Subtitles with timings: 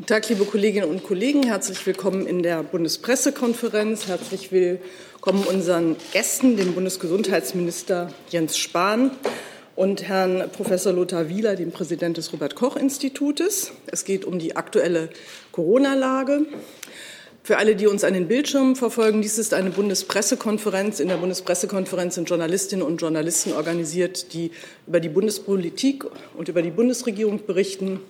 [0.00, 1.42] Guten Tag, liebe Kolleginnen und Kollegen.
[1.42, 4.08] Herzlich willkommen in der Bundespressekonferenz.
[4.08, 9.10] Herzlich willkommen unseren Gästen, dem Bundesgesundheitsminister Jens Spahn
[9.76, 13.72] und Herrn Professor Lothar Wieler, dem Präsident des Robert Koch Institutes.
[13.88, 15.10] Es geht um die aktuelle
[15.52, 16.46] Corona-Lage.
[17.42, 21.00] Für alle, die uns an den Bildschirmen verfolgen, dies ist eine Bundespressekonferenz.
[21.00, 24.50] In der Bundespressekonferenz sind Journalistinnen und Journalisten organisiert, die
[24.86, 26.04] über die Bundespolitik
[26.36, 28.00] und über die Bundesregierung berichten.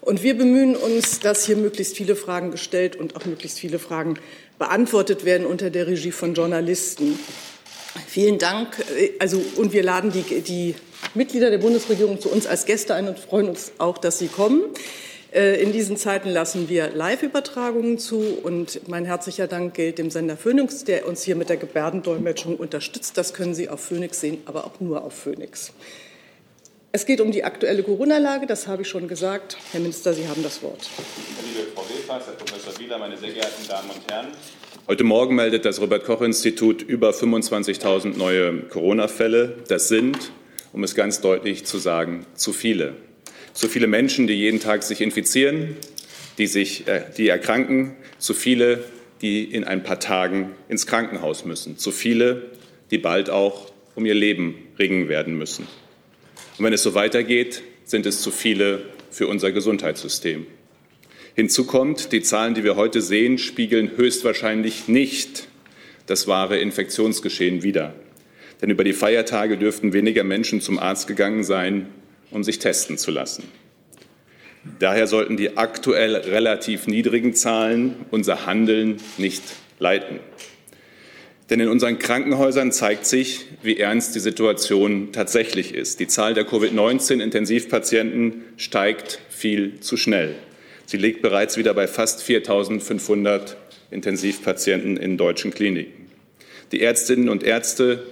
[0.00, 4.18] Und wir bemühen uns, dass hier möglichst viele Fragen gestellt und auch möglichst viele Fragen
[4.58, 7.18] beantwortet werden unter der Regie von Journalisten.
[8.06, 8.82] Vielen Dank.
[9.18, 10.74] Also, und wir laden die, die
[11.14, 14.62] Mitglieder der Bundesregierung zu uns als Gäste ein und freuen uns auch, dass sie kommen.
[15.32, 20.36] Äh, in diesen Zeiten lassen wir Live-Übertragungen zu und mein herzlicher Dank gilt dem Sender
[20.36, 23.16] Phoenix, der uns hier mit der Gebärdendolmetschung unterstützt.
[23.16, 25.72] Das können Sie auf Phoenix sehen, aber auch nur auf Phoenix.
[26.92, 29.56] Es geht um die aktuelle Corona-Lage, das habe ich schon gesagt.
[29.70, 30.88] Herr Minister, Sie haben das Wort.
[31.44, 34.28] Liebe Frau Wilfers, Herr Professor Wieler, meine sehr geehrten Damen und Herren.
[34.88, 39.58] Heute Morgen meldet das Robert-Koch-Institut über 25.000 neue Corona-Fälle.
[39.68, 40.32] Das sind,
[40.72, 42.96] um es ganz deutlich zu sagen, zu viele
[43.60, 45.76] zu viele Menschen, die jeden Tag sich infizieren,
[46.38, 48.82] die, sich, äh, die erkranken, zu viele,
[49.20, 52.52] die in ein paar Tagen ins Krankenhaus müssen, zu viele,
[52.90, 55.66] die bald auch um ihr Leben ringen werden müssen.
[56.56, 60.46] Und wenn es so weitergeht, sind es zu viele für unser Gesundheitssystem.
[61.34, 65.48] Hinzu kommt, die Zahlen, die wir heute sehen, spiegeln höchstwahrscheinlich nicht
[66.06, 67.94] das wahre Infektionsgeschehen wider.
[68.62, 71.88] Denn über die Feiertage dürften weniger Menschen zum Arzt gegangen sein,
[72.30, 73.44] um sich testen zu lassen.
[74.78, 79.42] Daher sollten die aktuell relativ niedrigen Zahlen unser Handeln nicht
[79.78, 80.20] leiten.
[81.48, 85.98] Denn in unseren Krankenhäusern zeigt sich, wie ernst die Situation tatsächlich ist.
[85.98, 90.36] Die Zahl der Covid-19-Intensivpatienten steigt viel zu schnell.
[90.86, 93.56] Sie liegt bereits wieder bei fast 4.500
[93.90, 96.06] Intensivpatienten in deutschen Kliniken.
[96.70, 98.04] Die Ärztinnen und Ärzte,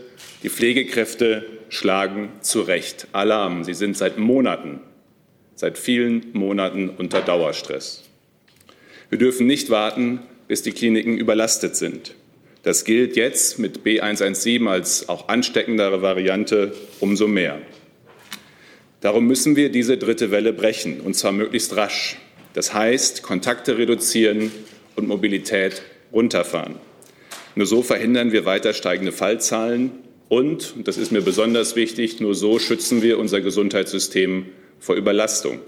[0.42, 3.64] die Pflegekräfte schlagen zu Recht Alarm.
[3.64, 4.80] Sie sind seit Monaten,
[5.55, 8.05] seit vielen Monaten unter Dauerstress.
[9.11, 12.14] Wir dürfen nicht warten, bis die Kliniken überlastet sind.
[12.62, 17.61] Das gilt jetzt mit B117 als auch ansteckendere Variante umso mehr.
[19.01, 22.17] Darum müssen wir diese dritte Welle brechen, und zwar möglichst rasch.
[22.52, 24.51] Das heißt, Kontakte reduzieren
[24.96, 26.74] und Mobilität runterfahren.
[27.55, 29.92] Nur so verhindern wir weiter steigende Fallzahlen
[30.28, 34.46] und, und das ist mir besonders wichtig, nur so schützen wir unser Gesundheitssystem
[34.78, 35.61] vor Überlastung.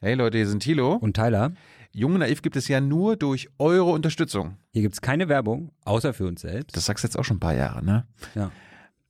[0.00, 1.52] Hey Leute, hier sind Thilo und Tyler.
[1.92, 4.56] Jung und Naiv gibt es ja nur durch eure Unterstützung.
[4.72, 6.76] Hier gibt es keine Werbung, außer für uns selbst.
[6.76, 8.06] Das sagst du jetzt auch schon ein paar Jahre, ne?
[8.34, 8.52] Ja.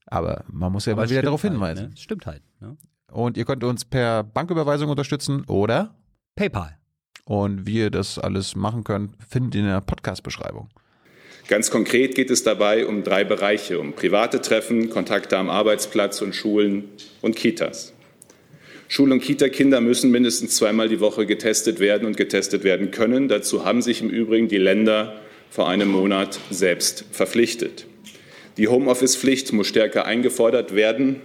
[0.06, 1.90] Aber man muss ja Aber mal wieder darauf halt, hinweisen.
[1.90, 1.96] Ne?
[1.96, 2.42] Stimmt halt.
[2.60, 2.76] Ne?
[3.12, 5.94] Und ihr könnt uns per Banküberweisung unterstützen oder
[6.36, 6.78] PayPal.
[7.24, 10.68] Und wie ihr das alles machen könnt, findet ihr in der Podcast-Beschreibung.
[11.50, 16.32] Ganz konkret geht es dabei um drei Bereiche, um private Treffen, Kontakte am Arbeitsplatz und
[16.32, 16.84] Schulen
[17.22, 17.92] und Kitas.
[18.86, 23.26] Schul- und Kita-Kinder müssen mindestens zweimal die Woche getestet werden und getestet werden können.
[23.26, 27.84] Dazu haben sich im Übrigen die Länder vor einem Monat selbst verpflichtet.
[28.56, 31.20] Die Homeoffice-Pflicht muss stärker eingefordert werden.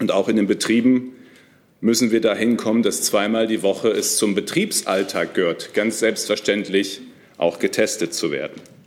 [0.00, 1.12] Und auch in den Betrieben
[1.82, 7.02] müssen wir dahin kommen, dass zweimal die Woche es zum Betriebsalltag gehört, ganz selbstverständlich
[7.36, 8.77] auch getestet zu werden.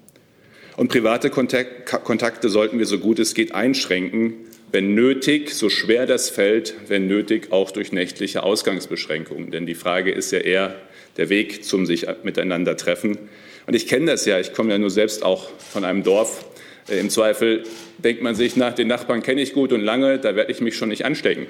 [0.82, 4.34] Und private Kontakte sollten wir so gut es geht einschränken,
[4.72, 9.52] wenn nötig, so schwer das fällt, wenn nötig auch durch nächtliche Ausgangsbeschränkungen.
[9.52, 10.76] Denn die Frage ist ja eher
[11.18, 13.20] der Weg zum sich miteinander treffen.
[13.68, 16.46] Und ich kenne das ja, ich komme ja nur selbst auch von einem Dorf.
[16.90, 17.62] Äh, Im Zweifel
[18.00, 20.76] denkt man sich nach, den Nachbarn kenne ich gut und lange, da werde ich mich
[20.76, 21.46] schon nicht anstecken.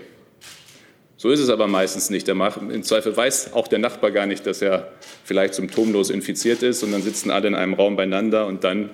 [1.15, 2.27] So ist es aber meistens nicht.
[2.27, 4.91] Im Zweifel weiß auch der Nachbar gar nicht, dass er
[5.23, 8.89] vielleicht symptomlos infiziert ist und dann sitzen alle in einem Raum beieinander und dann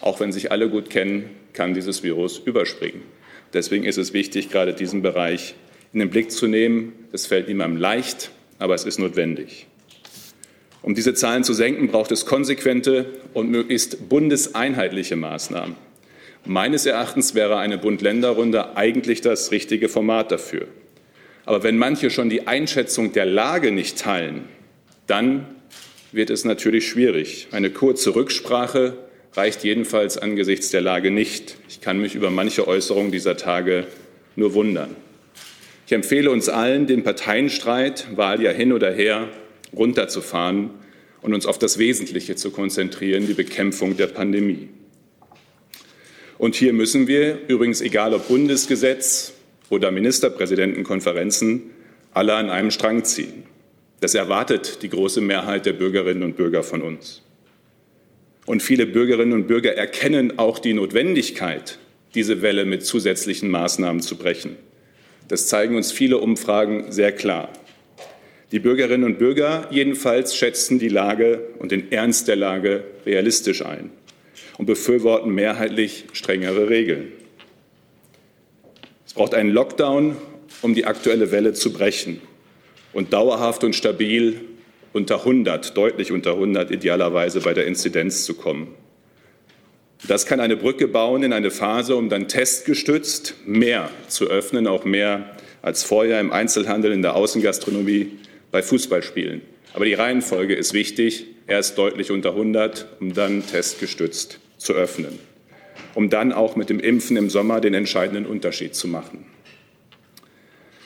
[0.00, 3.02] auch wenn sich alle gut kennen, kann dieses Virus überspringen.
[3.52, 5.54] Deswegen ist es wichtig, gerade diesen Bereich
[5.92, 6.92] in den Blick zu nehmen.
[7.12, 9.66] Das fällt niemandem leicht, aber es ist notwendig.
[10.82, 15.76] Um diese Zahlen zu senken, braucht es konsequente und möglichst bundeseinheitliche Maßnahmen.
[16.44, 20.66] Meines Erachtens wäre eine Bund-Länder-Runde eigentlich das richtige Format dafür.
[21.44, 24.44] Aber wenn manche schon die Einschätzung der Lage nicht teilen,
[25.06, 25.46] dann
[26.12, 27.48] wird es natürlich schwierig.
[27.50, 28.96] Eine kurze Rücksprache
[29.34, 31.56] reicht jedenfalls angesichts der Lage nicht.
[31.68, 33.86] Ich kann mich über manche Äußerungen dieser Tage
[34.36, 34.96] nur wundern.
[35.86, 39.28] Ich empfehle uns allen, den Parteienstreit, Wahl ja hin oder her,
[39.74, 40.70] runterzufahren
[41.22, 44.68] und uns auf das Wesentliche zu konzentrieren, die Bekämpfung der Pandemie.
[46.36, 49.32] Und hier müssen wir, übrigens egal ob Bundesgesetz
[49.70, 51.70] oder Ministerpräsidentenkonferenzen,
[52.12, 53.44] alle an einem Strang ziehen.
[54.00, 57.22] Das erwartet die große Mehrheit der Bürgerinnen und Bürger von uns.
[58.48, 61.78] Und viele Bürgerinnen und Bürger erkennen auch die Notwendigkeit,
[62.14, 64.56] diese Welle mit zusätzlichen Maßnahmen zu brechen.
[65.28, 67.50] Das zeigen uns viele Umfragen sehr klar.
[68.50, 73.90] Die Bürgerinnen und Bürger jedenfalls schätzen die Lage und den Ernst der Lage realistisch ein
[74.56, 77.12] und befürworten mehrheitlich strengere Regeln.
[79.06, 80.16] Es braucht einen Lockdown,
[80.62, 82.22] um die aktuelle Welle zu brechen
[82.94, 84.40] und dauerhaft und stabil
[84.92, 88.74] unter 100, deutlich unter 100 idealerweise bei der Inzidenz zu kommen.
[90.06, 94.84] Das kann eine Brücke bauen in eine Phase, um dann testgestützt mehr zu öffnen, auch
[94.84, 98.12] mehr als vorher im Einzelhandel, in der Außengastronomie,
[98.50, 99.42] bei Fußballspielen.
[99.74, 101.26] Aber die Reihenfolge ist wichtig.
[101.46, 105.18] Erst deutlich unter 100, um dann testgestützt zu öffnen,
[105.94, 109.24] um dann auch mit dem Impfen im Sommer den entscheidenden Unterschied zu machen.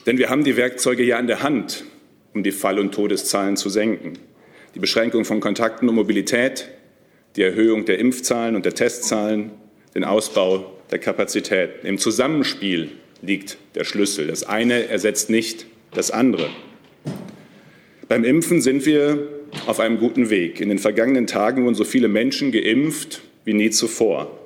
[0.06, 1.84] Denn wir haben die Werkzeuge ja in der Hand,
[2.34, 4.14] um die Fall- und Todeszahlen zu senken.
[4.74, 6.68] Die Beschränkung von Kontakten und Mobilität,
[7.36, 9.50] die Erhöhung der Impfzahlen und der Testzahlen,
[9.94, 11.86] den Ausbau der Kapazitäten.
[11.86, 12.90] Im Zusammenspiel
[13.20, 14.26] liegt der Schlüssel.
[14.26, 16.48] Das eine ersetzt nicht das andere.
[18.08, 19.28] Beim Impfen sind wir
[19.66, 20.60] auf einem guten Weg.
[20.60, 24.38] In den vergangenen Tagen wurden so viele Menschen geimpft wie nie zuvor.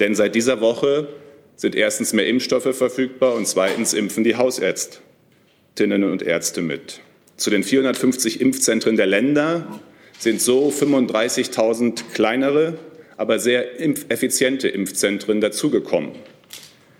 [0.00, 1.08] Denn seit dieser Woche
[1.56, 7.00] sind erstens mehr Impfstoffe verfügbar und zweitens impfen die Hausärztinnen und Ärzte mit.
[7.36, 9.80] Zu den 450 Impfzentren der Länder
[10.18, 12.78] sind so 35.000 kleinere,
[13.18, 16.12] aber sehr effiziente Impfzentren dazugekommen.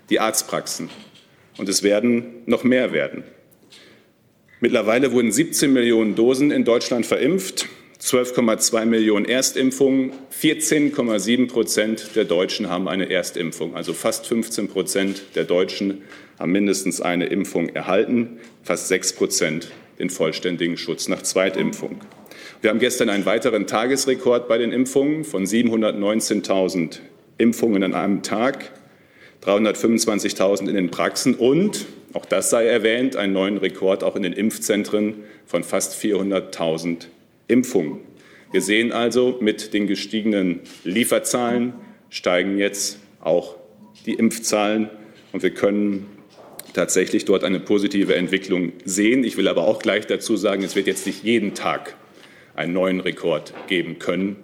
[0.09, 0.89] Die Arztpraxen.
[1.57, 3.23] Und es werden noch mehr werden.
[4.59, 7.67] Mittlerweile wurden 17 Millionen Dosen in Deutschland verimpft,
[7.99, 13.75] 12,2 Millionen Erstimpfungen, 14,7 Prozent der Deutschen haben eine Erstimpfung.
[13.75, 16.03] Also fast 15 Prozent der Deutschen
[16.37, 19.69] haben mindestens eine Impfung erhalten, fast 6 Prozent
[19.99, 21.99] den vollständigen Schutz nach Zweitimpfung.
[22.61, 26.99] Wir haben gestern einen weiteren Tagesrekord bei den Impfungen von 719.000
[27.37, 28.71] Impfungen an einem Tag,
[29.43, 34.33] 325.000 in den Praxen und, auch das sei erwähnt, einen neuen Rekord auch in den
[34.33, 37.07] Impfzentren von fast 400.000
[37.47, 37.99] Impfungen.
[38.51, 41.73] Wir sehen also, mit den gestiegenen Lieferzahlen
[42.09, 43.55] steigen jetzt auch
[44.05, 44.89] die Impfzahlen
[45.33, 46.16] und wir können
[46.77, 49.23] tatsächlich dort eine positive Entwicklung sehen.
[49.23, 51.95] Ich will aber auch gleich dazu sagen, es wird jetzt nicht jeden Tag
[52.55, 54.35] einen neuen Rekord geben können,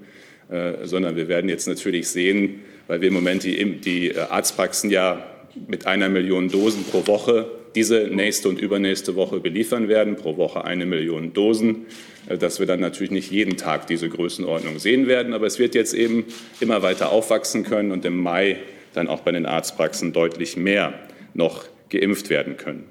[0.50, 5.24] äh, sondern wir werden jetzt natürlich sehen, weil wir im Moment die, äh, Arztpraxen ja
[5.68, 10.66] mit einer Million Dosen pro Woche diese nächste und übernächste Woche beliefern werden, pro Woche
[10.66, 11.86] eine Million Dosen,
[12.28, 15.34] äh, dass wir dann natürlich nicht jeden Tag diese Größenordnung sehen werden.
[15.34, 16.26] Aber es wird jetzt eben
[16.60, 18.58] immer weiter aufwachsen können und im Mai
[18.96, 20.94] dann auch bei den Arztpraxen deutlich mehr
[21.36, 22.86] noch geimpft werden können.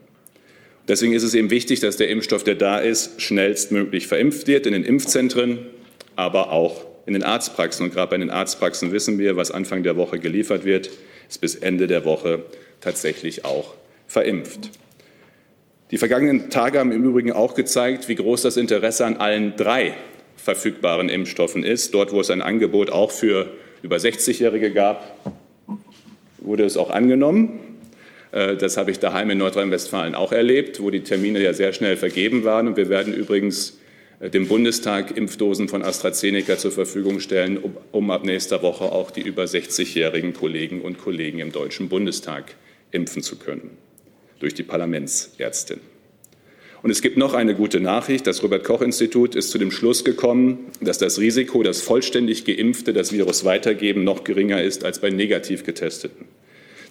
[0.89, 4.73] Deswegen ist es eben wichtig, dass der Impfstoff, der da ist, schnellstmöglich verimpft wird in
[4.73, 5.59] den Impfzentren,
[6.17, 7.87] aber auch in den Arztpraxen.
[7.87, 10.91] Und gerade bei den Arztpraxen wissen wir, was Anfang der Woche geliefert wird,
[11.29, 12.45] ist bis Ende der Woche
[12.81, 13.75] tatsächlich auch
[14.07, 14.71] verimpft.
[15.91, 19.95] Die vergangenen Tage haben im Übrigen auch gezeigt, wie groß das Interesse an allen drei
[20.37, 21.95] verfügbaren Impfstoffen ist.
[21.95, 23.51] Dort, wo es ein Angebot auch für
[23.83, 25.17] über 60-Jährige gab,
[26.39, 27.61] wurde es auch angenommen.
[28.33, 31.97] Äh, das habe ich daheim in Nordrhein-Westfalen auch erlebt, wo die Termine ja sehr schnell
[31.97, 32.67] vergeben waren.
[32.67, 33.79] Und wir werden übrigens
[34.21, 39.11] äh, dem Bundestag Impfdosen von AstraZeneca zur Verfügung stellen, um, um ab nächster Woche auch
[39.11, 42.55] die über 60-jährigen Kollegen und Kollegen im Deutschen Bundestag
[42.91, 43.71] impfen zu können
[44.41, 45.81] durch die Parlamentsärztin.
[46.83, 48.27] Und es gibt noch eine gute Nachricht.
[48.27, 52.93] Das Robert Koch Institut ist zu dem Schluss gekommen, dass das Risiko, dass vollständig Geimpfte
[52.93, 56.27] das Virus weitergeben, noch geringer ist als bei negativ Getesteten.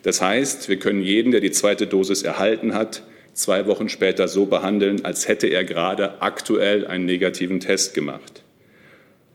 [0.03, 3.03] Das heißt, wir können jeden, der die zweite Dosis erhalten hat,
[3.33, 8.43] zwei Wochen später so behandeln, als hätte er gerade aktuell einen negativen Test gemacht.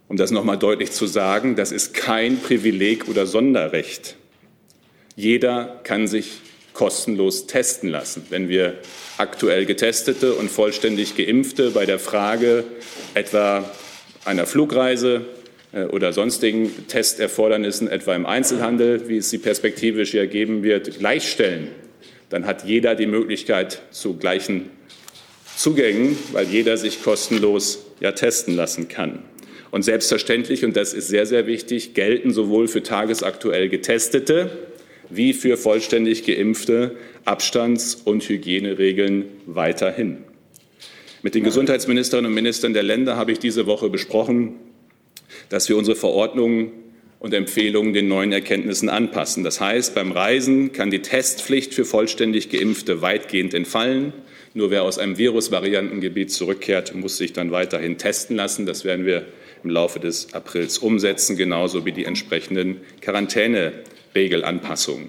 [0.08, 4.16] Um das nochmal deutlich zu sagen, das ist kein Privileg oder Sonderrecht.
[5.16, 6.40] Jeder kann sich
[6.74, 8.26] kostenlos testen lassen.
[8.28, 8.74] Wenn wir
[9.16, 12.64] aktuell Getestete und vollständig Geimpfte bei der Frage
[13.14, 13.68] etwa
[14.24, 15.24] einer Flugreise
[15.90, 21.68] oder sonstigen Testerfordernissen, etwa im Einzelhandel, wie es sie perspektivisch ja geben wird, gleichstellen,
[22.30, 24.70] dann hat jeder die Möglichkeit zu gleichen
[25.56, 29.20] Zugängen, weil jeder sich kostenlos ja testen lassen kann.
[29.70, 34.50] Und selbstverständlich, und das ist sehr, sehr wichtig, gelten sowohl für tagesaktuell Getestete
[35.10, 40.18] wie für vollständig Geimpfte Abstands- und Hygieneregeln weiterhin.
[41.22, 44.54] Mit den Gesundheitsministerinnen und Ministern der Länder habe ich diese Woche besprochen,
[45.48, 46.70] dass wir unsere Verordnungen
[47.18, 49.44] und Empfehlungen den neuen Erkenntnissen anpassen.
[49.44, 54.12] Das heißt, beim Reisen kann die Testpflicht für vollständig Geimpfte weitgehend entfallen.
[54.54, 58.64] Nur wer aus einem Virusvariantengebiet zurückkehrt, muss sich dann weiterhin testen lassen.
[58.66, 59.26] Das werden wir
[59.64, 65.08] im Laufe des Aprils umsetzen, genauso wie die entsprechenden Quarantäneregelanpassungen.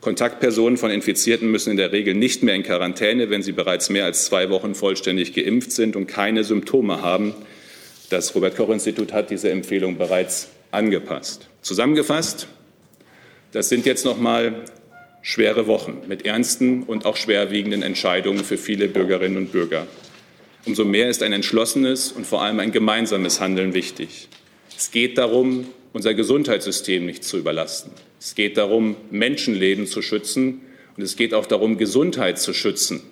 [0.00, 4.06] Kontaktpersonen von Infizierten müssen in der Regel nicht mehr in Quarantäne, wenn sie bereits mehr
[4.06, 7.34] als zwei Wochen vollständig geimpft sind und keine Symptome haben.
[8.10, 11.46] Das Robert Koch Institut hat diese Empfehlung bereits angepasst.
[11.62, 12.48] Zusammengefasst,
[13.52, 14.64] das sind jetzt noch mal
[15.22, 19.86] schwere Wochen mit ernsten und auch schwerwiegenden Entscheidungen für viele Bürgerinnen und Bürger.
[20.66, 24.26] Umso mehr ist ein entschlossenes und vor allem ein gemeinsames Handeln wichtig.
[24.76, 27.92] Es geht darum, unser Gesundheitssystem nicht zu überlasten.
[28.18, 30.62] Es geht darum, Menschenleben zu schützen
[30.96, 33.02] und es geht auch darum, Gesundheit zu schützen.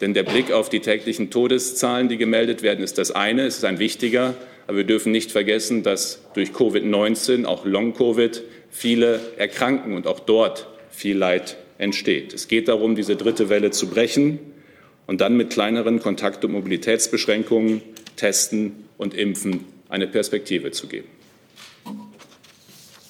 [0.00, 3.64] Denn der Blick auf die täglichen Todeszahlen, die gemeldet werden, ist das eine, es ist
[3.64, 4.34] ein wichtiger,
[4.66, 10.68] aber wir dürfen nicht vergessen, dass durch Covid-19, auch Long-Covid, viele erkranken und auch dort
[10.90, 12.34] viel Leid entsteht.
[12.34, 14.38] Es geht darum, diese dritte Welle zu brechen
[15.06, 17.82] und dann mit kleineren Kontakt- und Mobilitätsbeschränkungen,
[18.16, 21.08] Testen und Impfen eine Perspektive zu geben.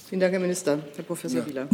[0.09, 0.79] Vielen Dank, Herr Minister.
[0.97, 1.47] Herr Professor ja.
[1.47, 1.69] Wieler.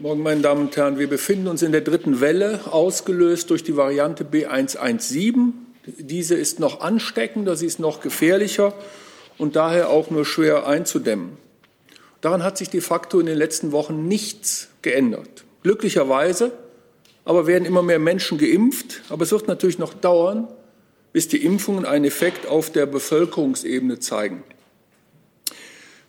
[0.00, 1.00] Morgen, meine Damen und Herren.
[1.00, 5.50] Wir befinden uns in der dritten Welle, ausgelöst durch die Variante B117.
[5.86, 8.74] Diese ist noch ansteckender, sie ist noch gefährlicher
[9.38, 11.36] und daher auch nur schwer einzudämmen.
[12.20, 15.44] Daran hat sich de facto in den letzten Wochen nichts geändert.
[15.64, 16.52] Glücklicherweise
[17.24, 19.02] aber werden immer mehr Menschen geimpft.
[19.08, 20.46] Aber es wird natürlich noch dauern,
[21.12, 24.44] bis die Impfungen einen Effekt auf der Bevölkerungsebene zeigen.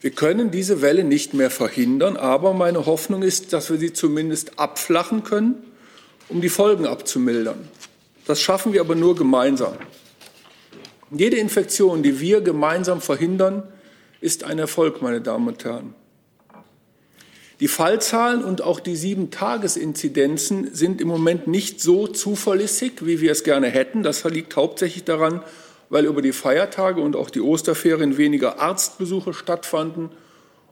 [0.01, 4.57] Wir können diese Welle nicht mehr verhindern, aber meine Hoffnung ist, dass wir sie zumindest
[4.57, 5.55] abflachen können,
[6.29, 7.67] um die Folgen abzumildern.
[8.25, 9.73] Das schaffen wir aber nur gemeinsam.
[11.11, 13.63] Jede Infektion, die wir gemeinsam verhindern,
[14.21, 15.95] ist ein Erfolg, meine Damen und Herren.
[17.59, 23.43] Die Fallzahlen und auch die Sieben-Tages-Inzidenzen sind im Moment nicht so zuverlässig, wie wir es
[23.43, 24.01] gerne hätten.
[24.01, 25.41] Das liegt hauptsächlich daran,
[25.89, 30.09] weil über die Feiertage und auch die Osterferien weniger Arztbesuche stattfanden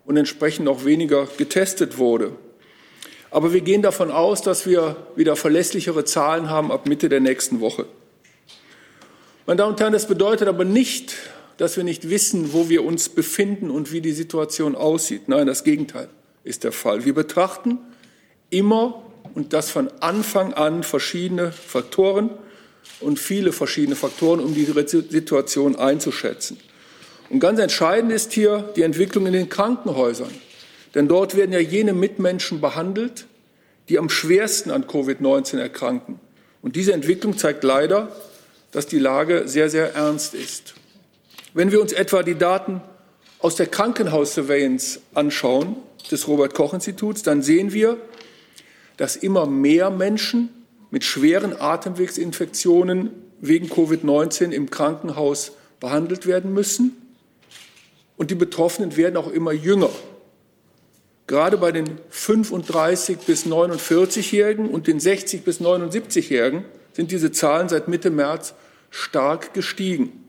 [0.05, 2.33] und entsprechend auch weniger getestet wurde.
[3.29, 7.59] Aber wir gehen davon aus, dass wir wieder verlässlichere Zahlen haben ab Mitte der nächsten
[7.59, 7.85] Woche.
[9.45, 11.15] Meine Damen und Herren, das bedeutet aber nicht,
[11.57, 15.27] dass wir nicht wissen, wo wir uns befinden und wie die Situation aussieht.
[15.27, 16.09] Nein, das Gegenteil
[16.43, 17.03] ist der Fall.
[17.03, 17.79] Wir betrachten
[18.49, 19.01] immer
[19.33, 22.29] und das von Anfang an verschiedene Faktoren
[22.99, 26.57] und viele verschiedene Faktoren, um die Situation einzuschätzen.
[27.29, 30.31] Und ganz entscheidend ist hier die Entwicklung in den Krankenhäusern.
[30.95, 33.25] Denn dort werden ja jene Mitmenschen behandelt,
[33.89, 36.19] die am schwersten an Covid-19 erkranken.
[36.61, 38.15] Und diese Entwicklung zeigt leider,
[38.71, 40.73] dass die Lage sehr, sehr ernst ist.
[41.53, 42.81] Wenn wir uns etwa die Daten
[43.39, 45.77] aus der Krankenhaus-Surveillance anschauen,
[46.11, 47.97] des Robert Koch Instituts, dann sehen wir,
[48.97, 50.49] dass immer mehr Menschen
[50.91, 56.95] mit schweren Atemwegsinfektionen wegen Covid-19 im Krankenhaus behandelt werden müssen.
[58.15, 59.89] Und die Betroffenen werden auch immer jünger.
[61.27, 66.63] Gerade bei den 35 bis 49-Jährigen und den 60 bis 79-Jährigen
[66.93, 68.53] sind diese Zahlen seit Mitte März
[68.89, 70.23] stark gestiegen.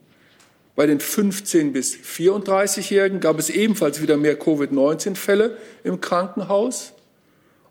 [0.75, 6.93] Bei den 15 bis 34-Jährigen gab es ebenfalls wieder mehr Covid-19-Fälle im Krankenhaus,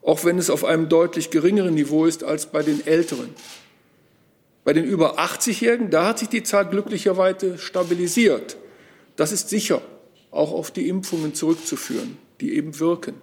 [0.08, 3.28] auch wenn es auf einem deutlich geringeren Niveau ist als bei den Älteren.
[4.64, 8.56] Bei den über 80-Jährigen, da hat sich die Zahl glücklicherweise stabilisiert.
[9.18, 9.82] Das ist sicher
[10.32, 13.16] auch auf die Impfungen zurückzuführen, die eben wirken.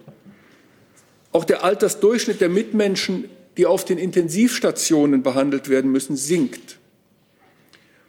[1.31, 6.77] Auch der Altersdurchschnitt der Mitmenschen, die auf den Intensivstationen behandelt werden müssen, sinkt.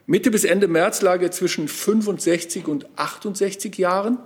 [0.05, 4.19] Mitte bis Ende März lag er zwischen 65 und 68 Jahren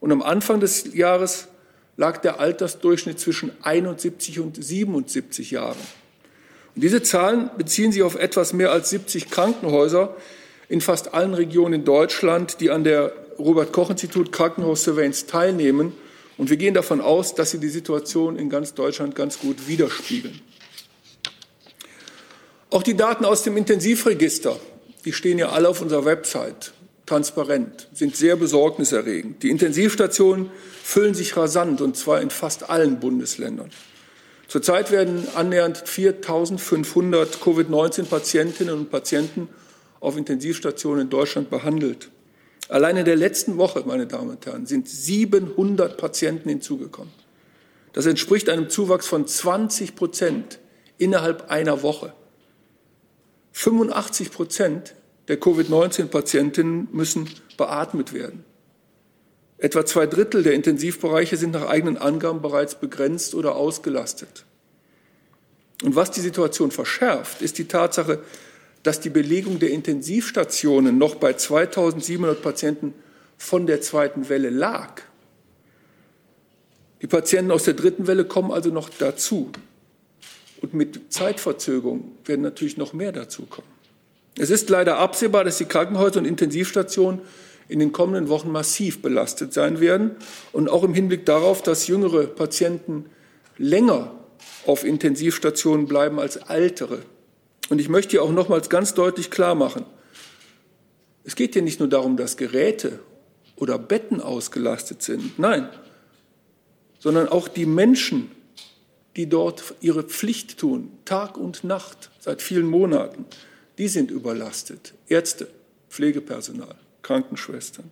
[0.00, 1.48] und am Anfang des Jahres
[1.98, 5.76] lag der Altersdurchschnitt zwischen 71 und 77 Jahren.
[6.74, 10.16] Und diese Zahlen beziehen sich auf etwas mehr als 70 Krankenhäuser
[10.70, 15.92] in fast allen Regionen in Deutschland, die an der Robert Koch Institut Krankenhaus Surveillance teilnehmen.
[16.38, 20.40] Und wir gehen davon aus, dass sie die Situation in ganz Deutschland ganz gut widerspiegeln.
[22.70, 24.56] Auch die Daten aus dem Intensivregister
[25.04, 26.72] die stehen ja alle auf unserer Website,
[27.08, 29.42] transparent, sind sehr besorgniserregend.
[29.42, 30.50] Die Intensivstationen
[30.82, 33.70] füllen sich rasant, und zwar in fast allen Bundesländern.
[34.46, 39.48] Zurzeit werden annähernd 4.500 Covid-19-Patientinnen und Patienten
[40.00, 42.10] auf Intensivstationen in Deutschland behandelt.
[42.68, 47.12] Allein in der letzten Woche, meine Damen und Herren, sind 700 Patienten hinzugekommen.
[47.92, 50.58] Das entspricht einem Zuwachs von 20 Prozent
[50.98, 52.12] innerhalb einer Woche.
[53.52, 54.94] 85 Prozent
[55.28, 58.44] der Covid-19-Patientinnen müssen beatmet werden.
[59.58, 64.44] Etwa zwei Drittel der Intensivbereiche sind nach eigenen Angaben bereits begrenzt oder ausgelastet.
[65.84, 68.20] Und was die Situation verschärft, ist die Tatsache,
[68.82, 72.94] dass die Belegung der Intensivstationen noch bei 2700 Patienten
[73.36, 75.02] von der zweiten Welle lag.
[77.02, 79.50] Die Patienten aus der dritten Welle kommen also noch dazu.
[80.60, 83.77] Und mit Zeitverzögerung werden natürlich noch mehr dazukommen.
[84.38, 87.20] Es ist leider absehbar, dass die Krankenhäuser und Intensivstationen
[87.68, 90.12] in den kommenden Wochen massiv belastet sein werden.
[90.52, 93.06] Und auch im Hinblick darauf, dass jüngere Patienten
[93.58, 94.12] länger
[94.66, 97.00] auf Intensivstationen bleiben als ältere.
[97.68, 99.84] Und ich möchte hier auch nochmals ganz deutlich klar machen,
[101.24, 103.00] es geht hier nicht nur darum, dass Geräte
[103.56, 105.38] oder Betten ausgelastet sind.
[105.38, 105.68] Nein,
[106.98, 108.30] sondern auch die Menschen,
[109.14, 113.26] die dort ihre Pflicht tun, Tag und Nacht, seit vielen Monaten,
[113.78, 114.92] die sind überlastet.
[115.08, 115.48] Ärzte,
[115.88, 117.90] Pflegepersonal, Krankenschwestern.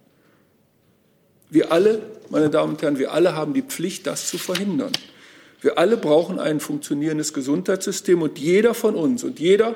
[1.49, 4.93] Wir alle, meine Damen und Herren, wir alle haben die Pflicht, das zu verhindern.
[5.61, 9.75] Wir alle brauchen ein funktionierendes Gesundheitssystem und jeder von uns und jeder,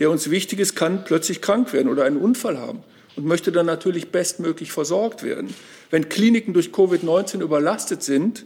[0.00, 2.82] der uns wichtig ist, kann plötzlich krank werden oder einen Unfall haben
[3.14, 5.54] und möchte dann natürlich bestmöglich versorgt werden.
[5.90, 8.44] Wenn Kliniken durch Covid-19 überlastet sind,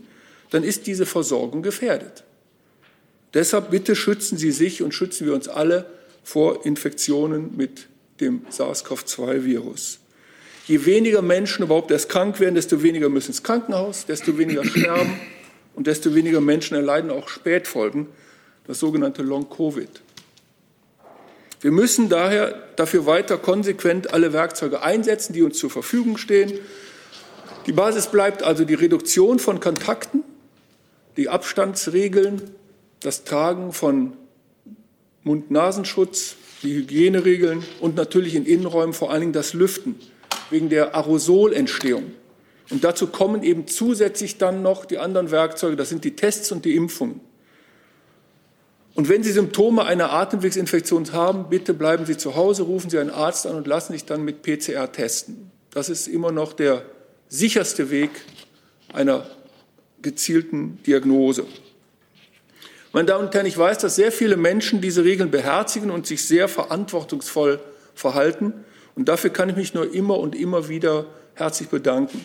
[0.51, 2.25] dann ist diese Versorgung gefährdet.
[3.35, 5.87] Deshalb bitte schützen Sie sich und schützen wir uns alle
[6.27, 7.87] vor Infektionen mit
[8.21, 10.01] dem SARS-CoV-2-Virus.
[10.67, 15.21] Je weniger Menschen überhaupt erst krank werden, desto weniger müssen ins Krankenhaus, desto weniger sterben
[15.77, 18.09] und desto weniger Menschen erleiden auch Spätfolgen,
[18.67, 19.89] das sogenannte Long-Covid.
[21.61, 26.59] Wir müssen daher dafür weiter konsequent alle Werkzeuge einsetzen, die uns zur Verfügung stehen.
[27.67, 30.25] Die Basis bleibt also die Reduktion von Kontakten,
[31.17, 32.43] die Abstandsregeln,
[32.99, 34.17] das Tragen von
[35.27, 39.97] Mund-Nasenschutz, die Hygieneregeln und natürlich in Innenräumen vor allen Dingen das Lüften
[40.51, 42.13] wegen der Aerosolentstehung.
[42.71, 46.65] Und dazu kommen eben zusätzlich dann noch die anderen Werkzeuge, das sind die Tests und
[46.65, 47.21] die Impfungen.
[48.95, 53.11] Und wenn Sie Symptome einer Atemwegsinfektion haben, bitte bleiben Sie zu Hause, rufen Sie einen
[53.11, 55.51] Arzt an und lassen sich dann mit PCR testen.
[55.71, 56.83] Das ist immer noch der
[57.29, 58.11] sicherste Weg
[58.93, 59.27] einer
[60.01, 61.45] gezielten Diagnose.
[62.97, 66.25] Meine Damen und Herren, ich weiß, dass sehr viele Menschen diese Regeln beherzigen und sich
[66.25, 67.61] sehr verantwortungsvoll
[67.95, 68.55] verhalten.
[68.95, 71.05] Und dafür kann ich mich nur immer und immer wieder
[71.35, 72.25] herzlich bedanken.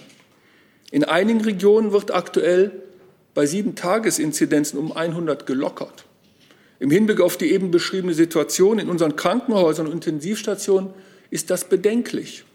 [0.89, 2.71] In einigen Regionen wird aktuell
[3.33, 6.05] bei sieben Tagesinzidenzen um 100 gelockert.
[6.79, 10.91] Im Hinblick auf die eben beschriebene Situation in unseren Krankenhäusern und Intensivstationen
[11.31, 12.45] ist das bedenklich.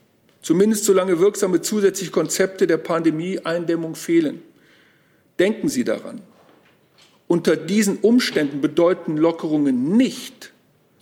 [0.41, 4.41] Zumindest solange wirksame zusätzliche Konzepte der Pandemie-Eindämmung fehlen.
[5.39, 6.23] Denken Sie daran.
[7.29, 10.53] Unter diesen Umständen bedeuten Lockerungen nicht,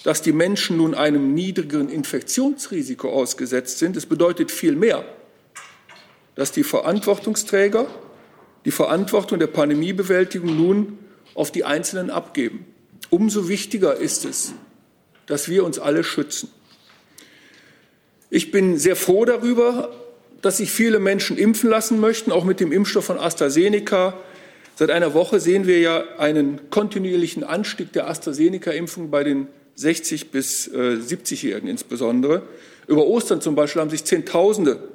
[0.05, 3.97] dass die Menschen nun einem niedrigeren Infektionsrisiko ausgesetzt sind.
[3.97, 5.05] Es bedeutet vielmehr,
[6.35, 7.87] dass die Verantwortungsträger
[8.65, 10.99] die Verantwortung der Pandemiebewältigung nun
[11.35, 12.65] auf die Einzelnen abgeben.
[13.11, 14.55] Umso wichtiger ist es,
[15.27, 16.51] dass wir uns alle schützen.
[18.31, 19.95] Ich bin sehr froh darüber,
[20.43, 24.19] dass sich viele Menschen impfen lassen möchten, auch mit dem Impfstoff von AstraZeneca.
[24.77, 30.67] Seit einer Woche sehen wir ja einen kontinuierlichen Anstieg der AstraZeneca-Impfung bei den 60 bis
[30.69, 32.43] äh, 70-Jährigen insbesondere.
[32.89, 34.89] Über Ostern zum Beispiel haben sich Zehntausende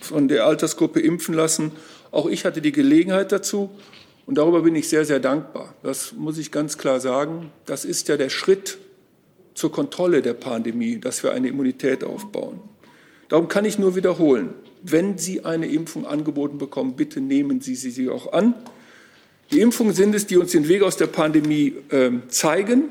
[0.00, 1.72] von der Altersgruppe impfen lassen.
[2.10, 3.70] Auch ich hatte die Gelegenheit dazu
[4.26, 5.74] und darüber bin ich sehr, sehr dankbar.
[5.82, 7.50] Das muss ich ganz klar sagen.
[7.64, 8.78] Das ist ja der Schritt
[9.54, 12.60] zur Kontrolle der Pandemie, dass wir eine Immunität aufbauen.
[13.28, 14.50] Darum kann ich nur wiederholen,
[14.82, 18.54] wenn Sie eine Impfung angeboten bekommen, bitte nehmen Sie sie auch an.
[19.50, 22.90] Die Impfungen sind es, die uns den Weg aus der Pandemie äh, zeigen.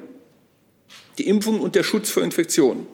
[1.18, 2.88] Die Impfung und der Schutz vor Infektionen.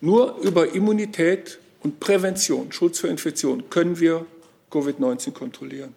[0.00, 4.26] Nur über Immunität und Prävention, Schutz vor Infektionen, können wir
[4.70, 5.94] Covid-19 kontrollieren.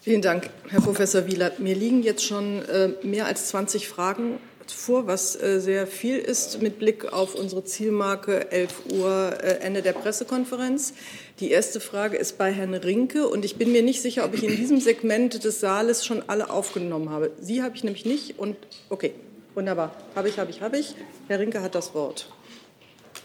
[0.00, 1.52] Vielen Dank, Herr Professor Wieler.
[1.58, 4.38] Mir liegen jetzt schon äh, mehr als 20 Fragen
[4.72, 9.82] vor, was äh, sehr viel ist mit Blick auf unsere Zielmarke 11 Uhr äh, Ende
[9.82, 10.94] der Pressekonferenz.
[11.40, 14.42] Die erste Frage ist bei Herrn Rinke und ich bin mir nicht sicher, ob ich
[14.42, 17.30] in diesem Segment des Saales schon alle aufgenommen habe.
[17.38, 18.56] Sie habe ich nämlich nicht und
[18.88, 19.12] okay,
[19.54, 19.92] wunderbar.
[20.14, 20.94] Habe ich, habe ich, habe ich.
[21.28, 22.32] Herr Rinke hat das Wort.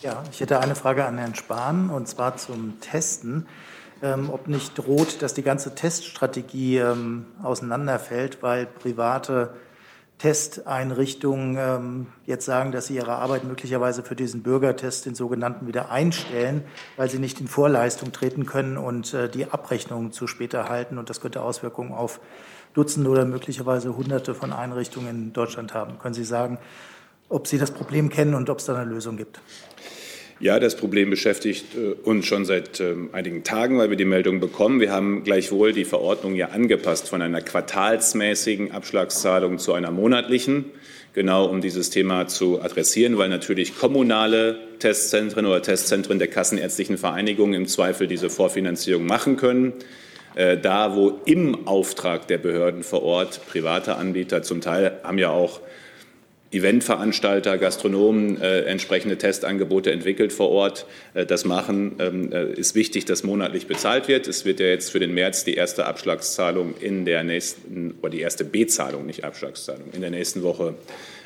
[0.02, 3.48] Ja, ich hätte eine Frage an Herrn Spahn und zwar zum Testen.
[4.04, 9.54] Ähm, ob nicht droht, dass die ganze Teststrategie ähm, auseinanderfällt, weil private
[10.22, 15.90] Testeinrichtungen ähm, jetzt sagen, dass sie ihre Arbeit möglicherweise für diesen Bürgertest, den sogenannten, wieder
[15.90, 16.64] einstellen,
[16.96, 21.00] weil sie nicht in Vorleistung treten können und äh, die Abrechnungen zu spät erhalten.
[21.00, 22.20] Und das könnte Auswirkungen auf
[22.76, 25.98] Dutzende oder möglicherweise Hunderte von Einrichtungen in Deutschland haben.
[25.98, 26.60] Können Sie sagen,
[27.28, 29.42] ob Sie das Problem kennen und ob es da eine Lösung gibt?
[30.42, 34.40] Ja, das Problem beschäftigt äh, uns schon seit ähm, einigen Tagen, weil wir die Meldung
[34.40, 34.80] bekommen.
[34.80, 40.66] Wir haben gleichwohl die Verordnung ja angepasst von einer quartalsmäßigen Abschlagszahlung zu einer monatlichen,
[41.14, 47.54] genau um dieses Thema zu adressieren, weil natürlich kommunale Testzentren oder Testzentren der Kassenärztlichen Vereinigung
[47.54, 49.74] im Zweifel diese Vorfinanzierung machen können.
[50.34, 55.30] Äh, da, wo im Auftrag der Behörden vor Ort private Anbieter zum Teil haben ja
[55.30, 55.60] auch
[56.52, 60.86] Eventveranstalter, Gastronomen äh, entsprechende Testangebote entwickelt vor Ort.
[61.14, 64.28] Äh, das machen, ähm, äh, ist wichtig, dass monatlich bezahlt wird.
[64.28, 68.20] Es wird ja jetzt für den März die erste Abschlagszahlung in der nächsten, oder die
[68.20, 70.76] erste Bezahlung, nicht Abschlagszahlung, in der nächsten Woche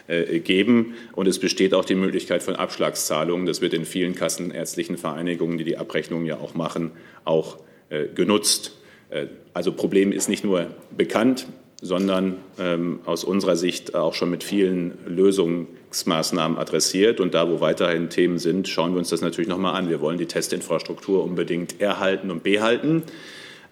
[0.07, 0.93] äh, geben.
[1.13, 3.47] Und es besteht auch die Möglichkeit von Abschlagszahlungen.
[3.47, 6.91] Das wird in vielen kassenärztlichen Vereinigungen, die die Abrechnungen ja auch machen,
[7.23, 7.57] auch
[7.89, 8.73] äh, genutzt.
[9.09, 11.47] Äh, also Problem ist nicht nur bekannt,
[11.81, 17.19] sondern ähm, aus unserer Sicht auch schon mit vielen Lösungsmaßnahmen adressiert.
[17.19, 19.89] Und da, wo weiterhin Themen sind, schauen wir uns das natürlich noch mal an.
[19.89, 23.03] Wir wollen die Testinfrastruktur unbedingt erhalten und behalten,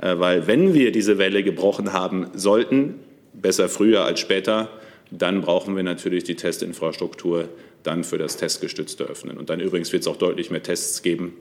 [0.01, 2.99] äh, weil wenn wir diese Welle gebrochen haben sollten,
[3.33, 4.69] besser früher als später,
[5.09, 7.49] dann brauchen wir natürlich die Testinfrastruktur
[7.83, 9.37] dann für das testgestützte Öffnen.
[9.37, 11.33] Und dann übrigens wird es auch deutlich mehr Tests geben,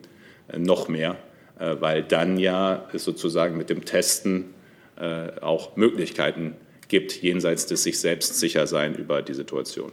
[0.48, 1.16] äh, noch mehr,
[1.58, 4.54] äh, weil dann ja sozusagen mit dem Testen
[5.40, 6.56] auch Möglichkeiten
[6.88, 9.90] gibt, jenseits des sich selbst sicher sein über die Situation.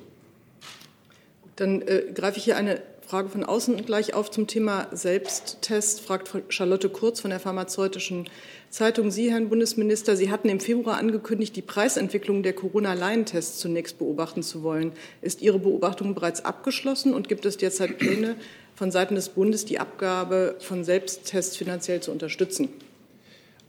[1.56, 6.30] Dann äh, greife ich hier eine Frage von außen gleich auf zum Thema Selbsttest, fragt
[6.50, 8.30] Charlotte Kurz von der Pharmazeutischen
[8.70, 9.10] Zeitung.
[9.10, 14.62] Sie, Herrn Bundesminister, Sie hatten im Februar angekündigt, die Preisentwicklung der Corona-Laientests zunächst beobachten zu
[14.62, 14.92] wollen.
[15.24, 18.36] Ist Ihre Beobachtung bereits abgeschlossen und gibt es derzeit Pläne
[18.76, 22.70] von Seiten des Bundes, die Abgabe von Selbsttests finanziell zu unterstützen?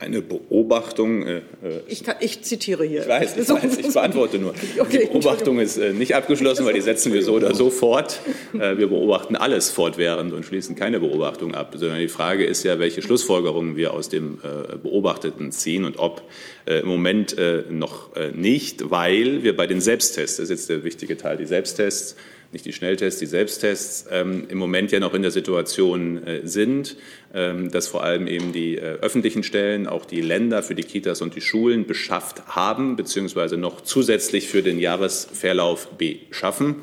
[0.01, 1.27] Eine Beobachtung.
[1.27, 1.43] Äh, äh,
[1.87, 3.03] ich, kann, ich, zitiere hier.
[3.03, 4.55] Ich weiß, ich, weiß, ich beantworte nur.
[4.79, 8.21] Okay, die Beobachtung ist äh, nicht abgeschlossen, weil die setzen wir so oder so fort.
[8.55, 12.79] Äh, wir beobachten alles fortwährend und schließen keine Beobachtung ab, sondern die Frage ist ja,
[12.79, 16.23] welche Schlussfolgerungen wir aus dem äh, Beobachteten ziehen und ob
[16.67, 17.37] äh, im Moment
[17.71, 22.17] noch nicht, weil wir bei den Selbsttests, das ist jetzt der wichtige Teil, die Selbsttests,
[22.53, 26.97] nicht die Schnelltests, die Selbsttests, ähm, im Moment ja noch in der Situation äh, sind,
[27.33, 31.23] ähm, dass vor allem eben die äh, öffentlichen Stellen, auch die Länder für die Kitas
[31.23, 36.77] und die Schulen beschafft haben, beziehungsweise noch zusätzlich für den Jahresverlauf beschaffen.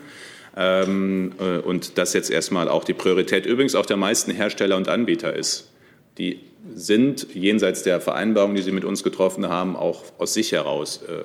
[0.56, 4.88] Ähm, äh, und das jetzt erstmal auch die Priorität übrigens auch der meisten Hersteller und
[4.88, 5.70] Anbieter ist.
[6.18, 6.40] Die
[6.74, 11.24] sind jenseits der Vereinbarung, die Sie mit uns getroffen haben, auch aus sich heraus äh,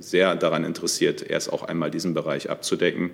[0.00, 3.10] sehr daran interessiert, erst auch einmal diesen Bereich abzudecken.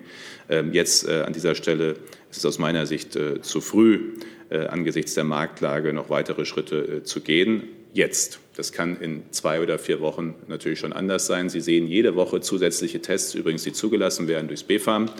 [0.49, 1.91] Ähm, jetzt äh, an dieser Stelle
[2.31, 4.13] ist es aus meiner Sicht äh, zu früh,
[4.51, 7.65] angesichts der Marktlage noch weitere Schritte zu gehen.
[7.93, 8.39] Jetzt.
[8.55, 11.49] Das kann in zwei oder vier Wochen natürlich schon anders sein.
[11.49, 15.11] Sie sehen jede Woche zusätzliche Tests, übrigens, die zugelassen werden durchs BfArM.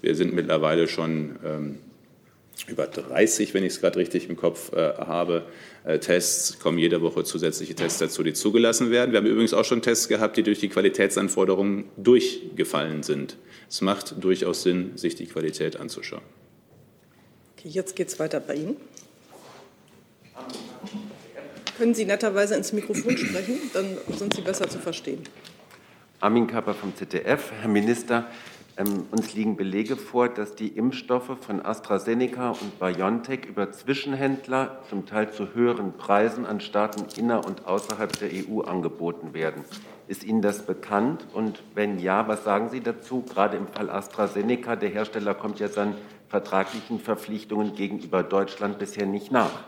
[0.00, 1.78] Wir sind mittlerweile schon ähm,
[2.68, 5.44] über 30, wenn ich es gerade richtig im Kopf äh, habe,
[5.84, 9.12] äh, Tests, kommen jede Woche zusätzliche Tests dazu, die zugelassen werden.
[9.12, 13.36] Wir haben übrigens auch schon Tests gehabt, die durch die Qualitätsanforderungen durchgefallen sind.
[13.68, 16.22] Es macht durchaus Sinn, sich die Qualität anzuschauen.
[17.56, 18.76] Okay, jetzt geht es weiter bei Ihnen.
[21.76, 23.58] Können Sie netterweise ins Mikrofon sprechen?
[23.72, 25.20] Dann sind Sie besser zu verstehen.
[26.20, 27.50] Armin Kapper vom ZDF.
[27.60, 28.28] Herr Minister,
[28.76, 35.04] ähm, uns liegen Belege vor, dass die Impfstoffe von AstraZeneca und BioNTech über Zwischenhändler zum
[35.04, 39.64] Teil zu höheren Preisen an Staaten inner und außerhalb der EU angeboten werden.
[40.08, 41.26] Ist Ihnen das bekannt?
[41.34, 43.22] Und wenn ja, was sagen Sie dazu?
[43.22, 45.94] Gerade im Fall AstraZeneca, der Hersteller kommt ja seinen
[46.28, 49.64] vertraglichen Verpflichtungen gegenüber Deutschland bisher nicht nach.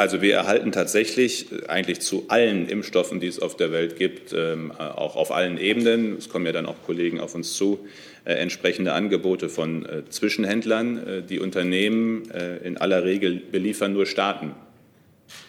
[0.00, 4.32] Also wir erhalten tatsächlich äh, eigentlich zu allen Impfstoffen, die es auf der Welt gibt,
[4.32, 7.86] ähm, äh, auch auf allen Ebenen, es kommen ja dann auch Kollegen auf uns zu,
[8.24, 11.24] äh, entsprechende Angebote von Zwischenhändlern.
[11.28, 12.30] Die Unternehmen
[12.64, 14.54] in aller Regel beliefern nur Staaten,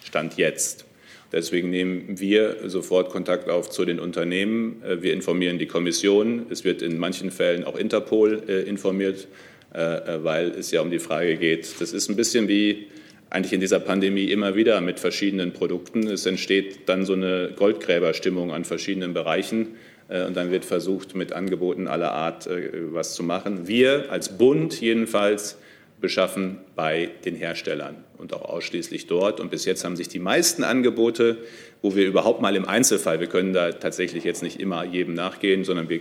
[0.04, 0.86] Stand jetzt.
[1.32, 4.82] Deswegen nehmen wir sofort Kontakt auf zu den Unternehmen.
[5.00, 6.46] Wir informieren die Kommission.
[6.50, 8.34] Es wird in manchen Fällen auch Interpol
[8.66, 9.28] informiert,
[9.72, 11.80] weil es ja um die Frage geht.
[11.80, 12.86] Das ist ein bisschen wie
[13.32, 16.06] eigentlich in dieser Pandemie immer wieder mit verschiedenen Produkten.
[16.06, 19.76] Es entsteht dann so eine Goldgräberstimmung an verschiedenen Bereichen
[20.08, 23.66] äh, und dann wird versucht, mit Angeboten aller Art äh, was zu machen.
[23.66, 25.56] Wir als Bund jedenfalls
[26.02, 29.40] beschaffen bei den Herstellern und auch ausschließlich dort.
[29.40, 31.38] Und bis jetzt haben sich die meisten Angebote,
[31.80, 35.64] wo wir überhaupt mal im Einzelfall, wir können da tatsächlich jetzt nicht immer jedem nachgehen,
[35.64, 36.00] sondern wir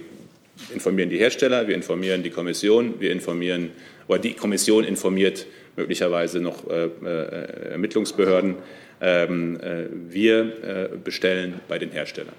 [0.74, 3.70] informieren die Hersteller, wir informieren die Kommission, wir informieren,
[4.08, 8.56] oder die Kommission informiert möglicherweise noch äh, äh, Ermittlungsbehörden.
[9.04, 12.36] Ähm, äh, wir bestellen bei den Herstellern.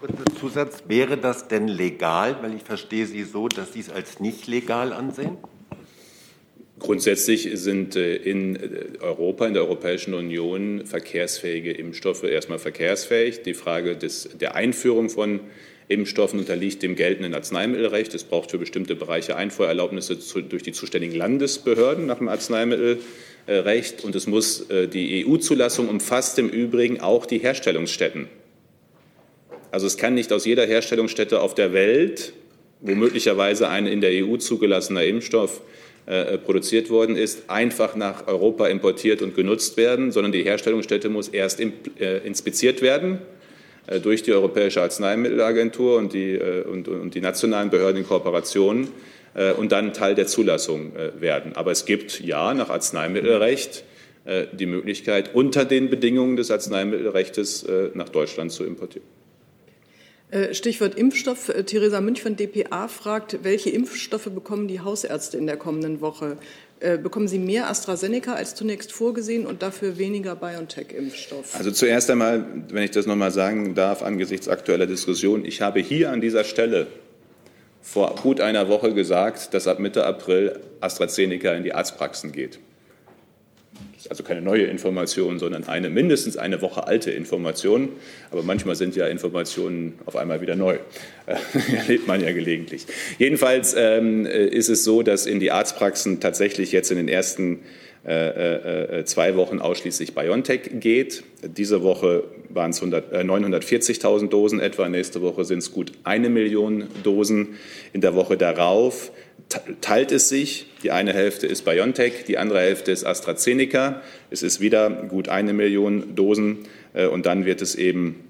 [0.00, 2.36] Kurzer Zusatz, wäre das denn legal?
[2.42, 5.38] Weil ich verstehe Sie so, dass Sie es als nicht legal ansehen?
[6.78, 8.58] Grundsätzlich sind in
[9.00, 13.42] Europa, in der Europäischen Union verkehrsfähige Impfstoffe erstmal verkehrsfähig.
[13.42, 15.40] Die Frage des, der Einführung von
[15.88, 18.14] Impfstoffen unterliegt dem geltenden Arzneimittelrecht.
[18.14, 20.16] Es braucht für bestimmte Bereiche Einfuhrerlaubnisse
[20.48, 24.04] durch die zuständigen Landesbehörden nach dem Arzneimittelrecht.
[24.04, 28.28] Und es muss äh, die EU-Zulassung umfasst im Übrigen auch die Herstellungsstätten.
[29.70, 32.32] Also es kann nicht aus jeder Herstellungsstätte auf der Welt,
[32.80, 35.60] wo möglicherweise ein in der EU zugelassener Impfstoff
[36.06, 41.28] äh, produziert worden ist, einfach nach Europa importiert und genutzt werden, sondern die Herstellungsstätte muss
[41.28, 43.33] erst äh, inspiziert werden äh,
[44.02, 48.88] durch die Europäische Arzneimittelagentur und die, und, und die nationalen Behörden in Kooperation
[49.58, 51.54] und dann Teil der Zulassung werden.
[51.54, 53.84] Aber es gibt ja nach Arzneimittelrecht
[54.52, 59.06] die Möglichkeit, unter den Bedingungen des Arzneimittelrechts nach Deutschland zu importieren.
[60.34, 61.48] Äh, Stichwort Impfstoff.
[61.48, 66.38] Äh, Theresa Münch von dpa fragt, welche Impfstoffe bekommen die Hausärzte in der kommenden Woche?
[66.80, 71.56] Äh, bekommen sie mehr AstraZeneca als zunächst vorgesehen und dafür weniger BioNTech-Impfstoff?
[71.56, 75.80] Also zuerst einmal, wenn ich das noch mal sagen darf, angesichts aktueller Diskussion, ich habe
[75.80, 76.88] hier an dieser Stelle
[77.80, 82.58] vor gut einer Woche gesagt, dass ab Mitte April AstraZeneca in die Arztpraxen geht
[84.10, 87.90] also keine neue Information, sondern eine mindestens eine Woche alte Information.
[88.30, 90.78] Aber manchmal sind ja Informationen auf einmal wieder neu.
[91.76, 92.86] Erlebt man ja gelegentlich.
[93.18, 97.60] Jedenfalls ähm, ist es so, dass in die Arztpraxen tatsächlich jetzt in den ersten
[98.06, 101.24] äh, äh, zwei Wochen ausschließlich BioNTech geht.
[101.42, 107.56] Diese Woche waren es 940.000 Dosen etwa, nächste Woche sind es gut eine Million Dosen.
[107.94, 109.10] In der Woche darauf
[109.80, 110.66] teilt es sich.
[110.82, 114.02] Die eine Hälfte ist BioNTech, die andere Hälfte ist AstraZeneca.
[114.30, 118.24] Es ist wieder gut eine Million Dosen äh, und dann wird es eben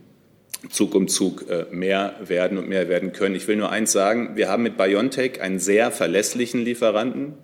[0.71, 3.35] Zug um Zug äh, mehr werden und mehr werden können.
[3.35, 7.35] Ich will nur eins sagen, wir haben mit BioNTech einen sehr verlässlichen Lieferanten.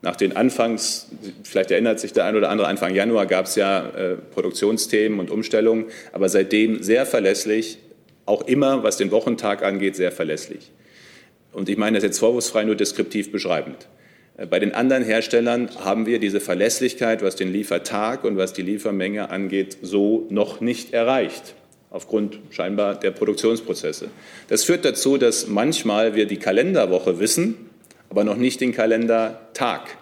[0.00, 1.10] Nach den Anfangs,
[1.44, 5.30] vielleicht erinnert sich der ein oder andere, Anfang Januar gab es ja äh, Produktionsthemen und
[5.30, 7.78] Umstellungen, aber seitdem sehr verlässlich,
[8.26, 10.72] auch immer, was den Wochentag angeht, sehr verlässlich.
[11.52, 13.88] Und ich meine das jetzt vorwurfsfrei nur deskriptiv beschreibend.
[14.36, 18.62] Äh, bei den anderen Herstellern haben wir diese Verlässlichkeit, was den Liefertag und was die
[18.62, 21.54] Liefermenge angeht, so noch nicht erreicht,
[21.90, 24.08] aufgrund scheinbar der Produktionsprozesse.
[24.48, 27.70] Das führt dazu, dass manchmal wir die Kalenderwoche wissen,
[28.08, 29.96] aber noch nicht den Kalendertag.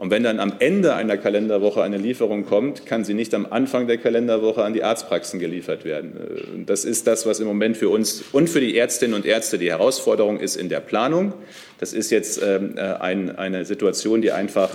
[0.00, 3.86] Und wenn dann am Ende einer Kalenderwoche eine Lieferung kommt, kann sie nicht am Anfang
[3.86, 6.64] der Kalenderwoche an die Arztpraxen geliefert werden.
[6.64, 9.68] Das ist das, was im Moment für uns und für die Ärztinnen und Ärzte die
[9.68, 11.34] Herausforderung ist in der Planung.
[11.76, 14.70] Das ist jetzt ähm, äh, eine Situation, die einfach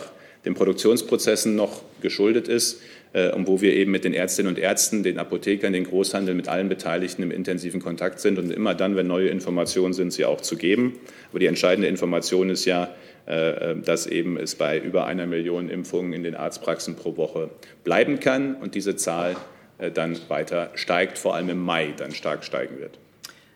[0.45, 2.83] den Produktionsprozessen noch geschuldet ist
[3.13, 6.49] äh, und wo wir eben mit den Ärztinnen und Ärzten, den Apothekern, den Großhandel, mit
[6.49, 10.41] allen Beteiligten im intensiven Kontakt sind und immer dann, wenn neue Informationen sind, sie auch
[10.41, 10.99] zu geben.
[11.31, 15.69] Aber die entscheidende Information ist ja, äh, äh, dass eben es bei über einer Million
[15.69, 17.49] Impfungen in den Arztpraxen pro Woche
[17.83, 19.35] bleiben kann und diese Zahl
[19.77, 22.97] äh, dann weiter steigt, vor allem im Mai dann stark steigen wird.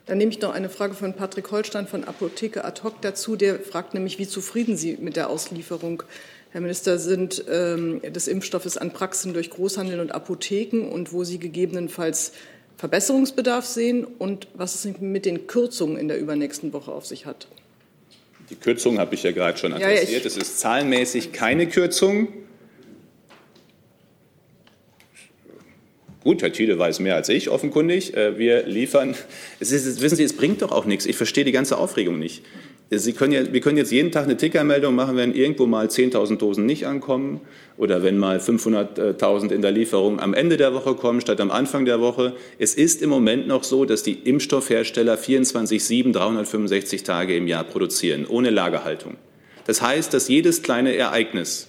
[0.05, 3.35] Dann nehme ich noch eine Frage von Patrick Holstein von Apotheke ad hoc dazu.
[3.35, 6.03] Der fragt nämlich, wie zufrieden Sie mit der Auslieferung,
[6.51, 11.37] Herr Minister, sind ähm, des Impfstoffes an Praxen durch Großhandel und Apotheken und wo Sie
[11.37, 12.33] gegebenenfalls
[12.77, 17.47] Verbesserungsbedarf sehen und was es mit den Kürzungen in der übernächsten Woche auf sich hat.
[18.49, 20.23] Die Kürzung habe ich ja gerade schon adressiert.
[20.23, 22.29] Ja, es ist zahlenmäßig keine Kürzung.
[26.23, 28.15] Gut, Herr Thiele weiß mehr als ich, offenkundig.
[28.15, 29.15] Äh, wir liefern.
[29.59, 31.05] Es ist, wissen Sie, es bringt doch auch nichts.
[31.05, 32.43] Ich verstehe die ganze Aufregung nicht.
[32.91, 36.37] Sie können ja, wir können jetzt jeden Tag eine Tickermeldung machen, wenn irgendwo mal 10.000
[36.37, 37.39] Dosen nicht ankommen
[37.77, 41.85] oder wenn mal 500.000 in der Lieferung am Ende der Woche kommen statt am Anfang
[41.85, 42.33] der Woche.
[42.57, 48.25] Es ist im Moment noch so, dass die Impfstoffhersteller 24-7, 365 Tage im Jahr produzieren,
[48.27, 49.17] ohne Lagerhaltung.
[49.67, 51.67] Das heißt, dass jedes kleine Ereignis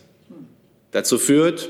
[0.91, 1.69] dazu führt,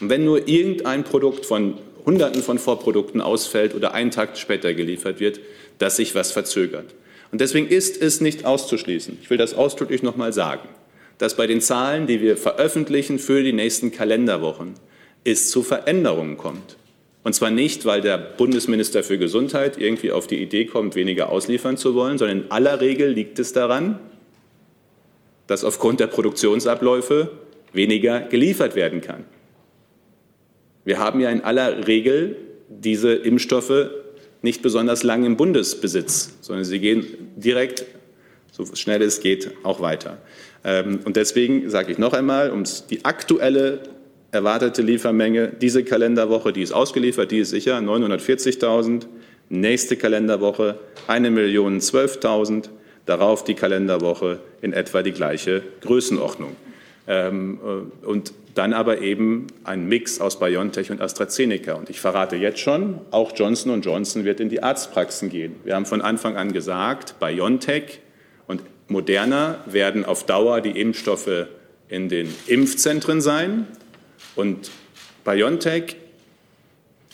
[0.00, 5.38] wenn nur irgendein Produkt von Hunderten von Vorprodukten ausfällt oder einen Tag später geliefert wird,
[5.78, 6.94] dass sich was verzögert.
[7.32, 10.68] Und deswegen ist es nicht auszuschließen, ich will das ausdrücklich noch mal sagen,
[11.18, 14.74] dass bei den Zahlen, die wir veröffentlichen für die nächsten Kalenderwochen,
[15.24, 16.76] es zu Veränderungen kommt.
[17.22, 21.76] Und zwar nicht, weil der Bundesminister für Gesundheit irgendwie auf die Idee kommt, weniger ausliefern
[21.76, 23.98] zu wollen, sondern in aller Regel liegt es daran,
[25.46, 27.30] dass aufgrund der Produktionsabläufe
[27.72, 29.24] weniger geliefert werden kann.
[30.84, 32.36] Wir haben ja in aller Regel
[32.68, 33.90] diese Impfstoffe
[34.42, 37.04] nicht besonders lang im Bundesbesitz, sondern sie gehen
[37.36, 37.84] direkt,
[38.52, 40.18] so schnell es geht, auch weiter.
[40.64, 43.82] Ähm, und deswegen sage ich noch einmal, um die aktuelle
[44.32, 49.06] erwartete Liefermenge, diese Kalenderwoche, die ist ausgeliefert, die ist sicher, 940.000.
[49.48, 52.68] Nächste Kalenderwoche 1.012.000.
[53.06, 56.54] Darauf die Kalenderwoche in etwa die gleiche Größenordnung.
[57.10, 61.74] Ähm, äh, und dann aber eben ein Mix aus BioNTech und AstraZeneca.
[61.74, 65.56] Und ich verrate jetzt schon, auch Johnson Johnson wird in die Arztpraxen gehen.
[65.64, 67.98] Wir haben von Anfang an gesagt, BioNTech
[68.46, 71.48] und Moderna werden auf Dauer die Impfstoffe
[71.88, 73.66] in den Impfzentren sein
[74.36, 74.70] und
[75.24, 75.96] BioNTech,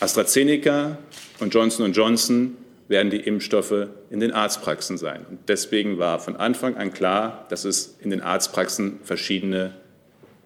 [0.00, 0.98] AstraZeneca
[1.40, 5.24] und Johnson Johnson werden die Impfstoffe in den Arztpraxen sein.
[5.28, 9.74] Und deswegen war von Anfang an klar, dass es in den Arztpraxen verschiedene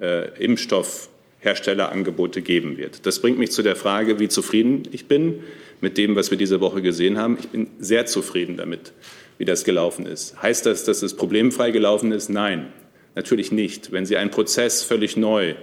[0.01, 3.07] äh, Impfstoffherstellerangebote geben wird.
[3.07, 5.41] Das bringt mich zu der Frage, wie zufrieden ich bin
[5.81, 7.39] mit dem, was wir diese Woche gesehen haben.
[7.41, 8.93] Ich bin sehr zufrieden damit,
[9.39, 10.43] wie das gelaufen ist.
[10.43, 12.29] Heißt das, dass es problemfrei gelaufen ist?
[12.29, 12.73] Nein,
[13.15, 13.93] natürlich nicht.
[13.93, 15.55] Wenn Sie einen Prozess völlig neu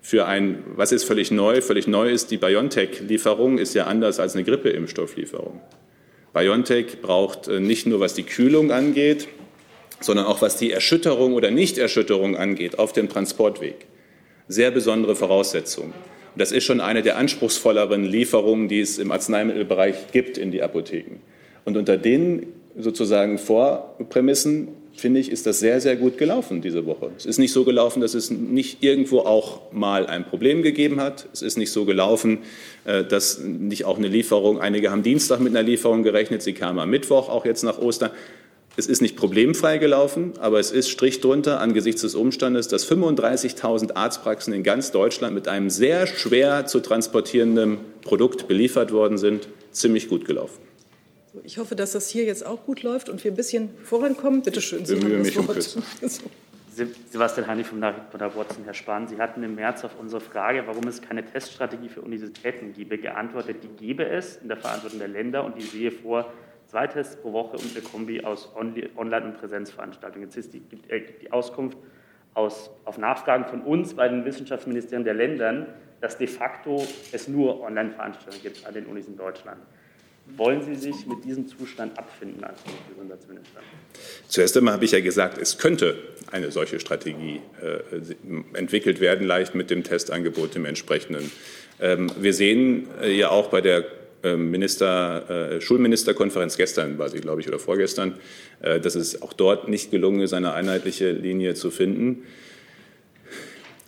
[0.00, 1.62] für ein, was ist völlig neu?
[1.62, 5.62] Völlig neu ist, die BioNTech-Lieferung ist ja anders als eine Grippeimpfstofflieferung.
[6.34, 9.28] BioNTech braucht äh, nicht nur, was die Kühlung angeht,
[10.04, 13.86] sondern auch was die Erschütterung oder Nichterschütterung angeht auf dem Transportweg.
[14.48, 15.92] Sehr besondere Voraussetzungen.
[15.92, 20.62] Und das ist schon eine der anspruchsvolleren Lieferungen, die es im Arzneimittelbereich gibt in die
[20.62, 21.20] Apotheken.
[21.64, 27.10] Und unter den sozusagen Vorprämissen finde ich, ist das sehr, sehr gut gelaufen diese Woche.
[27.16, 31.26] Es ist nicht so gelaufen, dass es nicht irgendwo auch mal ein Problem gegeben hat.
[31.32, 32.38] Es ist nicht so gelaufen,
[32.84, 36.78] äh, dass nicht auch eine Lieferung, einige haben Dienstag mit einer Lieferung gerechnet, sie kam
[36.78, 38.10] am Mittwoch, auch jetzt nach Ostern.
[38.76, 43.94] Es ist nicht problemfrei gelaufen, aber es ist Strich drunter angesichts des Umstandes, dass 35.000
[43.94, 50.08] Arztpraxen in ganz Deutschland mit einem sehr schwer zu transportierenden Produkt beliefert worden sind, ziemlich
[50.08, 50.60] gut gelaufen.
[51.44, 54.42] Ich hoffe, dass das hier jetzt auch gut läuft und wir ein bisschen vorankommen.
[54.42, 55.82] Bitte schön, Sie Bemühe mich um Kürze.
[57.10, 58.64] Sebastian Heinig vom Nachrichtenportal Watson.
[58.64, 62.72] Herr Spahn, Sie hatten im März auf unsere Frage, warum es keine Teststrategie für Universitäten
[62.72, 66.32] gebe, geantwortet, die gebe es in der Verantwortung der Länder und die sehe vor
[66.74, 70.26] zwei Tests pro Woche und eine Kombi aus Online- und Präsenzveranstaltungen.
[70.26, 71.78] Jetzt ist die, gibt, äh, die Auskunft
[72.34, 75.66] aus, auf Nachfragen von uns bei den Wissenschaftsministerien der Ländern,
[76.00, 79.58] dass de facto es nur Online-Veranstaltungen gibt an den Unis in Deutschland.
[80.36, 82.58] Wollen Sie sich mit diesem Zustand abfinden als
[82.88, 83.60] Gesundheitsminister?
[84.26, 85.96] Zuerst einmal habe ich ja gesagt, es könnte
[86.32, 91.30] eine solche Strategie äh, entwickelt werden, leicht mit dem Testangebot, dem entsprechenden.
[91.80, 93.84] Ähm, wir sehen äh, ja auch bei der
[94.36, 98.14] Minister, äh, Schulministerkonferenz gestern war sie, glaube ich, oder vorgestern,
[98.62, 102.24] äh, dass es auch dort nicht gelungen ist, eine einheitliche Linie zu finden.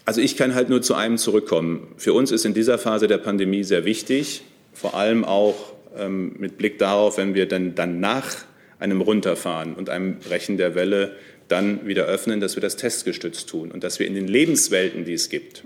[0.04, 1.88] Also ich kann halt nur zu einem zurückkommen.
[1.96, 6.58] Für uns ist in dieser Phase der Pandemie sehr wichtig, vor allem auch ähm, mit
[6.58, 8.44] Blick darauf, wenn wir dann, dann nach
[8.78, 11.16] einem Runterfahren und einem Brechen der Welle
[11.48, 15.14] dann wieder öffnen, dass wir das testgestützt tun und dass wir in den Lebenswelten, die
[15.14, 15.64] es gibt,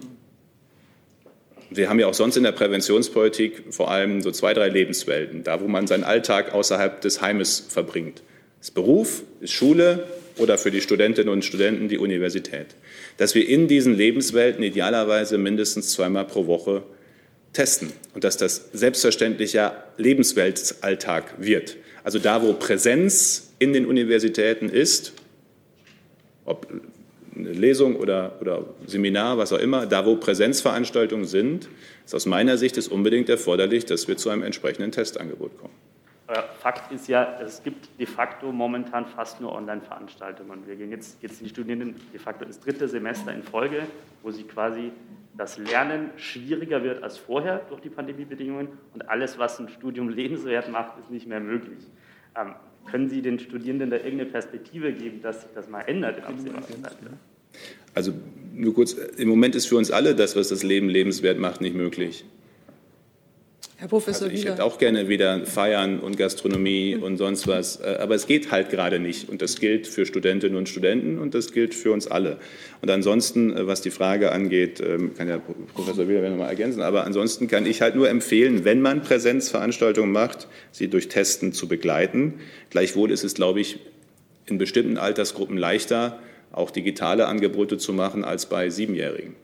[1.71, 5.61] wir haben ja auch sonst in der Präventionspolitik vor allem so zwei, drei Lebenswelten, da
[5.61, 8.23] wo man seinen Alltag außerhalb des Heimes verbringt.
[8.59, 10.07] Das Beruf, ist Schule
[10.37, 12.75] oder für die Studentinnen und Studenten die Universität.
[13.17, 16.83] Dass wir in diesen Lebenswelten idealerweise mindestens zweimal pro Woche
[17.53, 21.77] testen und dass das selbstverständlicher Lebensweltalltag wird.
[22.03, 25.13] Also da, wo Präsenz in den Universitäten ist,
[26.45, 26.67] ob
[27.47, 31.69] eine Lesung oder, oder Seminar, was auch immer, da wo Präsenzveranstaltungen sind,
[32.05, 35.75] ist aus meiner Sicht es unbedingt erforderlich, dass wir zu einem entsprechenden Testangebot kommen.
[36.61, 40.65] Fakt ist ja, es gibt de facto momentan fast nur Online-Veranstaltungen.
[40.67, 43.83] Wir gehen jetzt, jetzt die Studierenden de facto ins dritte Semester in Folge,
[44.23, 44.93] wo sie quasi
[45.37, 50.71] das Lernen schwieriger wird als vorher durch die Pandemiebedingungen und alles, was ein Studium lebenswert
[50.71, 51.83] macht, ist nicht mehr möglich.
[52.37, 52.55] Ähm,
[52.87, 56.63] können Sie den Studierenden da irgendeine Perspektive geben, dass sich das mal ändert in absehbarer
[56.67, 56.97] Zeit?
[57.95, 58.13] Also
[58.55, 61.75] nur kurz, im Moment ist für uns alle das, was das Leben lebenswert macht, nicht
[61.75, 62.25] möglich.
[63.81, 67.97] Herr Professor also ich hätte auch gerne wieder Feiern und Gastronomie und sonst was, äh,
[67.99, 69.31] aber es geht halt gerade nicht.
[69.31, 72.37] Und das gilt für Studentinnen und Studenten und das gilt für uns alle.
[72.83, 75.41] Und ansonsten, äh, was die Frage angeht, ähm, kann ja
[75.73, 80.13] Professor Wieler noch mal ergänzen, aber ansonsten kann ich halt nur empfehlen, wenn man Präsenzveranstaltungen
[80.13, 82.35] macht, sie durch Testen zu begleiten.
[82.69, 83.79] Gleichwohl ist es, glaube ich,
[84.45, 86.19] in bestimmten Altersgruppen leichter,
[86.53, 89.37] auch digitale Angebote zu machen als bei Siebenjährigen.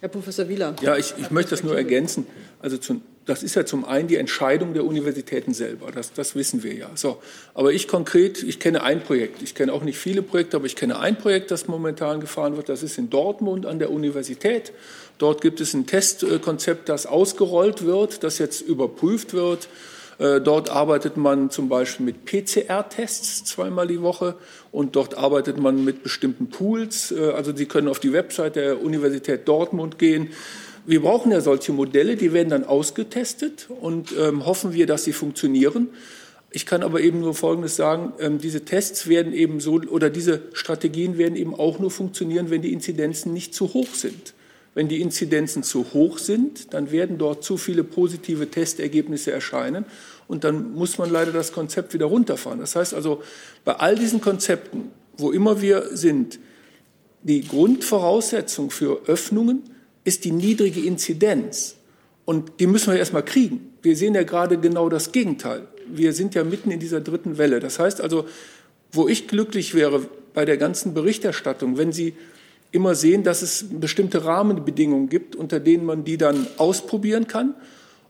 [0.00, 0.76] Herr Professor Wieler.
[0.80, 2.26] Ja, ich, ich möchte das nur ergänzen.
[2.60, 5.90] Also zu, das ist ja zum einen die Entscheidung der Universitäten selber.
[5.92, 6.88] Das, das wissen wir ja.
[6.94, 7.20] So,
[7.52, 9.42] aber ich konkret, ich kenne ein Projekt.
[9.42, 12.68] Ich kenne auch nicht viele Projekte, aber ich kenne ein Projekt, das momentan gefahren wird.
[12.68, 14.72] Das ist in Dortmund an der Universität.
[15.18, 19.68] Dort gibt es ein Testkonzept, das ausgerollt wird, das jetzt überprüft wird
[20.18, 24.34] dort arbeitet man zum Beispiel mit PCR-Tests zweimal die Woche
[24.72, 27.12] und dort arbeitet man mit bestimmten Pools.
[27.12, 30.30] Äh, also Sie können auf die Website der Universität Dortmund gehen.
[30.86, 35.12] Wir brauchen ja solche Modelle, die werden dann ausgetestet und ähm, hoffen wir, dass sie
[35.12, 35.88] funktionieren.
[36.50, 40.42] Ich kann aber eben nur Folgendes sagen, ähm, diese Tests werden eben so oder diese
[40.54, 44.32] Strategien werden eben auch nur funktionieren, wenn die Inzidenzen nicht zu hoch sind.
[44.74, 49.84] Wenn die Inzidenzen zu hoch sind, dann werden dort zu viele positive Testergebnisse erscheinen
[50.28, 52.60] und dann muss man leider das Konzept wieder runterfahren.
[52.60, 53.22] Das heißt also,
[53.64, 56.38] bei all diesen Konzepten, wo immer wir sind,
[57.22, 59.62] die Grundvoraussetzung für Öffnungen
[60.04, 61.76] ist die niedrige Inzidenz.
[62.24, 63.72] Und die müssen wir erstmal kriegen.
[63.82, 65.66] Wir sehen ja gerade genau das Gegenteil.
[65.86, 67.58] Wir sind ja mitten in dieser dritten Welle.
[67.58, 68.26] Das heißt also,
[68.92, 72.14] wo ich glücklich wäre bei der ganzen Berichterstattung, wenn Sie
[72.70, 77.54] immer sehen, dass es bestimmte Rahmenbedingungen gibt, unter denen man die dann ausprobieren kann.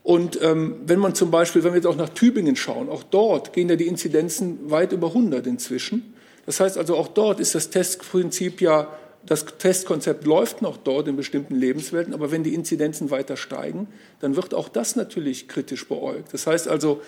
[0.03, 3.53] Und ähm, wenn man zum Beispiel, wenn wir jetzt auch nach Tübingen schauen, auch dort
[3.53, 6.13] gehen ja die Inzidenzen weit über 100 inzwischen.
[6.45, 8.91] Das heißt also, auch dort ist das Testprinzip ja,
[9.25, 13.87] das Testkonzept läuft noch dort in bestimmten Lebenswelten, aber wenn die Inzidenzen weiter steigen,
[14.21, 16.33] dann wird auch das natürlich kritisch beäugt.
[16.33, 17.01] Das heißt also,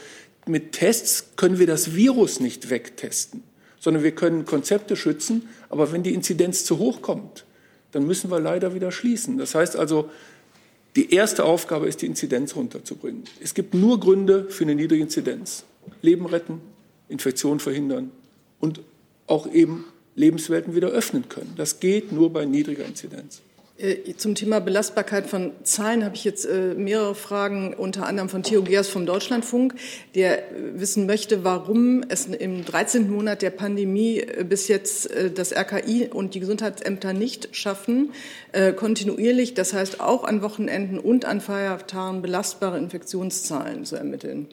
[0.46, 3.44] mit Tests können wir das Virus nicht wegtesten,
[3.82, 7.46] sondern wir können Konzepte schützen, aber wenn die Inzidenz zu hoch kommt,
[7.92, 9.38] dann müssen wir leider wieder schließen.
[9.38, 10.10] Das heißt also,
[10.96, 13.24] die erste Aufgabe ist, die Inzidenz runterzubringen.
[13.42, 15.64] Es gibt nur Gründe für eine niedrige Inzidenz.
[16.02, 16.62] Leben retten,
[17.10, 18.12] Infektion verhindern
[18.60, 18.82] und
[19.26, 21.54] auch eben Lebenswelten wieder öffnen können.
[21.58, 23.42] Das geht nur bei niedriger Inzidenz.
[23.82, 28.44] Äh, zum Thema Belastbarkeit von Zahlen habe ich jetzt äh, mehrere Fragen, unter anderem von
[28.44, 29.74] Theo Geers vom Deutschlandfunk,
[30.14, 33.10] der äh, wissen möchte, warum es im 13.
[33.10, 38.12] Monat der Pandemie bis jetzt das RKI und die Gesundheitsämter nicht schaffen,
[38.76, 44.48] kontinuierlich, das heißt auch an Wochenenden und an Feiertagen belastbare Infektionszahlen zu ermitteln.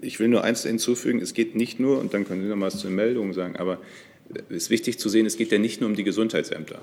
[0.00, 2.66] Ich will nur eins hinzufügen, es geht nicht nur, und dann können Sie noch mal
[2.66, 3.78] was zu den Meldungen sagen, aber
[4.48, 6.80] es ist wichtig zu sehen, es geht ja nicht nur um die Gesundheitsämter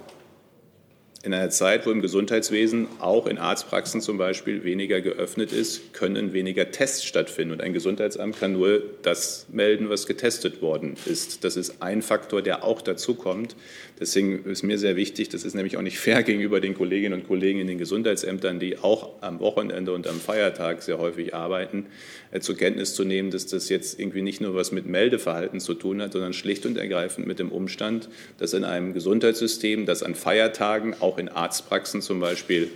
[1.24, 6.34] in einer Zeit, wo im Gesundheitswesen, auch in Arztpraxen zum Beispiel, weniger geöffnet ist, können
[6.34, 7.54] weniger Tests stattfinden.
[7.54, 11.44] Und ein Gesundheitsamt kann nur das melden, was getestet worden ist.
[11.44, 13.56] Das ist ein Faktor, der auch dazu kommt.
[14.02, 17.28] Deswegen ist mir sehr wichtig, das ist nämlich auch nicht fair gegenüber den Kolleginnen und
[17.28, 21.86] Kollegen in den Gesundheitsämtern, die auch am Wochenende und am Feiertag sehr häufig arbeiten,
[22.32, 25.76] äh, zur Kenntnis zu nehmen, dass das jetzt irgendwie nicht nur was mit Meldeverhalten zu
[25.76, 30.16] tun hat, sondern schlicht und ergreifend mit dem Umstand, dass in einem Gesundheitssystem, das an
[30.16, 32.72] Feiertagen auch in Arztpraxen zum Beispiel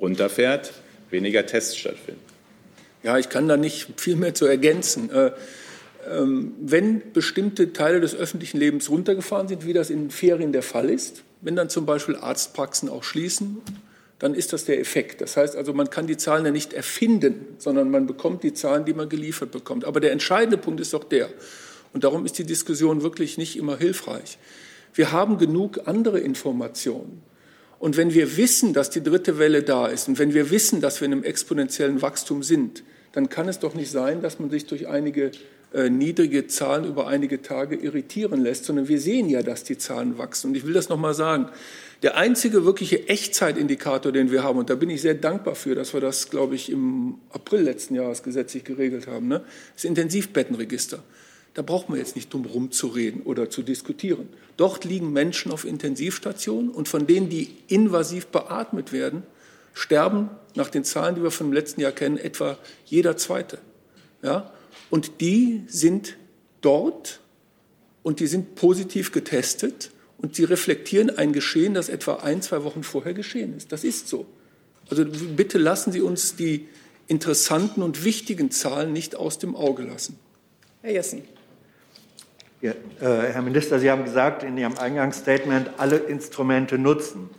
[0.00, 0.72] runterfährt,
[1.10, 2.20] weniger Tests stattfinden.
[3.04, 5.08] Ja, ich kann da nicht viel mehr zu ergänzen.
[6.06, 10.62] Äh, ähm, wenn bestimmte Teile des öffentlichen Lebens runtergefahren sind, wie das in Ferien der
[10.62, 13.58] Fall ist, wenn dann zum Beispiel Arztpraxen auch schließen,
[14.18, 15.20] dann ist das der Effekt.
[15.20, 18.84] Das heißt also, man kann die Zahlen ja nicht erfinden, sondern man bekommt die Zahlen,
[18.84, 19.84] die man geliefert bekommt.
[19.84, 21.28] Aber der entscheidende Punkt ist doch der,
[21.92, 24.38] und darum ist die Diskussion wirklich nicht immer hilfreich.
[24.94, 27.22] Wir haben genug andere Informationen.
[27.78, 31.00] Und wenn wir wissen, dass die dritte Welle da ist und wenn wir wissen, dass
[31.00, 34.66] wir in einem exponentiellen Wachstum sind, dann kann es doch nicht sein, dass man sich
[34.66, 35.30] durch einige
[35.74, 40.18] äh, niedrige Zahlen über einige Tage irritieren lässt, sondern wir sehen ja, dass die Zahlen
[40.18, 40.48] wachsen.
[40.48, 41.48] Und ich will das noch mal sagen.
[42.02, 45.94] Der einzige wirkliche Echtzeitindikator, den wir haben, und da bin ich sehr dankbar für, dass
[45.94, 49.42] wir das, glaube ich, im April letzten Jahres gesetzlich geregelt haben, ne,
[49.74, 50.98] das Intensivbettenregister.
[51.54, 54.28] Da braucht man jetzt nicht drum rumzureden oder zu diskutieren.
[54.56, 59.22] Dort liegen Menschen auf Intensivstationen und von denen, die invasiv beatmet werden,
[59.74, 63.58] sterben nach den Zahlen, die wir vom letzten Jahr kennen, etwa jeder Zweite.
[64.22, 64.52] Ja?
[64.90, 66.16] Und die sind
[66.60, 67.20] dort
[68.02, 72.82] und die sind positiv getestet und sie reflektieren ein Geschehen, das etwa ein, zwei Wochen
[72.82, 73.72] vorher geschehen ist.
[73.72, 74.26] Das ist so.
[74.90, 76.68] Also bitte lassen Sie uns die
[77.06, 80.18] interessanten und wichtigen Zahlen nicht aus dem Auge lassen.
[80.82, 81.22] Herr Jessen.
[82.60, 87.30] Ja, äh, Herr Minister, Sie haben gesagt in Ihrem Eingangsstatement, alle Instrumente nutzen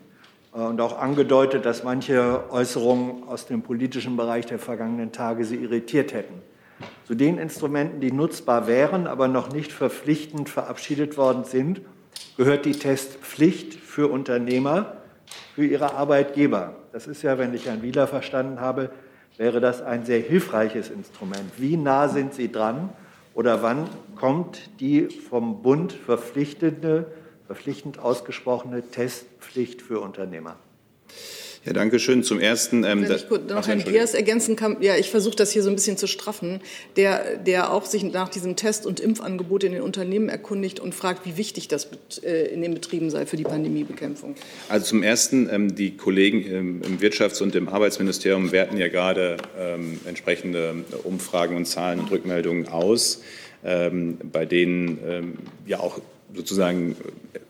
[0.54, 6.14] und auch angedeutet, dass manche Äußerungen aus dem politischen Bereich der vergangenen Tage Sie irritiert
[6.14, 6.42] hätten.
[7.06, 11.82] Zu den Instrumenten, die nutzbar wären, aber noch nicht verpflichtend verabschiedet worden sind,
[12.38, 14.98] gehört die Testpflicht für Unternehmer,
[15.56, 16.76] für ihre Arbeitgeber.
[16.92, 18.92] Das ist ja, wenn ich Herrn Wieler verstanden habe,
[19.38, 21.52] wäre das ein sehr hilfreiches Instrument.
[21.58, 22.90] Wie nah sind Sie dran
[23.34, 27.08] oder wann kommt die vom Bund verpflichtende,
[27.48, 30.58] verpflichtend ausgesprochene Testpflicht für Unternehmer?
[31.66, 32.24] Ja, danke schön.
[32.24, 32.84] Zum Ersten.
[32.84, 35.70] Ähm, Wenn ich kurz noch Herrn Geers ergänzen kann, ja, ich versuche das hier so
[35.70, 36.60] ein bisschen zu straffen,
[36.98, 41.26] der, der auch sich nach diesem Test- und Impfangebot in den Unternehmen erkundigt und fragt,
[41.26, 41.88] wie wichtig das
[42.22, 44.36] äh, in den Betrieben sei für die Pandemiebekämpfung.
[44.68, 49.38] Also zum Ersten, ähm, die Kollegen im, im Wirtschafts- und im Arbeitsministerium werten ja gerade
[49.58, 53.22] ähm, entsprechende Umfragen und Zahlen und Rückmeldungen aus,
[53.64, 55.34] ähm, bei denen ähm,
[55.66, 56.02] ja auch
[56.36, 56.96] sozusagen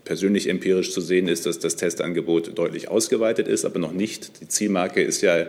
[0.06, 4.42] persönlich empirisch zu sehen ist, dass das Testangebot deutlich ausgeweitet ist, aber noch nicht.
[4.42, 5.46] Die Zielmarke ist ja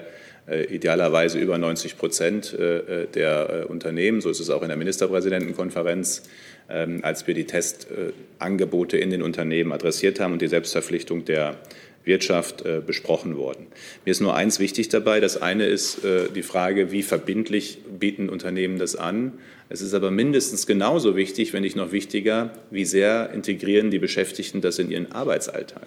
[0.70, 6.22] idealerweise über 90 Prozent der Unternehmen, so ist es auch in der Ministerpräsidentenkonferenz,
[6.68, 11.56] ähm, als wir die Testangebote in den Unternehmen adressiert haben und die Selbstverpflichtung der
[12.04, 13.66] Wirtschaft äh, besprochen worden.
[14.04, 15.20] Mir ist nur eins wichtig dabei.
[15.20, 19.32] Das eine ist äh, die Frage, wie verbindlich bieten Unternehmen das an.
[19.68, 24.60] Es ist aber mindestens genauso wichtig, wenn nicht noch wichtiger, wie sehr integrieren die Beschäftigten
[24.60, 25.86] das in ihren Arbeitsalltag.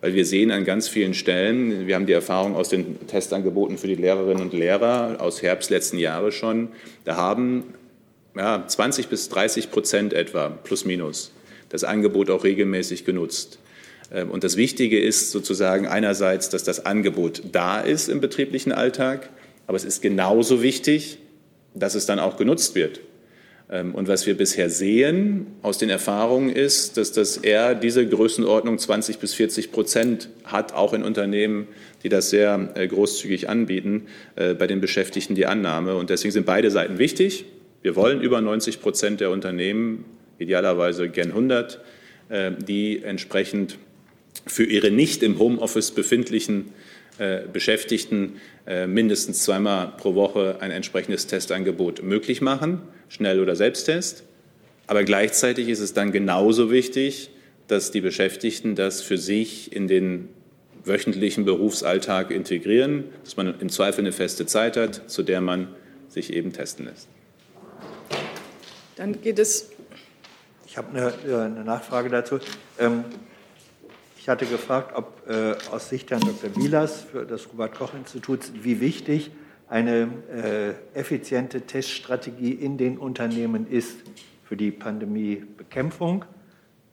[0.00, 3.86] Weil wir sehen an ganz vielen Stellen, wir haben die Erfahrung aus den Testangeboten für
[3.86, 6.68] die Lehrerinnen und Lehrer aus Herbst letzten Jahres schon,
[7.04, 7.64] da haben
[8.34, 11.32] ja, 20 bis 30 Prozent etwa, plus minus,
[11.68, 13.58] das Angebot auch regelmäßig genutzt.
[14.12, 19.30] Ähm, und das Wichtige ist sozusagen einerseits, dass das Angebot da ist im betrieblichen Alltag,
[19.66, 21.18] aber es ist genauso wichtig,
[21.74, 23.00] dass es dann auch genutzt wird.
[23.70, 28.78] Ähm, und was wir bisher sehen aus den Erfahrungen ist, dass das eher diese Größenordnung
[28.78, 31.66] 20 bis 40 Prozent hat, auch in Unternehmen,
[32.02, 34.06] die das sehr äh, großzügig anbieten,
[34.36, 35.96] äh, bei den Beschäftigten die Annahme.
[35.96, 37.46] Und deswegen sind beide Seiten wichtig.
[37.80, 40.04] Wir wollen über 90 Prozent der Unternehmen,
[40.38, 41.80] idealerweise gen 100,
[42.28, 43.78] äh, die entsprechend
[44.46, 46.72] für ihre nicht im Homeoffice befindlichen
[47.18, 54.24] äh, Beschäftigten äh, mindestens zweimal pro Woche ein entsprechendes Testangebot möglich machen, Schnell- oder Selbsttest.
[54.86, 57.30] Aber gleichzeitig ist es dann genauso wichtig,
[57.68, 60.28] dass die Beschäftigten das für sich in den
[60.84, 65.68] wöchentlichen Berufsalltag integrieren, dass man im Zweifel eine feste Zeit hat, zu der man
[66.08, 67.08] sich eben testen lässt.
[68.96, 69.70] Dann geht es.
[70.66, 72.38] Ich habe eine, äh, eine Nachfrage dazu.
[72.78, 73.04] Ähm,
[74.22, 76.54] ich hatte gefragt, ob äh, aus Sicht Herrn Dr.
[76.54, 79.32] Wielers für das Robert-Koch-Institut, wie wichtig
[79.68, 83.96] eine äh, effiziente Teststrategie in den Unternehmen ist
[84.44, 86.24] für die Pandemiebekämpfung.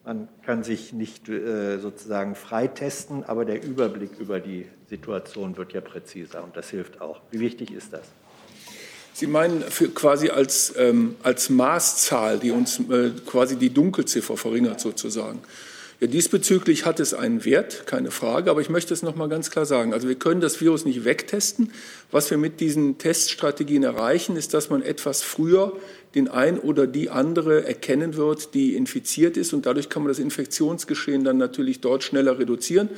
[0.03, 5.81] Man kann sich nicht äh, sozusagen freitesten, aber der Überblick über die Situation wird ja
[5.81, 7.21] präziser und das hilft auch.
[7.29, 8.05] Wie wichtig ist das?
[9.13, 9.63] Sie meinen
[9.93, 15.41] quasi als, ähm, als Maßzahl, die uns äh, quasi die Dunkelziffer verringert sozusagen.
[16.01, 19.51] Ja, diesbezüglich hat es einen Wert, keine Frage, aber ich möchte es noch mal ganz
[19.51, 19.93] klar sagen.
[19.93, 21.73] Also wir können das Virus nicht wegtesten.
[22.09, 25.73] Was wir mit diesen Teststrategien erreichen, ist, dass man etwas früher
[26.15, 30.19] den ein oder die andere erkennen wird, die infiziert ist und dadurch kann man das
[30.19, 32.89] Infektionsgeschehen dann natürlich dort schneller reduzieren.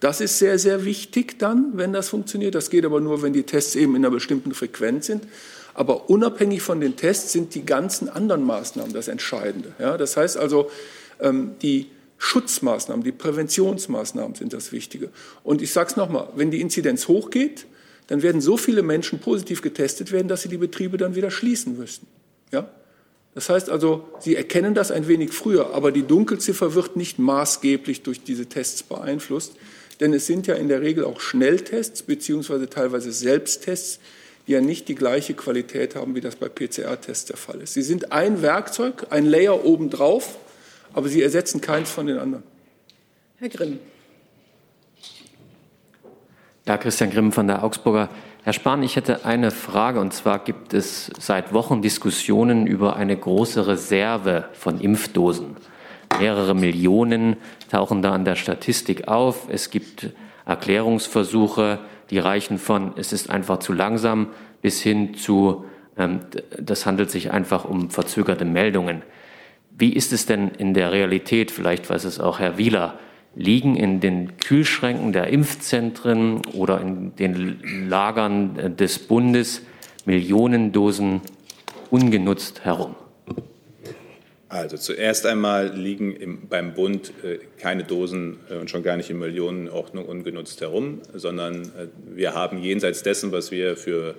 [0.00, 2.56] Das ist sehr, sehr wichtig dann, wenn das funktioniert.
[2.56, 5.28] Das geht aber nur, wenn die Tests eben in einer bestimmten Frequenz sind.
[5.74, 9.74] Aber unabhängig von den Tests sind die ganzen anderen Maßnahmen das Entscheidende.
[9.78, 10.72] Ja, das heißt also,
[11.20, 11.86] ähm, die
[12.18, 15.10] Schutzmaßnahmen, die Präventionsmaßnahmen sind das Wichtige.
[15.44, 17.66] Und ich sage es nochmal, wenn die Inzidenz hochgeht,
[18.08, 21.78] dann werden so viele Menschen positiv getestet werden, dass sie die Betriebe dann wieder schließen
[21.78, 22.06] müssen.
[22.52, 22.68] Ja?
[23.34, 28.02] Das heißt also, Sie erkennen das ein wenig früher, aber die Dunkelziffer wird nicht maßgeblich
[28.02, 29.52] durch diese Tests beeinflusst,
[30.00, 34.00] denn es sind ja in der Regel auch Schnelltests beziehungsweise teilweise Selbsttests,
[34.46, 37.74] die ja nicht die gleiche Qualität haben, wie das bei PCR-Tests der Fall ist.
[37.74, 40.38] Sie sind ein Werkzeug, ein Layer obendrauf,
[40.92, 42.44] aber sie ersetzen keins von den anderen.
[43.38, 43.78] Herr Grimm.
[46.66, 48.10] Ja, Christian Grimm von der Augsburger.
[48.44, 53.16] Herr Spahn, ich hätte eine Frage, und zwar gibt es seit Wochen Diskussionen über eine
[53.16, 55.56] große Reserve von Impfdosen.
[56.18, 57.36] Mehrere Millionen
[57.70, 59.48] tauchen da an der Statistik auf.
[59.48, 60.10] Es gibt
[60.46, 61.78] Erklärungsversuche,
[62.10, 64.28] die reichen von, es ist einfach zu langsam,
[64.62, 65.64] bis hin zu,
[65.96, 66.20] ähm,
[66.58, 69.02] das handelt sich einfach um verzögerte Meldungen.
[69.78, 72.98] Wie ist es denn in der Realität, vielleicht weiß es auch Herr Wieler,
[73.36, 79.62] liegen in den Kühlschränken der Impfzentren oder in den Lagern des Bundes
[80.04, 81.20] Millionen Dosen
[81.90, 82.96] ungenutzt herum?
[84.48, 89.10] Also zuerst einmal liegen im, beim Bund äh, keine Dosen äh, und schon gar nicht
[89.10, 94.14] in Millionenordnung ungenutzt herum, sondern äh, wir haben jenseits dessen, was wir für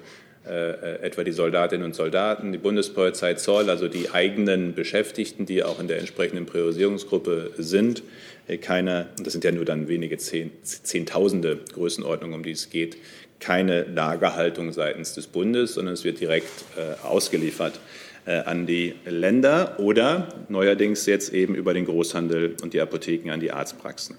[0.46, 5.80] äh, etwa die Soldatinnen und Soldaten, die Bundespolizei Zoll, also die eigenen Beschäftigten, die auch
[5.80, 8.04] in der entsprechenden Priorisierungsgruppe sind,
[8.48, 12.98] äh, keine, das sind ja nur dann wenige Zehn, Zehntausende Größenordnung, um die es geht,
[13.40, 17.80] keine Lagerhaltung seitens des Bundes, sondern es wird direkt äh, ausgeliefert.
[18.30, 23.40] Äh, an die Länder oder neuerdings jetzt eben über den Großhandel und die Apotheken an
[23.40, 24.18] die Arztpraxen.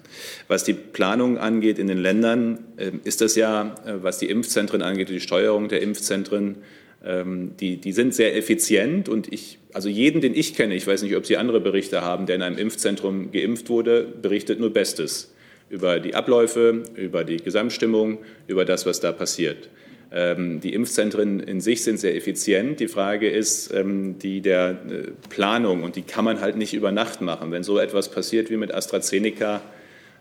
[0.49, 4.81] Was die Planung angeht in den Ländern, ähm, ist das ja, äh, was die Impfzentren
[4.81, 6.57] angeht, die Steuerung der Impfzentren,
[7.05, 11.03] ähm, die, die sind sehr effizient und ich, also jeden, den ich kenne, ich weiß
[11.03, 15.33] nicht, ob Sie andere Berichte haben, der in einem Impfzentrum geimpft wurde, berichtet nur Bestes
[15.69, 19.69] über die Abläufe, über die Gesamtstimmung, über das, was da passiert.
[20.13, 22.81] Ähm, die Impfzentren in sich sind sehr effizient.
[22.81, 26.91] Die Frage ist ähm, die der äh, Planung und die kann man halt nicht über
[26.91, 27.51] Nacht machen.
[27.51, 29.61] Wenn so etwas passiert wie mit AstraZeneca,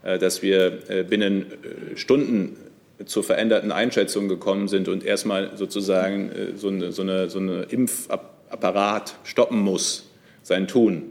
[0.04, 1.46] äh, dass wir äh, binnen
[1.96, 2.56] Stunden
[3.04, 9.16] zu veränderten Einschätzungen gekommen sind und erstmal sozusagen so eine, so eine, so eine Impfapparat
[9.24, 10.10] stoppen muss,
[10.42, 11.04] sein Tun,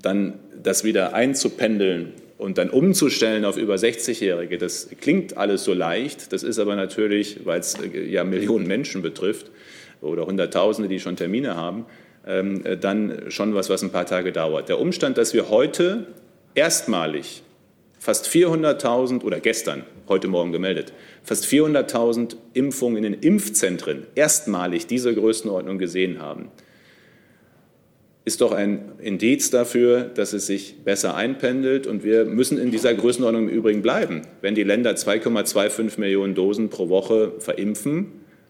[0.00, 6.32] dann das wieder einzupendeln und dann umzustellen auf über 60-Jährige, das klingt alles so leicht,
[6.32, 9.50] das ist aber natürlich, weil es äh, ja Millionen Menschen betrifft
[10.00, 11.86] oder Hunderttausende, die schon Termine haben,
[12.26, 14.68] ähm, dann schon was, was ein paar Tage dauert.
[14.68, 16.06] Der Umstand, dass wir heute
[16.54, 17.42] erstmalig
[17.98, 25.14] fast 400.000 oder gestern, heute Morgen gemeldet, fast 400.000 Impfungen in den Impfzentren erstmalig diese
[25.14, 26.50] Größenordnung gesehen haben,
[28.26, 31.86] ist doch ein Indiz dafür, dass es sich besser einpendelt.
[31.86, 34.22] Und wir müssen in dieser Größenordnung im Übrigen bleiben.
[34.40, 38.08] Wenn die Länder 2,25 Millionen Dosen pro Woche verimpfen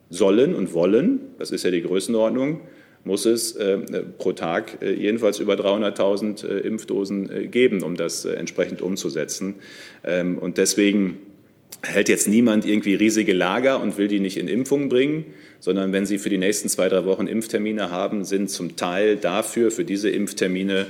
[0.09, 2.63] sollen und wollen, das ist ja die Größenordnung,
[3.05, 3.77] muss es äh,
[4.17, 9.57] pro Tag äh, jedenfalls über 300.000 äh, Impfdosen äh, geben, um das äh, entsprechend umzusetzen.
[10.05, 11.19] Ähm, und deswegen
[11.83, 15.27] hält jetzt niemand irgendwie riesige Lager und will die nicht in Impfungen bringen
[15.61, 19.71] sondern wenn Sie für die nächsten zwei, drei Wochen Impftermine haben, sind zum Teil dafür,
[19.71, 20.87] für diese Impftermine,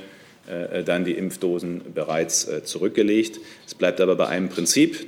[0.46, 3.40] äh, dann die Impfdosen bereits äh, zurückgelegt.
[3.66, 5.06] Es bleibt aber bei einem Prinzip,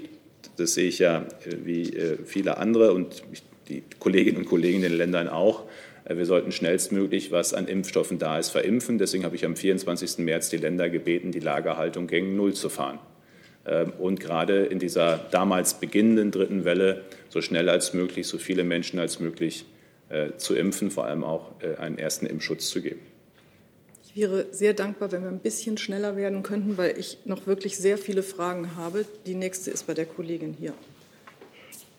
[0.57, 3.23] das sehe ich ja äh, wie viele andere und
[3.69, 5.65] die Kolleginnen und Kollegen in den Ländern auch.
[6.09, 8.97] Wir sollten schnellstmöglich, was an Impfstoffen da ist, verimpfen.
[8.97, 10.19] Deswegen habe ich am 24.
[10.19, 12.99] März die Länder gebeten, die Lagerhaltung gegen Null zu fahren.
[13.67, 18.65] Ähm, und gerade in dieser damals beginnenden dritten Welle so schnell als möglich, so viele
[18.65, 19.65] Menschen als möglich
[20.09, 23.01] äh, zu impfen, vor allem auch äh, einen ersten Impfschutz zu geben.
[24.05, 27.77] Ich wäre sehr dankbar, wenn wir ein bisschen schneller werden könnten, weil ich noch wirklich
[27.77, 29.05] sehr viele Fragen habe.
[29.27, 30.73] Die nächste ist bei der Kollegin hier.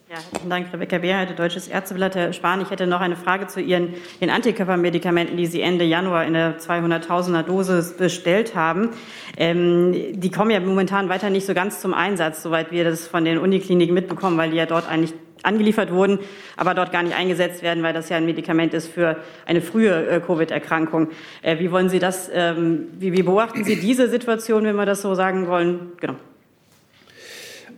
[0.10, 2.16] Ja, herzlichen Dank, Rebecca Beerheide, Deutsches Ärzteblatt.
[2.16, 6.26] Herr Spahn, ich hätte noch eine Frage zu Ihren den Antikörpermedikamenten, die Sie Ende Januar
[6.26, 8.90] in der 200.000er Dosis bestellt haben.
[9.38, 13.24] Ähm, die kommen ja momentan weiter nicht so ganz zum Einsatz, soweit wir das von
[13.24, 16.18] den Unikliniken mitbekommen, weil die ja dort eigentlich angeliefert wurden,
[16.58, 20.08] aber dort gar nicht eingesetzt werden, weil das ja ein Medikament ist für eine frühe
[20.08, 21.10] äh, Covid-Erkrankung.
[21.44, 25.04] Äh, wie wollen Sie das, ähm, wie, wie, beobachten Sie diese Situation, wenn wir das
[25.04, 25.92] so sagen wollen?
[26.00, 26.16] Genau.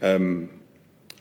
[0.02, 0.48] Ähm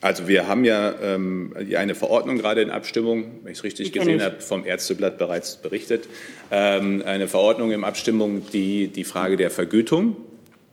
[0.00, 4.16] also wir haben ja ähm, eine Verordnung gerade in Abstimmung, wenn ich es richtig gesehen
[4.16, 4.22] ich.
[4.22, 6.08] habe, vom Ärzteblatt bereits berichtet,
[6.50, 10.16] ähm, eine Verordnung in Abstimmung, die die Frage der Vergütung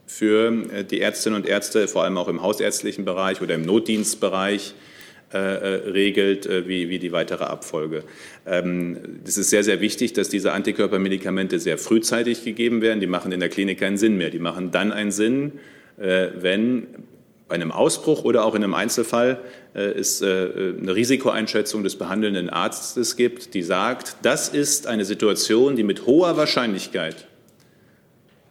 [0.06, 4.74] für äh, die Ärztinnen und Ärzte, vor allem auch im hausärztlichen Bereich oder im Notdienstbereich,
[5.34, 8.04] äh, äh regelt, äh, wie, wie, die weitere Abfolge.
[8.46, 13.02] Ähm, es ist sehr, sehr wichtig, dass diese Antikörpermedikamente sehr frühzeitig gegeben werden.
[13.02, 14.30] Die machen in der Klinik keinen Sinn mehr.
[14.30, 15.52] Die machen dann einen Sinn,
[15.98, 16.88] äh, wenn
[17.48, 19.40] bei einem Ausbruch oder auch in einem Einzelfall
[19.74, 20.26] äh, es äh,
[20.82, 26.36] eine Risikoeinschätzung des behandelnden Arztes gibt, die sagt, das ist eine Situation, die mit hoher
[26.36, 27.28] Wahrscheinlichkeit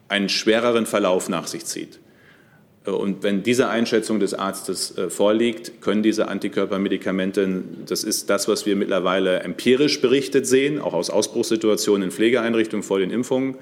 [0.08, 1.98] einen schwereren Verlauf nach sich zieht.
[2.86, 8.64] Äh, und wenn diese Einschätzung des Arztes vorliegt, können diese Antikörpermedikamente, das ist das, was
[8.64, 13.56] wir mittlerweile empirisch berichtet sehen, auch aus Ausbruchssituationen in Pflegeeinrichtungen vor den Impfungen,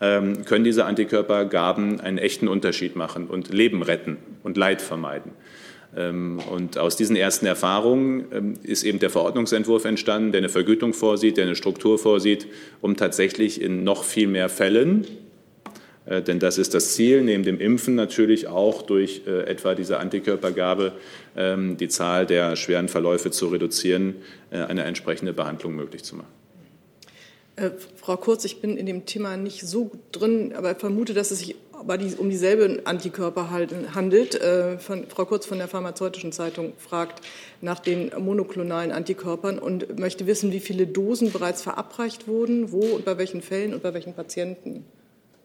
[0.00, 5.32] können diese Antikörpergaben einen echten Unterschied machen und Leben retten und Leid vermeiden.
[5.96, 10.92] Ähm, und aus diesen ersten Erfahrungen ähm, ist eben der Verordnungsentwurf entstanden, der eine Vergütung
[10.92, 12.46] vorsieht, der eine Struktur vorsieht,
[12.80, 15.06] um tatsächlich in noch viel mehr Fällen,
[16.04, 19.98] äh, denn das ist das Ziel, neben dem Impfen natürlich auch durch äh, etwa diese
[19.98, 20.92] Antikörpergabe
[21.40, 24.16] die Zahl der schweren Verläufe zu reduzieren,
[24.50, 26.37] äh, eine entsprechende Behandlung möglich zu machen.
[27.58, 31.40] Äh, Frau Kurz, ich bin in dem Thema nicht so drin, aber vermute, dass es
[31.40, 31.56] sich
[32.18, 34.34] um dieselbe Antikörper handelt.
[34.34, 37.24] Äh, von, Frau Kurz von der Pharmazeutischen Zeitung fragt
[37.60, 43.04] nach den monoklonalen Antikörpern und möchte wissen, wie viele Dosen bereits verabreicht wurden, wo und
[43.04, 44.84] bei welchen Fällen und bei welchen Patienten.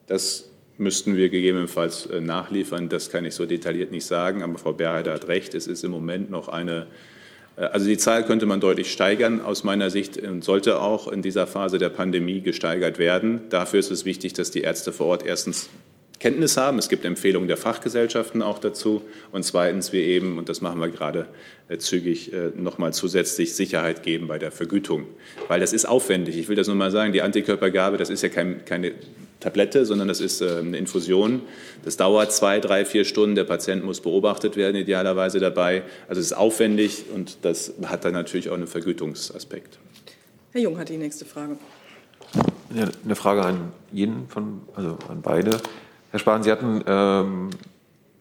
[0.07, 2.89] Das müssten wir gegebenenfalls äh, nachliefern.
[2.89, 5.53] Das kann ich so detailliert nicht sagen, aber Frau Berheide hat recht.
[5.53, 6.87] Es ist im Moment noch eine
[7.55, 11.45] also die Zahl könnte man deutlich steigern aus meiner Sicht und sollte auch in dieser
[11.45, 13.41] Phase der Pandemie gesteigert werden.
[13.49, 15.69] Dafür ist es wichtig, dass die Ärzte vor Ort erstens
[16.23, 16.79] Kenntnis haben.
[16.79, 19.01] Es gibt Empfehlungen der Fachgesellschaften auch dazu.
[19.33, 21.27] Und zweitens, wir eben, und das machen wir gerade
[21.67, 25.05] äh, zügig, äh, nochmal zusätzlich Sicherheit geben bei der Vergütung.
[25.49, 26.37] Weil das ist aufwendig.
[26.37, 28.93] Ich will das nur mal sagen, die Antikörpergabe, das ist ja kein, keine
[29.43, 31.41] Tablette, sondern das ist äh, eine Infusion.
[31.83, 33.35] Das dauert zwei, drei, vier Stunden.
[33.35, 35.83] Der Patient muss beobachtet werden, idealerweise dabei.
[36.07, 39.79] Also es ist aufwendig und das hat dann natürlich auch einen Vergütungsaspekt.
[40.51, 41.57] Herr Jung hat die nächste Frage.
[42.75, 45.59] Ja, eine Frage an jeden von, also an beide.
[46.11, 47.49] Herr Spahn, Sie hatten ähm,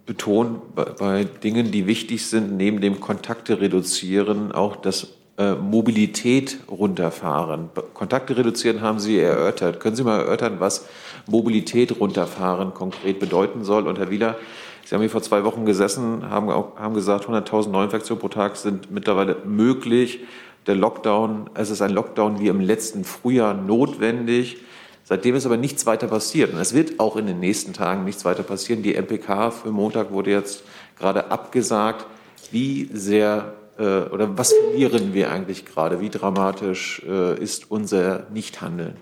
[0.06, 5.08] betont, bei, bei, Dingen, die wichtig sind, neben dem Kontakte reduzieren, auch das
[5.38, 7.70] äh, Mobilität runterfahren.
[7.94, 9.80] Kontakte reduzieren haben Sie erörtert.
[9.80, 10.86] Können Sie mal erörtern, was
[11.26, 13.86] Mobilität runterfahren konkret bedeuten soll?
[13.86, 14.36] Und Herr Wieler,
[14.84, 18.56] Sie haben hier vor zwei Wochen gesessen, haben, auch, haben gesagt, 100.000 Neuinfektionen pro Tag
[18.56, 20.20] sind mittlerweile möglich.
[20.66, 24.58] Der Lockdown, es ist ein Lockdown wie im letzten Frühjahr notwendig.
[25.04, 26.52] Seitdem ist aber nichts weiter passiert.
[26.52, 28.82] Und es wird auch in den nächsten Tagen nichts weiter passieren.
[28.82, 30.62] Die MPK für Montag wurde jetzt
[30.98, 32.06] gerade abgesagt.
[32.50, 36.00] Wie sehr äh, oder was verlieren wir eigentlich gerade?
[36.00, 38.96] Wie dramatisch äh, ist unser Nichthandeln?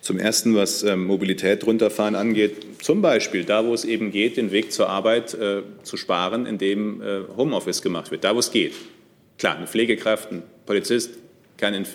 [0.00, 4.52] Zum Ersten, was ähm, Mobilität runterfahren angeht, zum Beispiel da, wo es eben geht, den
[4.52, 8.74] Weg zur Arbeit äh, zu sparen, indem äh, Homeoffice gemacht wird, da, wo es geht.
[9.38, 11.10] Klar, eine Pflegekraft, ein Polizist
[11.56, 11.86] kann in,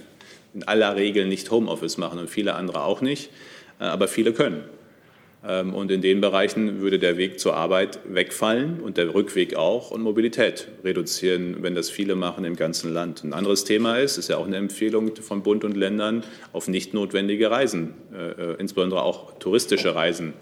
[0.53, 3.29] in aller Regel nicht Homeoffice machen und viele andere auch nicht,
[3.79, 4.63] äh, aber viele können.
[5.45, 9.91] Ähm, und in den Bereichen würde der Weg zur Arbeit wegfallen und der Rückweg auch
[9.91, 13.23] und Mobilität reduzieren, wenn das viele machen im ganzen Land.
[13.23, 16.23] Ein anderes Thema ist, ist ja auch eine Empfehlung von Bund und Ländern
[16.53, 20.33] auf nicht notwendige Reisen, äh, äh, insbesondere auch touristische Reisen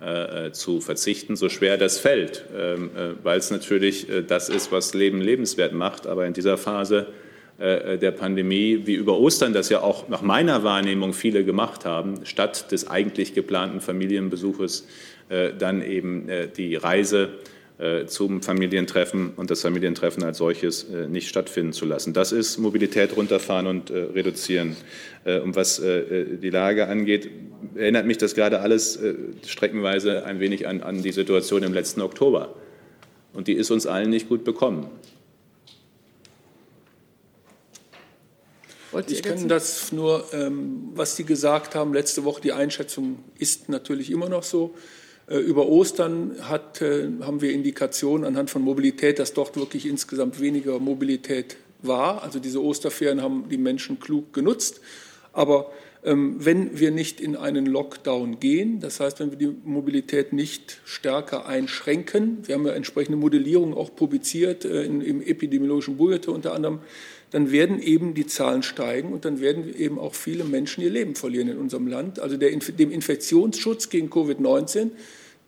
[0.00, 2.90] äh, zu verzichten, so schwer das fällt, ähm,
[3.22, 6.06] weil es natürlich das ist, was Leben lebenswert macht.
[6.06, 7.06] Aber in dieser Phase
[7.58, 12.70] der Pandemie, wie über Ostern das ja auch nach meiner Wahrnehmung viele gemacht haben, statt
[12.70, 14.86] des eigentlich geplanten Familienbesuches
[15.28, 17.30] äh, dann eben äh, die Reise
[18.06, 22.14] zum Familientreffen und das Familientreffen als solches nicht stattfinden zu lassen.
[22.14, 24.76] Das ist Mobilität runterfahren und reduzieren.
[25.26, 27.28] Und was die Lage angeht,
[27.74, 28.98] erinnert mich das gerade alles
[29.46, 32.54] streckenweise ein wenig an, an die Situation im letzten Oktober.
[33.34, 34.86] Und die ist uns allen nicht gut bekommen.
[39.06, 44.10] Ich kann das nur, ähm, was Sie gesagt haben, letzte Woche, die Einschätzung ist natürlich
[44.10, 44.74] immer noch so.
[45.28, 50.40] Äh, über Ostern hat, äh, haben wir Indikationen anhand von Mobilität, dass dort wirklich insgesamt
[50.40, 52.22] weniger Mobilität war.
[52.22, 54.80] Also diese Osterferien haben die Menschen klug genutzt.
[55.32, 55.72] Aber
[56.04, 60.80] ähm, wenn wir nicht in einen Lockdown gehen, das heißt, wenn wir die Mobilität nicht
[60.84, 66.54] stärker einschränken, wir haben ja entsprechende Modellierungen auch publiziert äh, in, im epidemiologischen Bulletin unter
[66.54, 66.78] anderem,
[67.30, 71.14] dann werden eben die Zahlen steigen und dann werden eben auch viele Menschen ihr Leben
[71.14, 72.20] verlieren in unserem Land.
[72.20, 74.90] Also der, dem Infektionsschutz gegen Covid-19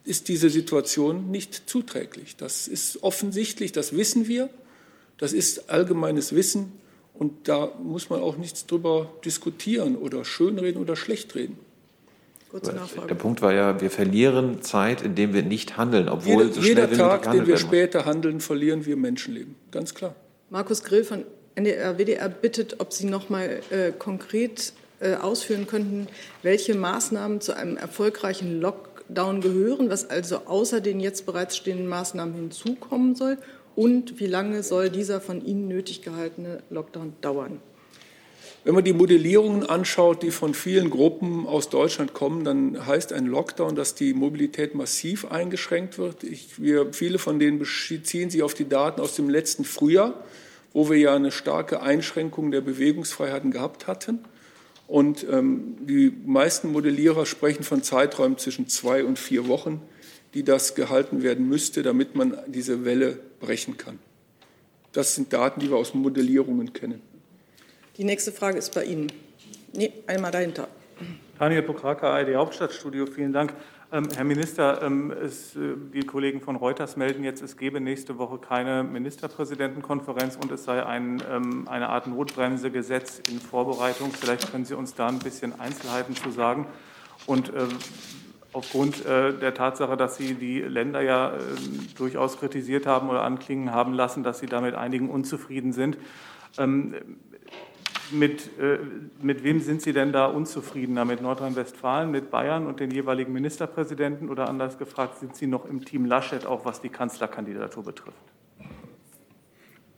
[0.05, 2.37] ist diese Situation nicht zuträglich.
[2.37, 4.49] Das ist offensichtlich, das wissen wir,
[5.19, 6.73] das ist allgemeines Wissen
[7.15, 11.59] und da muss man auch nichts drüber diskutieren oder schönreden oder schlechtreden.
[12.53, 16.91] Der Punkt war ja, wir verlieren Zeit, indem wir nicht handeln, obwohl jeder, so schnell
[16.91, 19.55] jeder Tag, den wir später handeln, verlieren wir Menschenleben.
[19.71, 20.15] Ganz klar.
[20.49, 21.25] Markus Grill von
[21.59, 26.07] NDR, WDR bittet, ob Sie noch mal äh, konkret äh, ausführen könnten,
[26.43, 32.35] welche Maßnahmen zu einem erfolgreichen Lockdown gehören, was also außer den jetzt bereits stehenden Maßnahmen
[32.35, 33.39] hinzukommen soll
[33.75, 37.61] und wie lange soll dieser von Ihnen nötig gehaltene Lockdown dauern?
[38.65, 43.27] Wenn man die Modellierungen anschaut, die von vielen Gruppen aus Deutschland kommen, dann heißt ein
[43.27, 46.25] Lockdown, dass die Mobilität massiv eingeschränkt wird.
[46.25, 50.25] Ich, wir, viele von denen beziehen sich auf die Daten aus dem letzten Frühjahr
[50.73, 54.21] wo wir ja eine starke Einschränkung der Bewegungsfreiheiten gehabt hatten.
[54.87, 59.83] Und ähm, die meisten Modellierer sprechen von Zeiträumen zwischen zwei und vier Wochen,
[60.35, 63.99] die das gehalten werden müsste, damit man diese Welle brechen kann.
[64.93, 67.03] Das sind Daten, die wir aus Modellierungen kennen.
[67.97, 69.13] Die nächste Frage ist bei Ihnen.
[69.73, 70.69] Nee, einmal dahinter.
[71.39, 73.53] Daniel Pokraka, ARD Hauptstadtstudio, vielen Dank.
[73.91, 78.19] Ähm, Herr Minister, ähm, es, äh, die Kollegen von Reuters melden jetzt, es gebe nächste
[78.19, 84.11] Woche keine Ministerpräsidentenkonferenz und es sei ein, ähm, eine Art Notbremsegesetz in Vorbereitung.
[84.11, 86.67] Vielleicht können Sie uns da ein bisschen Einzelheiten zu sagen.
[87.25, 87.63] Und äh,
[88.53, 91.33] aufgrund äh, der Tatsache, dass Sie die Länder ja
[91.97, 95.97] durchaus kritisiert haben oder anklingen haben lassen, dass Sie damit einigen unzufrieden sind.
[98.11, 98.79] Mit, äh,
[99.21, 101.05] mit wem sind Sie denn da unzufriedener?
[101.05, 104.29] Mit Nordrhein-Westfalen, mit Bayern und den jeweiligen Ministerpräsidenten?
[104.31, 108.17] Oder anders gefragt, sind Sie noch im Team Laschet, auch was die Kanzlerkandidatur betrifft?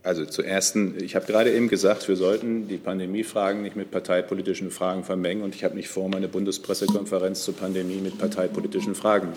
[0.02, 5.04] Also zuerst, ich habe gerade eben gesagt, wir sollten die Pandemiefragen nicht mit parteipolitischen Fragen
[5.04, 5.42] vermengen.
[5.42, 9.34] Und ich habe nicht vor, meine Bundespressekonferenz zur Pandemie mit parteipolitischen Fragen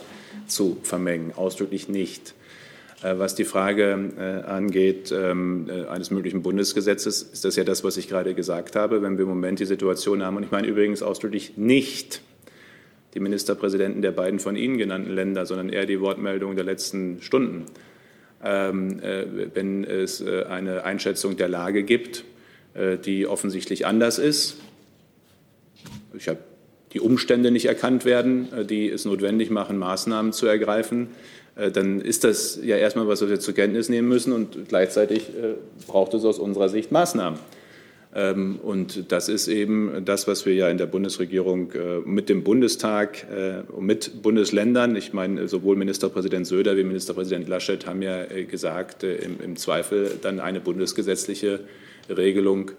[0.48, 1.34] zu vermengen.
[1.36, 2.34] Ausdrücklich nicht.
[3.04, 7.84] Äh, was die Frage äh, angeht ähm, äh, eines möglichen Bundesgesetzes, ist das ja das,
[7.84, 9.02] was ich gerade gesagt habe.
[9.02, 12.22] Wenn wir im Moment die Situation haben, und ich meine übrigens ausdrücklich nicht
[13.14, 17.66] die Ministerpräsidenten der beiden von Ihnen genannten Länder, sondern eher die Wortmeldungen der letzten Stunden,
[18.44, 19.00] ähm,
[19.54, 22.26] wenn es eine Einschätzung der Lage gibt,
[23.06, 24.58] die offensichtlich anders ist.
[26.18, 26.40] Ich habe
[26.94, 31.10] die Umstände nicht erkannt werden, die es notwendig machen, Maßnahmen zu ergreifen
[31.56, 35.54] dann ist das ja erstmal was, was wir zur Kenntnis nehmen müssen und gleichzeitig äh,
[35.88, 37.40] braucht es aus unserer Sicht Maßnahmen.
[38.16, 42.44] Ähm, und das ist eben das, was wir ja in der Bundesregierung äh, mit dem
[42.44, 48.24] Bundestag und äh, mit Bundesländern, ich meine, sowohl Ministerpräsident Söder wie Ministerpräsident Laschet haben ja
[48.24, 51.60] äh, gesagt, im, Zweifel dann eine bundesgesetzliche
[52.10, 52.72] Regelung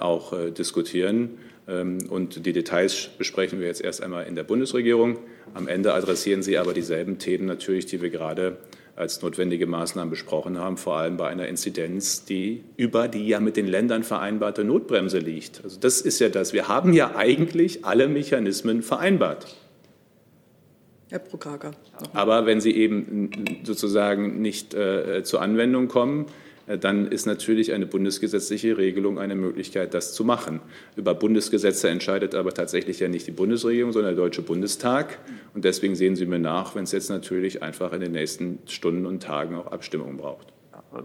[0.00, 1.38] auch diskutieren.
[1.68, 5.18] Ähm, und die Details besprechen wir jetzt erst einmal in der Bundesregierung.
[5.54, 8.58] Am Ende adressieren Sie aber dieselben Themen natürlich, die wir gerade
[8.96, 13.56] als notwendige Maßnahmen besprochen haben, vor allem bei einer Inzidenz, die über die ja mit
[13.56, 15.62] den Ländern vereinbarte Notbremse liegt.
[15.62, 16.52] Also das ist ja das.
[16.52, 19.56] Wir haben ja eigentlich alle Mechanismen vereinbart.
[21.10, 21.70] Herr Prokaka.
[22.12, 23.30] Aber wenn sie eben
[23.62, 29.94] sozusagen nicht äh, zur Anwendung kommen, äh, dann ist natürlich eine bundesgesetzliche Regelung eine Möglichkeit,
[29.94, 30.60] das zu machen.
[30.96, 35.18] Über Bundesgesetze entscheidet aber tatsächlich ja nicht die Bundesregierung, sondern der Deutsche Bundestag.
[35.54, 39.06] Und deswegen sehen Sie mir nach, wenn es jetzt natürlich einfach in den nächsten Stunden
[39.06, 40.52] und Tagen auch Abstimmungen braucht.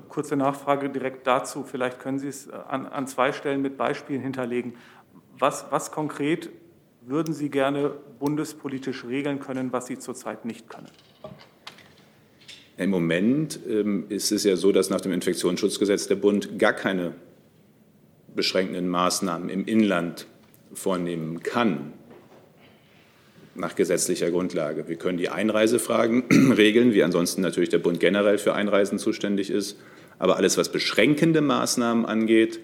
[0.10, 1.64] Kurze Nachfrage direkt dazu.
[1.64, 4.74] Vielleicht können Sie es an, an zwei Stellen mit Beispielen hinterlegen.
[5.40, 6.50] Was, was konkret
[7.02, 10.88] würden Sie gerne bundespolitisch regeln können, was Sie zurzeit nicht können?
[12.78, 17.14] Im Moment ähm, ist es ja so, dass nach dem Infektionsschutzgesetz der Bund gar keine
[18.36, 20.26] beschränkenden Maßnahmen im Inland
[20.74, 21.94] vornehmen kann,
[23.56, 24.88] nach gesetzlicher Grundlage.
[24.88, 26.24] Wir können die Einreisefragen
[26.58, 29.78] regeln, wie ansonsten natürlich der Bund generell für Einreisen zuständig ist.
[30.18, 32.60] Aber alles, was beschränkende Maßnahmen angeht,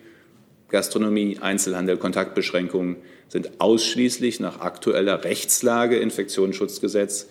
[0.70, 2.98] Gastronomie, Einzelhandel, Kontaktbeschränkungen,
[3.28, 7.28] sind ausschließlich nach aktueller Rechtslage Infektionsschutzgesetz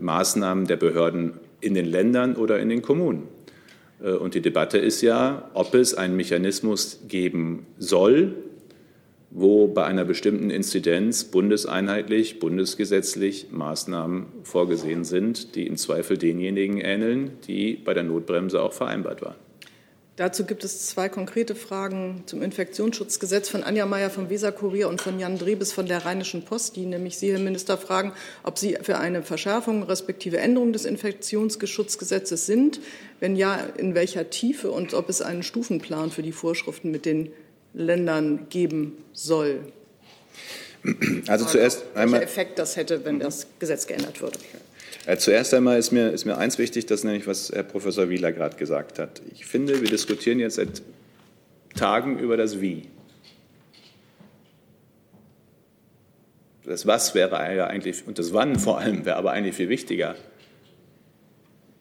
[0.00, 3.28] Maßnahmen der Behörden in den Ländern oder in den Kommunen.
[4.02, 8.34] Äh, und die Debatte ist ja, ob es einen Mechanismus geben soll,
[9.30, 17.32] wo bei einer bestimmten Inzidenz bundeseinheitlich, bundesgesetzlich Maßnahmen vorgesehen sind, die im Zweifel denjenigen ähneln,
[17.46, 19.36] die bei der Notbremse auch vereinbart waren.
[20.20, 25.18] Dazu gibt es zwei konkrete Fragen zum Infektionsschutzgesetz von Anja Meyer vom Weserkurier und von
[25.18, 28.12] Jan Drebes von der Rheinischen Post, die nämlich Sie, Herr Minister, fragen,
[28.42, 32.80] ob Sie für eine Verschärfung respektive Änderung des Infektionsschutzgesetzes sind.
[33.18, 37.32] Wenn ja, in welcher Tiefe und ob es einen Stufenplan für die Vorschriften mit den
[37.72, 39.72] Ländern geben soll.
[41.28, 42.20] Also zuerst einmal.
[42.20, 44.38] Welcher Effekt das hätte, wenn das Gesetz geändert würde.
[45.10, 48.30] Äh, zuerst einmal ist mir, ist mir eins wichtig, das nämlich, was Herr Professor Wieler
[48.30, 49.20] gerade gesagt hat.
[49.34, 50.82] Ich finde, wir diskutieren jetzt seit
[51.74, 52.82] Tagen über das Wie.
[56.64, 60.14] Das Was wäre eigentlich, und das Wann vor allem wäre aber eigentlich viel wichtiger.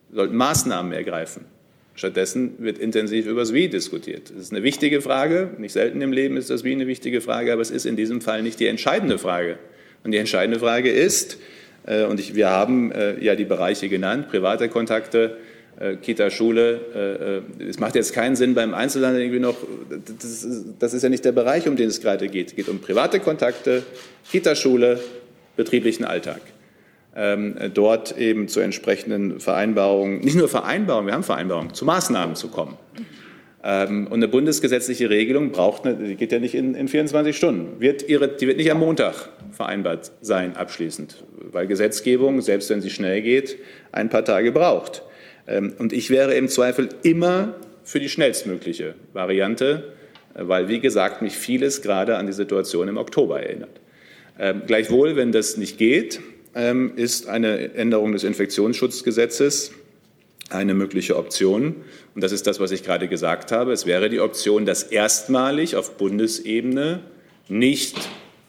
[0.09, 1.45] Wir sollten Maßnahmen ergreifen.
[1.93, 4.31] Stattdessen wird intensiv über das Wie diskutiert.
[4.31, 5.51] Das ist eine wichtige Frage.
[5.59, 8.21] Nicht selten im Leben ist das Wie eine wichtige Frage, aber es ist in diesem
[8.21, 9.59] Fall nicht die entscheidende Frage.
[10.03, 11.37] Und die entscheidende Frage ist,
[12.05, 15.37] und ich, wir haben äh, ja die Bereiche genannt, private Kontakte,
[15.79, 17.47] äh, Kita, Schule.
[17.59, 19.55] Es macht jetzt keinen Sinn beim Einzelhandel irgendwie noch,
[20.19, 22.49] das ist, das ist ja nicht der Bereich, um den es gerade geht.
[22.49, 23.83] Es geht um private Kontakte,
[24.29, 24.99] Kita, Schule,
[25.55, 26.41] betrieblichen Alltag.
[27.15, 32.49] Ähm, dort eben zu entsprechenden Vereinbarungen, nicht nur Vereinbarungen, wir haben Vereinbarungen, zu Maßnahmen zu
[32.49, 32.77] kommen.
[33.61, 37.81] Ähm, und eine bundesgesetzliche Regelung braucht, eine, die geht ja nicht in, in 24 Stunden,
[37.81, 42.89] wird ihre, die wird nicht am Montag vereinbart sein abschließend, weil Gesetzgebung, selbst wenn sie
[42.89, 43.57] schnell geht,
[43.91, 45.03] ein paar Tage braucht.
[45.45, 49.91] Ähm, und ich wäre im Zweifel immer für die schnellstmögliche Variante,
[50.35, 53.81] äh, weil, wie gesagt, mich vieles gerade an die Situation im Oktober erinnert.
[54.39, 56.21] Ähm, gleichwohl, wenn das nicht geht,
[56.95, 59.71] ist eine Änderung des Infektionsschutzgesetzes
[60.49, 61.75] eine mögliche Option.
[62.15, 63.71] Und das ist das, was ich gerade gesagt habe.
[63.71, 67.01] Es wäre die Option, dass erstmalig auf Bundesebene
[67.47, 67.97] nicht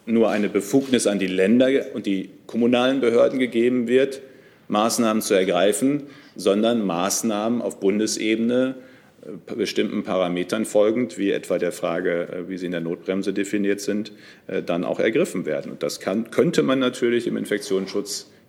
[0.07, 4.21] nur eine Befugnis an die Länder und die kommunalen Behörden gegeben wird,
[4.69, 6.05] Maßnahmen zu ergreifen,
[6.37, 8.77] sondern Maßnahmen auf Bundesebene
[9.23, 13.81] äh, bestimmten Parametern folgend, wie etwa der Frage, äh, wie sie in der Notbremse definiert
[13.81, 14.13] sind,
[14.47, 15.73] äh, dann auch ergriffen werden.
[15.73, 17.37] Und das kann, könnte man natürlich im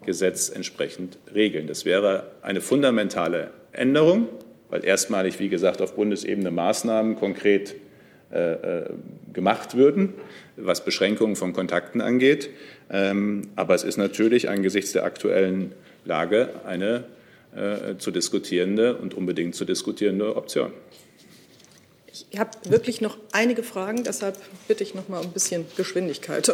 [0.01, 1.67] Infektionsschutzgesetz entsprechend regeln.
[1.67, 4.27] Das wäre eine fundamentale Änderung,
[4.69, 7.75] weil erstmalig, wie gesagt, auf Bundesebene Maßnahmen konkret
[8.31, 8.83] äh,
[9.33, 10.13] gemacht würden,
[10.55, 12.49] was Beschränkungen von Kontakten angeht.
[12.89, 15.73] Ähm, aber es ist natürlich angesichts der aktuellen
[16.05, 17.03] Lage eine
[17.55, 20.71] äh, zu diskutierende und unbedingt zu diskutierende Option.
[22.31, 24.37] Ich habe wirklich noch einige Fragen, deshalb
[24.67, 26.49] bitte ich noch mal um ein bisschen Geschwindigkeit.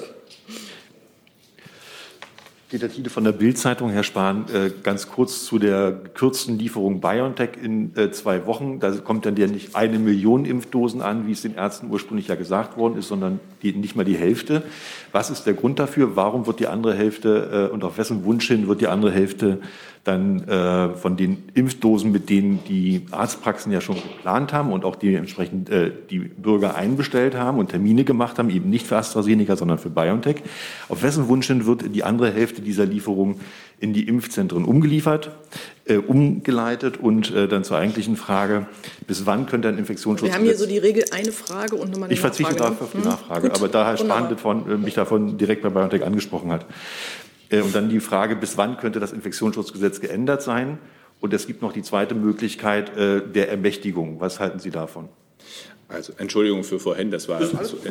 [2.70, 7.51] Peter Tiede von der Bild-Zeitung, Herr Spahn, äh, ganz kurz zu der gekürzten Lieferung BioNTech
[7.63, 8.82] in äh, zwei Wochen.
[8.82, 12.36] Da kommt dann ja nicht eine Million Impfdosen an, wie es den Ärzten ursprünglich ja
[12.36, 14.63] gesagt worden ist, sondern die, nicht mal die Hälfte.
[15.13, 16.18] Was ist der Grund dafür?
[16.18, 19.59] Warum wird die andere Hälfte äh, und auf wessen Wunsch hin wird die andere Hälfte
[20.07, 24.95] dann äh, von den Impfdosen, mit denen die Arztpraxen ja schon geplant haben und auch
[24.95, 29.55] die entsprechend äh, die Bürger einbestellt haben und Termine gemacht haben, eben nicht für AstraZeneca,
[29.55, 30.37] sondern für BioNTech.
[30.89, 33.39] Auf wessen Wunsch hin wird die andere Hälfte dieser Lieferung
[33.79, 35.31] in die Impfzentren umgeliefert,
[35.85, 38.65] äh, umgeleitet und äh, dann zur eigentlichen Frage,
[39.05, 40.29] bis wann könnte ein Infektionsschutz...
[40.29, 42.91] Wir haben hier so die Regel eine Frage und nochmal eine Ich verzichte darauf auf
[42.91, 43.03] die Hm?
[43.03, 43.97] Nachfrage, Gut, aber da Herr.
[43.97, 44.35] Spahn
[44.67, 46.65] äh, mich davon direkt bei BioNTech angesprochen hat.
[47.49, 50.77] Äh, Und dann die Frage, bis wann könnte das Infektionsschutzgesetz geändert sein?
[51.19, 54.19] Und es gibt noch die zweite Möglichkeit äh, der Ermächtigung.
[54.19, 55.09] Was halten Sie davon?
[55.89, 57.77] Also Entschuldigung für vorhin, das war zu,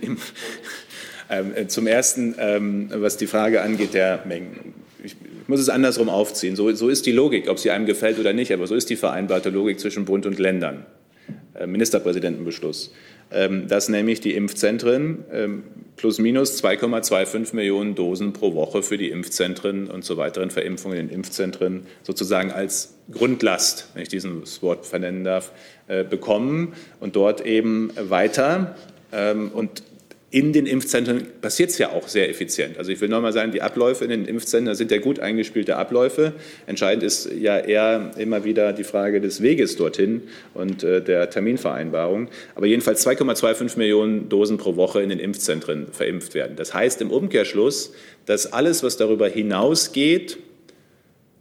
[0.00, 0.18] im,
[1.30, 4.74] ähm, äh, zum ersten, ähm, was die Frage angeht der Mengen.
[5.02, 6.54] Ich, ich muss es andersrum aufziehen.
[6.54, 8.96] So, so ist die Logik, ob sie einem gefällt oder nicht, aber so ist die
[8.96, 10.84] vereinbarte Logik zwischen Bund und Ländern.
[11.54, 12.92] Äh, Ministerpräsidentenbeschluss.
[13.34, 15.62] Ähm, dass nämlich die Impfzentren ähm,
[15.96, 21.08] plus minus 2,25 Millionen Dosen pro Woche für die Impfzentren und zur weiteren Verimpfung in
[21.08, 25.52] den Impfzentren sozusagen als Grundlast, wenn ich dieses Wort vernennen darf,
[25.86, 28.76] äh, bekommen und dort eben weiter.
[29.12, 29.82] Ähm, und
[30.32, 32.78] in den Impfzentren passiert es ja auch sehr effizient.
[32.78, 36.32] Also ich will nochmal sagen, die Abläufe in den Impfzentren sind ja gut eingespielte Abläufe.
[36.66, 40.22] Entscheidend ist ja eher immer wieder die Frage des Weges dorthin
[40.54, 42.28] und äh, der Terminvereinbarung.
[42.54, 46.56] Aber jedenfalls 2,25 Millionen Dosen pro Woche in den Impfzentren verimpft werden.
[46.56, 47.92] Das heißt im Umkehrschluss,
[48.24, 50.38] dass alles, was darüber hinausgeht,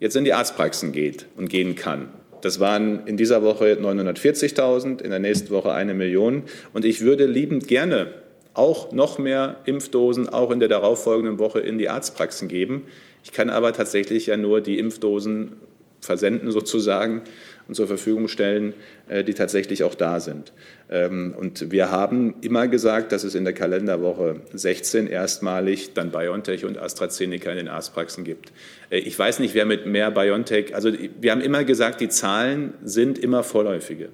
[0.01, 2.09] jetzt in die Arztpraxen geht und gehen kann.
[2.41, 6.43] Das waren in dieser Woche 940.000, in der nächsten Woche eine Million.
[6.73, 8.07] Und ich würde liebend gerne
[8.53, 12.83] auch noch mehr Impfdosen auch in der darauffolgenden Woche in die Arztpraxen geben.
[13.23, 15.53] Ich kann aber tatsächlich ja nur die Impfdosen
[16.01, 17.21] versenden sozusagen
[17.67, 18.73] und zur Verfügung stellen,
[19.07, 20.51] äh, die tatsächlich auch da sind.
[20.89, 26.65] Ähm, Und wir haben immer gesagt, dass es in der Kalenderwoche 16 erstmalig dann BioNTech
[26.65, 28.51] und AstraZeneca in den Arztpraxen gibt.
[28.89, 30.91] Äh, Ich weiß nicht, wer mit mehr BioNTech, also
[31.21, 34.09] wir haben immer gesagt, die Zahlen sind immer vorläufige.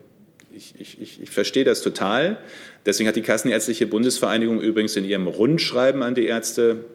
[0.57, 2.37] Ich, ich, ich, ich verstehe das total.
[2.83, 6.85] Deswegen hat die Kassenärztliche Bundesvereinigung übrigens in ihrem Rundschreiben an die Ärzte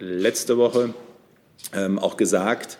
[0.00, 0.92] letzte Woche
[1.72, 2.78] ähm, auch gesagt,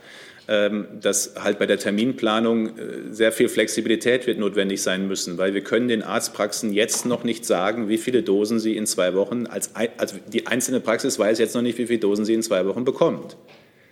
[0.48, 5.54] ähm, dass halt bei der Terminplanung äh, sehr viel Flexibilität wird notwendig sein müssen, weil
[5.54, 9.46] wir können den Arztpraxen jetzt noch nicht sagen, wie viele Dosen sie in zwei Wochen,
[9.46, 12.42] als, ein- also die einzelne Praxis weiß jetzt noch nicht, wie viele Dosen sie in
[12.42, 13.36] zwei Wochen bekommt.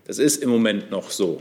[0.05, 1.41] Das ist im Moment noch so.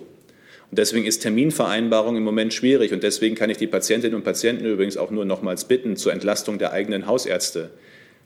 [0.71, 2.93] Und deswegen ist Terminvereinbarung im Moment schwierig.
[2.93, 6.59] Und deswegen kann ich die Patientinnen und Patienten übrigens auch nur nochmals bitten, zur Entlastung
[6.59, 7.71] der eigenen Hausärzte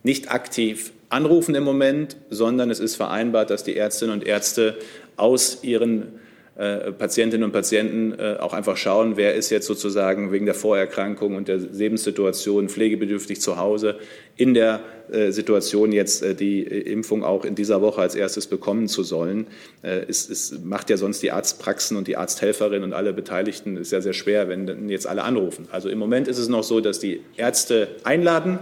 [0.04, 4.78] nicht aktiv anrufen im Moment, sondern es ist vereinbart, dass die Ärztinnen und Ärzte
[5.16, 6.20] aus ihren
[6.56, 11.48] Patientinnen und Patienten äh, auch einfach schauen, wer ist jetzt sozusagen wegen der Vorerkrankung und
[11.48, 13.98] der Lebenssituation pflegebedürftig zu Hause
[14.38, 14.82] in der
[15.12, 19.02] äh, Situation jetzt äh, die äh, Impfung auch in dieser Woche als erstes bekommen zu
[19.02, 19.48] sollen.
[19.82, 23.92] Äh, Es, es macht ja sonst die Arztpraxen und die Arzthelferinnen und alle Beteiligten ist
[23.92, 25.68] ja sehr schwer, wenn jetzt alle anrufen.
[25.72, 28.60] Also im Moment ist es noch so, dass die Ärzte einladen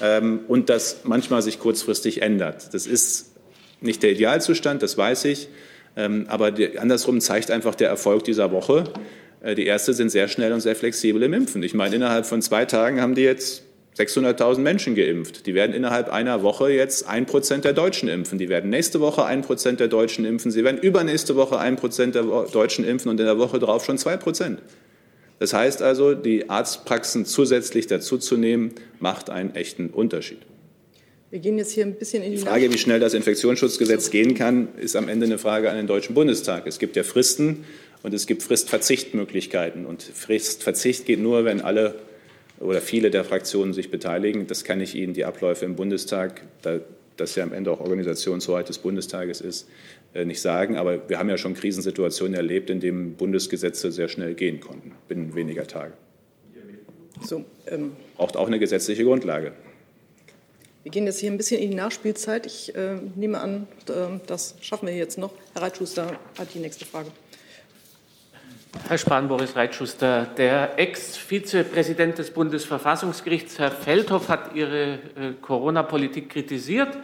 [0.00, 2.72] ähm, und das manchmal sich kurzfristig ändert.
[2.72, 3.32] Das ist
[3.80, 5.48] nicht der Idealzustand, das weiß ich.
[5.96, 8.84] Ähm, aber andersrum zeigt einfach der Erfolg dieser Woche.
[9.40, 11.62] Äh, die Ärzte sind sehr schnell und sehr flexibel im Impfen.
[11.62, 13.64] Ich meine, innerhalb von zwei Tagen haben die jetzt
[13.98, 15.46] 600.000 Menschen geimpft.
[15.46, 18.38] Die werden innerhalb einer Woche jetzt ein Prozent der Deutschen impfen.
[18.38, 20.50] Die werden nächste Woche ein Prozent der Deutschen impfen.
[20.50, 23.98] Sie werden übernächste Woche ein Prozent der Deutschen impfen und in der Woche darauf schon
[23.98, 24.60] zwei Prozent.
[25.38, 30.38] Das heißt also, die Arztpraxen zusätzlich dazuzunehmen, macht einen echten Unterschied.
[31.30, 34.34] Wir gehen jetzt hier ein bisschen in die Die Frage, wie schnell das Infektionsschutzgesetz gehen
[34.34, 36.66] kann, ist am Ende eine Frage an den Deutschen Bundestag.
[36.66, 37.64] Es gibt ja Fristen
[38.02, 39.86] und es gibt Fristverzichtmöglichkeiten.
[39.86, 41.94] Und Fristverzicht geht nur, wenn alle
[42.58, 44.48] oder viele der Fraktionen sich beteiligen.
[44.48, 46.80] Das kann ich Ihnen die Abläufe im Bundestag, da
[47.16, 49.68] das ja am Ende auch Organisationshoheit des Bundestages ist,
[50.14, 50.76] äh, nicht sagen.
[50.76, 55.34] Aber wir haben ja schon Krisensituationen erlebt, in denen Bundesgesetze sehr schnell gehen konnten, binnen
[55.36, 55.92] weniger Tage.
[57.22, 59.52] So, ähm, Braucht auch eine gesetzliche Grundlage.
[60.82, 62.46] Wir gehen jetzt hier ein bisschen in die Nachspielzeit.
[62.46, 65.32] Ich äh, nehme an, äh, das schaffen wir jetzt noch.
[65.52, 67.10] Herr Reitschuster hat die nächste Frage.
[68.88, 70.26] Herr Spahn, Boris Reitschuster.
[70.36, 74.98] Der Ex-Vizepräsident des Bundesverfassungsgerichts, Herr Feldhoff, hat Ihre äh,
[75.40, 76.96] Corona-Politik kritisiert.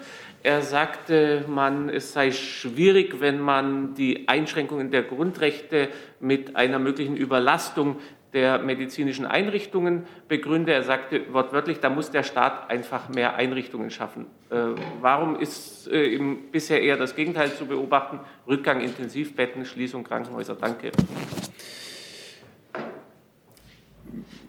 [0.42, 5.88] Er sagte, man, es sei schwierig, wenn man die Einschränkungen der Grundrechte
[6.20, 7.96] mit einer möglichen Überlastung
[8.36, 10.70] der medizinischen Einrichtungen begründe.
[10.74, 14.26] Er sagte wortwörtlich, da muss der Staat einfach mehr Einrichtungen schaffen.
[14.50, 14.56] Äh,
[15.00, 16.20] warum ist äh,
[16.52, 18.20] bisher eher das Gegenteil zu beobachten?
[18.46, 20.54] Rückgang Intensivbetten, Schließung Krankenhäuser.
[20.54, 20.92] Danke.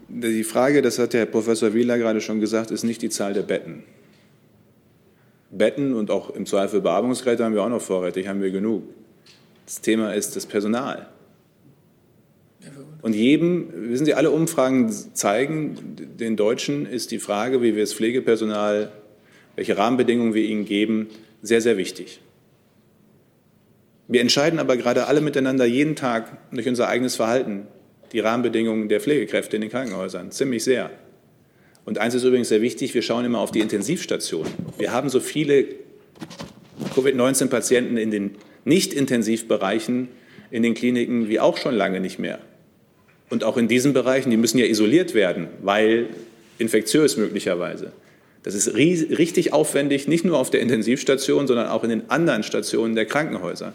[0.08, 3.32] Die Frage, das hat der Herr Professor Wieler gerade schon gesagt, ist nicht die Zahl
[3.32, 3.84] der Betten.
[5.50, 8.82] Betten und auch im Zweifel Beatmungsgeräte haben wir auch noch vorrätig, haben wir genug.
[9.64, 11.08] Das Thema ist das Personal.
[13.00, 15.76] Und jedem, wissen Sie, alle Umfragen zeigen,
[16.18, 18.90] den Deutschen ist die Frage, wie wir das Pflegepersonal,
[19.54, 21.08] welche Rahmenbedingungen wir ihnen geben,
[21.42, 22.20] sehr, sehr wichtig.
[24.08, 27.66] Wir entscheiden aber gerade alle miteinander jeden Tag durch unser eigenes Verhalten
[28.12, 30.90] die Rahmenbedingungen der Pflegekräfte in den Krankenhäusern ziemlich sehr.
[31.84, 34.50] Und eins ist übrigens sehr wichtig, wir schauen immer auf die Intensivstationen.
[34.78, 35.66] Wir haben so viele
[36.94, 38.30] Covid-19-Patienten in den
[38.64, 40.08] Nicht-Intensivbereichen
[40.50, 42.38] in den Kliniken wie auch schon lange nicht mehr.
[43.30, 46.06] Und auch in diesen Bereichen, die müssen ja isoliert werden, weil
[46.58, 47.92] infektiös möglicherweise.
[48.42, 52.94] Das ist richtig aufwendig, nicht nur auf der Intensivstation, sondern auch in den anderen Stationen
[52.94, 53.72] der Krankenhäuser.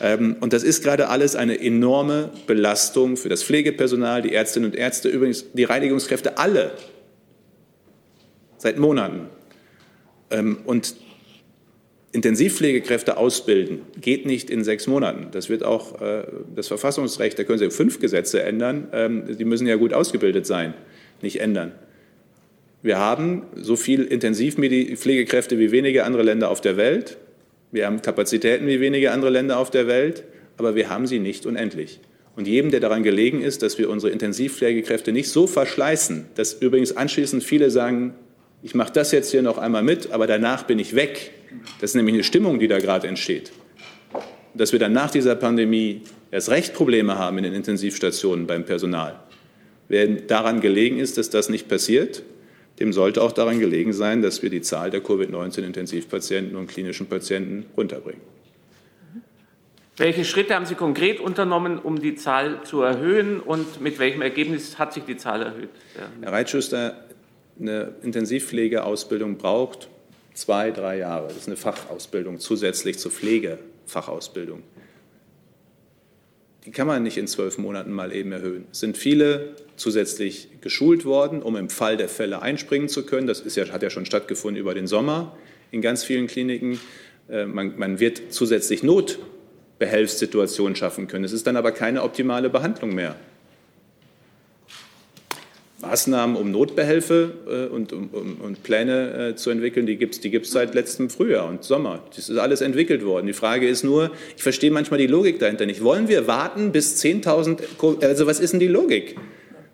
[0.00, 4.76] Ähm, und das ist gerade alles eine enorme Belastung für das Pflegepersonal, die Ärztinnen und
[4.76, 6.72] Ärzte, übrigens die Reinigungskräfte, alle
[8.58, 9.28] seit Monaten.
[10.30, 10.96] Ähm, und
[12.14, 15.26] Intensivpflegekräfte ausbilden geht nicht in sechs Monaten.
[15.32, 16.22] Das wird auch äh,
[16.54, 20.74] das Verfassungsrecht, da können Sie fünf Gesetze ändern, ähm, die müssen ja gut ausgebildet sein,
[21.22, 21.72] nicht ändern.
[22.82, 27.16] Wir haben so viel Intensivpflegekräfte wie wenige andere Länder auf der Welt.
[27.72, 30.22] Wir haben Kapazitäten wie wenige andere Länder auf der Welt,
[30.56, 31.98] aber wir haben sie nicht unendlich.
[32.36, 36.96] Und jedem, der daran gelegen ist, dass wir unsere Intensivpflegekräfte nicht so verschleißen, dass übrigens
[36.96, 38.14] anschließend viele sagen,
[38.64, 41.32] ich mache das jetzt hier noch einmal mit, aber danach bin ich weg.
[41.80, 43.52] Das ist nämlich eine Stimmung, die da gerade entsteht.
[44.54, 46.00] Dass wir dann nach dieser Pandemie
[46.30, 49.20] erst recht Probleme haben in den Intensivstationen beim Personal.
[49.88, 52.22] Wer daran gelegen ist, dass das nicht passiert,
[52.80, 57.66] dem sollte auch daran gelegen sein, dass wir die Zahl der Covid-19-Intensivpatienten und klinischen Patienten
[57.76, 58.22] runterbringen.
[59.98, 64.78] Welche Schritte haben Sie konkret unternommen, um die Zahl zu erhöhen und mit welchem Ergebnis
[64.78, 65.68] hat sich die Zahl erhöht?
[66.22, 67.03] Herr Reitschuster,
[67.60, 69.88] eine Intensivpflegeausbildung braucht
[70.34, 71.28] zwei, drei Jahre.
[71.28, 74.62] Das ist eine Fachausbildung zusätzlich zur Pflegefachausbildung.
[76.66, 78.64] Die kann man nicht in zwölf Monaten mal eben erhöhen.
[78.72, 83.26] Es sind viele zusätzlich geschult worden, um im Fall der Fälle einspringen zu können.
[83.26, 85.36] Das ja, hat ja schon stattgefunden über den Sommer
[85.70, 86.80] in ganz vielen Kliniken.
[87.28, 91.24] Äh, man, man wird zusätzlich Notbehelfssituationen schaffen können.
[91.24, 93.16] Es ist dann aber keine optimale Behandlung mehr.
[95.86, 100.20] Maßnahmen, um Notbehelfe äh, und, um, um, und Pläne äh, zu entwickeln, die gibt es
[100.20, 102.02] die gibt's seit letztem Frühjahr und Sommer.
[102.14, 103.26] Das ist alles entwickelt worden.
[103.26, 105.82] Die Frage ist nur, ich verstehe manchmal die Logik dahinter nicht.
[105.82, 109.16] Wollen wir warten bis 10.000, also was ist denn die Logik?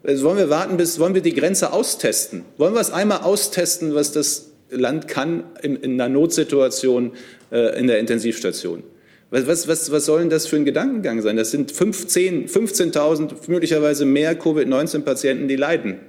[0.02, 2.44] Also wollen wir warten bis, wollen wir die Grenze austesten?
[2.56, 7.12] Wollen wir es einmal austesten, was das Land kann in, in einer Notsituation
[7.52, 8.82] äh, in der Intensivstation?
[9.30, 11.36] Was, was, was, was soll denn das für ein Gedankengang sein?
[11.36, 16.00] Das sind 15, 15.000 möglicherweise mehr Covid-19-Patienten, die leiden.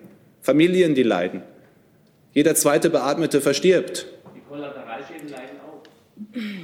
[0.41, 1.43] Familien, die leiden.
[2.33, 4.07] Jeder zweite Beatmete verstirbt.
[4.35, 5.83] Die Kollateralschäden leiden auch.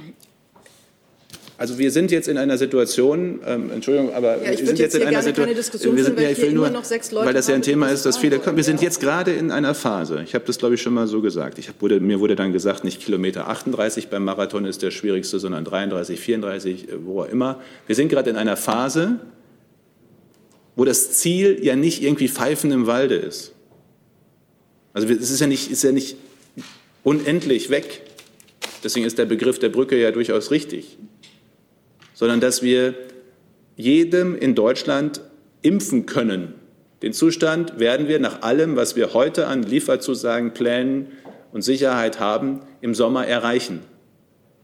[1.60, 5.02] Also wir sind jetzt in einer Situation, ähm, Entschuldigung, aber ja, wir sind jetzt, in
[5.02, 8.16] einer Situation, wir sind, ja, ich will nur, weil das ja ein Thema ist, dass
[8.16, 8.56] viele kommen.
[8.56, 10.22] Wir sind jetzt gerade in einer Phase.
[10.24, 11.58] Ich habe das, glaube ich, schon mal so gesagt.
[11.58, 15.40] Ich hab, wurde, mir wurde dann gesagt, nicht Kilometer 38 beim Marathon ist der schwierigste,
[15.40, 17.60] sondern 33, 34, äh, wo auch immer.
[17.88, 19.18] Wir sind gerade in einer Phase,
[20.76, 23.52] wo das Ziel ja nicht irgendwie Pfeifen im Walde ist.
[24.92, 26.18] Also es ist ja nicht, ist ja nicht
[27.02, 28.02] unendlich weg.
[28.84, 30.96] Deswegen ist der Begriff der Brücke ja durchaus richtig
[32.18, 32.94] sondern dass wir
[33.76, 35.20] jedem in Deutschland
[35.62, 36.54] impfen können.
[37.00, 41.12] Den Zustand werden wir nach allem, was wir heute an Lieferzusagen, Plänen
[41.52, 43.82] und Sicherheit haben, im Sommer erreichen.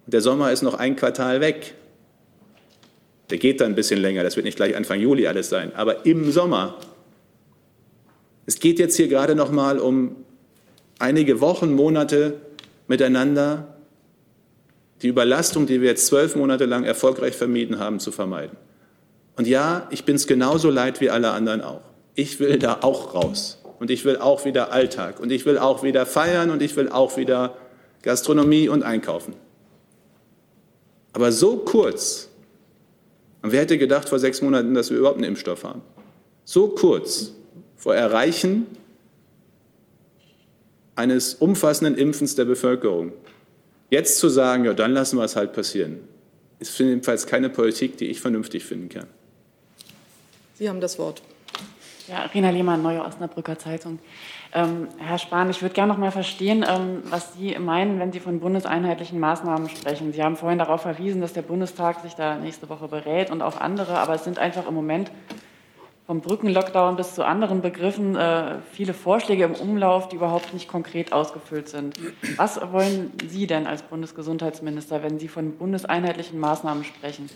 [0.07, 1.75] Der Sommer ist noch ein Quartal weg.
[3.31, 6.05] Der geht dann ein bisschen länger, das wird nicht gleich Anfang Juli alles sein, aber
[6.07, 6.81] im Sommer.
[8.47, 10.17] Es geht jetzt hier gerade noch mal um
[10.99, 12.41] einige Wochen, Monate
[12.89, 13.74] miteinander,
[15.05, 18.57] die Überlastung, die wir jetzt zwölf Monate lang erfolgreich vermieden haben, zu vermeiden.
[19.37, 21.83] Und ja, ich bin es genauso leid wie alle anderen auch.
[22.15, 23.61] Ich will da auch raus.
[23.79, 25.21] Und ich will auch wieder Alltag.
[25.21, 26.51] Und ich will auch wieder feiern.
[26.51, 27.55] Und ich will auch wieder
[28.01, 29.35] Gastronomie und Einkaufen.
[31.13, 32.31] Aber so kurz.
[33.43, 35.83] Und wer hätte gedacht vor sechs Monaten, dass wir überhaupt einen Impfstoff haben?
[36.47, 37.35] So kurz
[37.77, 38.69] vor Erreichen
[40.97, 43.13] eines umfassenden Impfens der Bevölkerung
[43.95, 46.01] Jetzt zu sagen, ja, dann lassen wir es halt passieren,
[46.59, 49.07] ist jedenfalls keine Politik, die ich vernünftig finden kann.
[50.55, 51.23] Sie haben das Wort.
[52.09, 54.01] Ja, Rena Lehmann, Neue Osnabrücker Zeitung.
[54.53, 58.19] Ähm, Herr Spahn, ich würde gerne noch mal verstehen, ähm, was Sie meinen, wenn Sie
[58.19, 60.13] von bundeseinheitlichen Maßnahmen sprechen.
[60.13, 63.61] Sie haben vorhin darauf verwiesen, dass der Bundestag sich da nächste Woche berät und auch
[63.61, 65.13] andere, aber es sind einfach im Moment
[66.07, 71.13] vom Brückenlockdown bis zu anderen Begriffen äh, viele Vorschläge im Umlauf, die überhaupt nicht konkret
[71.13, 71.95] ausgefüllt sind.
[72.37, 77.31] Was wollen Sie denn als Bundesgesundheitsminister, wenn Sie von bundeseinheitlichen Maßnahmen sprechen?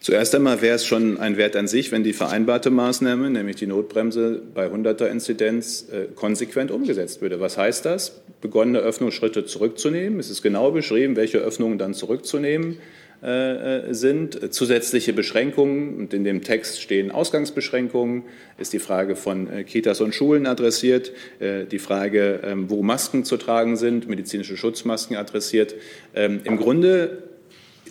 [0.00, 3.66] Zuerst einmal wäre es schon ein Wert an sich, wenn die vereinbarte Maßnahme, nämlich die
[3.66, 7.40] Notbremse bei 100er Inzidenz, äh, konsequent umgesetzt würde.
[7.40, 8.20] Was heißt das?
[8.40, 10.20] Begonnene Öffnungsschritte zurückzunehmen.
[10.20, 12.78] Es ist genau beschrieben, welche Öffnungen dann zurückzunehmen
[13.20, 14.54] sind.
[14.54, 18.22] Zusätzliche Beschränkungen und in dem Text stehen Ausgangsbeschränkungen.
[18.58, 23.24] Ist die Frage von äh, Kitas und Schulen adressiert, äh, die Frage, ähm, wo Masken
[23.24, 25.74] zu tragen sind, medizinische Schutzmasken adressiert.
[26.14, 27.22] Ähm, Im Grunde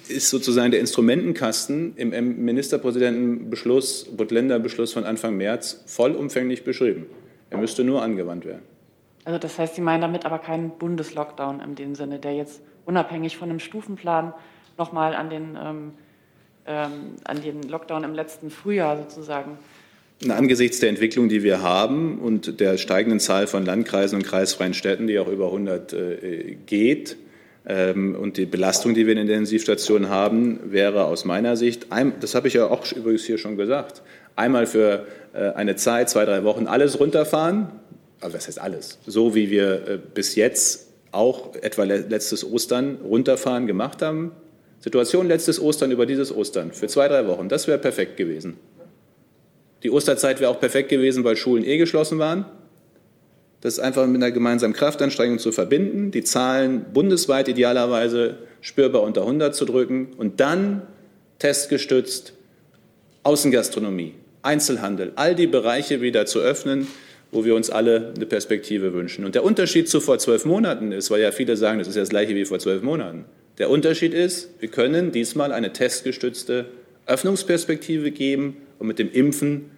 [0.10, 7.08] ist sozusagen der Instrumentenkasten im Ministerpräsidentenbeschluss, Bund-Länder-Beschluss von Anfang März vollumfänglich beschrieben.
[7.50, 8.64] Er müsste nur angewandt werden.
[9.26, 13.36] Also das heißt, Sie meinen damit aber keinen Bundeslockdown in dem Sinne, der jetzt unabhängig
[13.36, 14.34] von einem Stufenplan
[14.78, 15.92] nochmal an den, ähm,
[16.66, 16.92] ähm,
[17.24, 19.58] an den Lockdown im letzten Frühjahr sozusagen.
[20.28, 25.06] Angesichts der Entwicklung, die wir haben und der steigenden Zahl von Landkreisen und kreisfreien Städten,
[25.08, 27.18] die auch über 100 äh, geht,
[27.68, 31.88] ähm, und die Belastung, die wir in den Intensivstationen haben, wäre aus meiner Sicht,
[32.22, 34.02] das habe ich ja auch übrigens hier schon gesagt,
[34.38, 37.68] einmal für äh, eine Zeit, zwei, drei Wochen alles runterfahren,
[38.22, 43.68] also was heißt alles, so wie wir äh, bis jetzt auch etwa letztes Ostern runterfahren
[43.68, 44.32] gemacht haben,
[44.80, 48.58] Situation letztes Ostern über dieses Ostern für zwei, drei Wochen, das wäre perfekt gewesen.
[49.84, 52.46] Die Osterzeit wäre auch perfekt gewesen, weil Schulen eh geschlossen waren.
[53.62, 59.56] Das einfach mit einer gemeinsamen Kraftanstrengung zu verbinden, die Zahlen bundesweit idealerweise spürbar unter 100
[59.56, 60.84] zu drücken und dann
[61.40, 62.34] testgestützt
[63.24, 66.88] Außengastronomie, Einzelhandel, all die Bereiche wieder zu öffnen,
[67.38, 69.24] wo wir uns alle eine Perspektive wünschen.
[69.24, 72.02] Und der Unterschied zu vor zwölf Monaten ist, weil ja viele sagen, das ist ja
[72.02, 73.26] das gleiche wie vor zwölf Monaten.
[73.60, 76.66] Der Unterschied ist, wir können diesmal eine testgestützte
[77.06, 79.70] Öffnungsperspektive geben und mit dem Impfen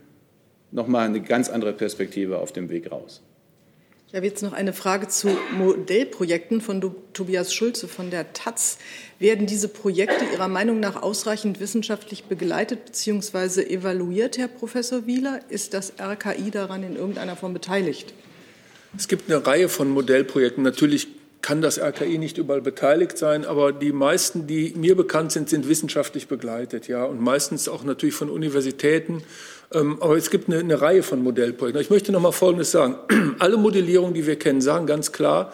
[0.72, 3.22] nochmal eine ganz andere Perspektive auf dem Weg raus.
[4.12, 6.82] Ich habe jetzt noch eine Frage zu Modellprojekten von
[7.14, 8.80] Tobias Schulze von der Taz.
[9.20, 13.62] Werden diese Projekte Ihrer Meinung nach ausreichend wissenschaftlich begleitet bzw.
[13.72, 15.42] evaluiert, Herr Professor Wieler?
[15.50, 18.16] Ist das RKI daran in irgendeiner Form beteiligt?
[18.98, 20.64] Es gibt eine Reihe von Modellprojekten.
[20.64, 21.08] Natürlich
[21.42, 25.70] kann das RKI nicht überall beteiligt sein, aber die meisten, die mir bekannt sind, sind
[25.70, 29.24] wissenschaftlich begleitet, ja, und meistens auch natürlich von Universitäten.
[29.74, 31.82] Ähm, aber es gibt eine, eine Reihe von Modellprojekten.
[31.82, 32.96] Ich möchte noch mal Folgendes sagen:
[33.40, 35.54] Alle Modellierungen, die wir kennen, sagen ganz klar,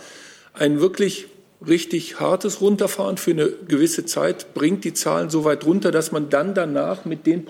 [0.53, 1.27] ein wirklich
[1.65, 6.29] richtig hartes Runterfahren für eine gewisse Zeit bringt die Zahlen so weit runter, dass man
[6.29, 7.47] dann danach mit den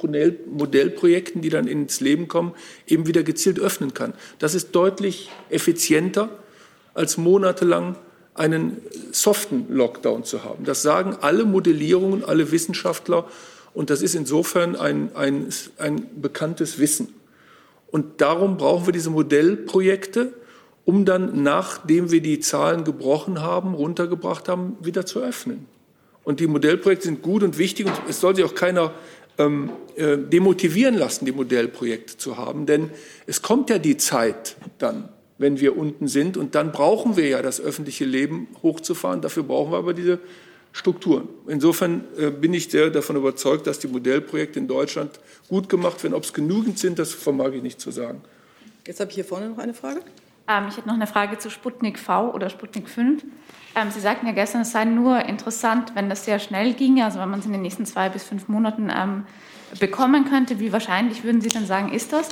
[0.52, 2.54] Modellprojekten, die dann ins Leben kommen,
[2.88, 4.14] eben wieder gezielt öffnen kann.
[4.40, 6.30] Das ist deutlich effizienter
[6.94, 7.98] als monatelang
[8.36, 8.82] einen
[9.12, 10.66] soften Lockdown zu haben.
[10.66, 13.26] Das sagen alle Modellierungen, alle Wissenschaftler.
[13.76, 17.10] Und das ist insofern ein, ein, ein bekanntes Wissen.
[17.88, 20.34] Und darum brauchen wir diese Modellprojekte,
[20.86, 25.68] um dann, nachdem wir die Zahlen gebrochen haben, runtergebracht haben, wieder zu öffnen.
[26.24, 28.94] Und die Modellprojekte sind gut und wichtig und es soll sich auch keiner
[29.38, 32.90] ähm, äh, demotivieren lassen, die Modellprojekte zu haben, denn
[33.28, 36.38] es kommt ja die Zeit dann, wenn wir unten sind.
[36.38, 39.22] Und dann brauchen wir ja das öffentliche Leben hochzufahren.
[39.22, 40.20] Dafür brauchen wir aber diese
[40.76, 41.30] Strukturen.
[41.48, 46.14] Insofern äh, bin ich sehr davon überzeugt, dass die Modellprojekte in Deutschland gut gemacht werden.
[46.14, 48.22] Ob es genügend sind, das vermag ich nicht zu sagen.
[48.86, 50.02] Jetzt habe ich hier vorne noch eine Frage.
[50.50, 53.24] Ähm, ich hätte noch eine Frage zu Sputnik V oder Sputnik 5.
[53.76, 57.20] Ähm, Sie sagten ja gestern, es sei nur interessant, wenn das sehr schnell ginge, also
[57.20, 59.26] wenn man es in den nächsten zwei bis fünf Monaten ähm,
[59.80, 60.60] bekommen könnte.
[60.60, 62.28] Wie wahrscheinlich würden Sie denn sagen, ist das?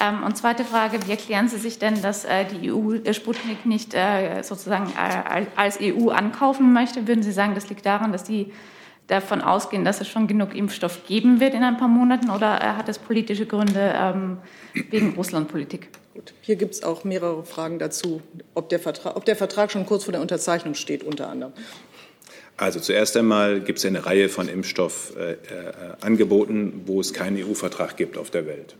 [0.00, 3.66] Ähm, und zweite Frage, wie erklären Sie sich denn, dass äh, die EU der Sputnik
[3.66, 7.06] nicht äh, sozusagen äh, als EU ankaufen möchte?
[7.06, 8.52] Würden Sie sagen, das liegt daran, dass die
[9.06, 12.64] davon ausgehen, dass es schon genug Impfstoff geben wird in ein paar Monaten oder äh,
[12.76, 14.38] hat es politische Gründe ähm,
[14.90, 15.88] wegen Russlandpolitik?
[16.14, 18.22] Gut, hier gibt es auch mehrere Fragen dazu,
[18.54, 21.54] ob der, Vertrag, ob der Vertrag schon kurz vor der Unterzeichnung steht, unter anderem.
[22.56, 28.16] Also zuerst einmal gibt es eine Reihe von Impfstoffangeboten, äh, wo es keinen EU-Vertrag gibt
[28.18, 28.76] auf der Welt.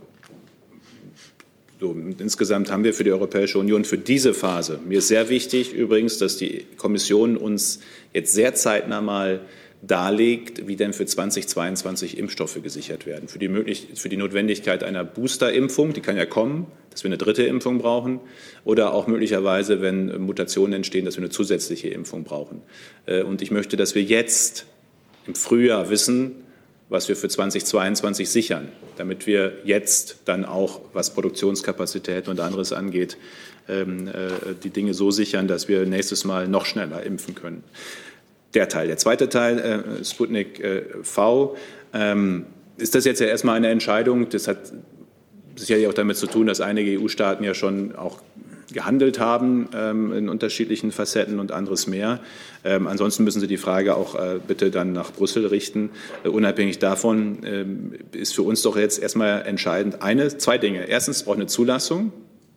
[1.82, 5.72] So, insgesamt haben wir für die Europäische Union für diese Phase, mir ist sehr wichtig
[5.72, 7.80] übrigens, dass die Kommission uns
[8.12, 9.40] jetzt sehr zeitnah mal
[9.82, 13.26] darlegt, wie denn für 2022 Impfstoffe gesichert werden.
[13.26, 17.18] Für die, möglich für die Notwendigkeit einer Boosterimpfung, die kann ja kommen, dass wir eine
[17.18, 18.20] dritte Impfung brauchen,
[18.64, 22.62] oder auch möglicherweise, wenn Mutationen entstehen, dass wir eine zusätzliche Impfung brauchen.
[23.06, 24.66] Äh, und ich möchte, dass wir jetzt
[25.26, 26.44] im Frühjahr wissen,
[26.92, 33.16] was wir für 2022 sichern, damit wir jetzt dann auch, was Produktionskapazität und anderes angeht,
[33.66, 34.12] ähm, äh,
[34.62, 37.64] die Dinge so sichern, dass wir nächstes Mal noch schneller impfen können.
[38.52, 38.88] Der Teil.
[38.88, 41.56] Der zweite Teil, äh, Sputnik äh, V,
[41.94, 42.44] ähm,
[42.76, 44.28] ist das jetzt ja erstmal eine Entscheidung.
[44.28, 44.58] Das hat
[45.56, 48.20] sicherlich auch damit zu tun, dass einige EU-Staaten ja schon auch
[48.72, 52.20] gehandelt haben ähm, in unterschiedlichen Facetten und anderes mehr.
[52.64, 55.90] Ähm, ansonsten müssen Sie die Frage auch äh, bitte dann nach Brüssel richten.
[56.24, 60.88] Äh, unabhängig davon ähm, ist für uns doch jetzt erstmal entscheidend eine, zwei Dinge.
[60.88, 62.12] Erstens braucht eine Zulassung.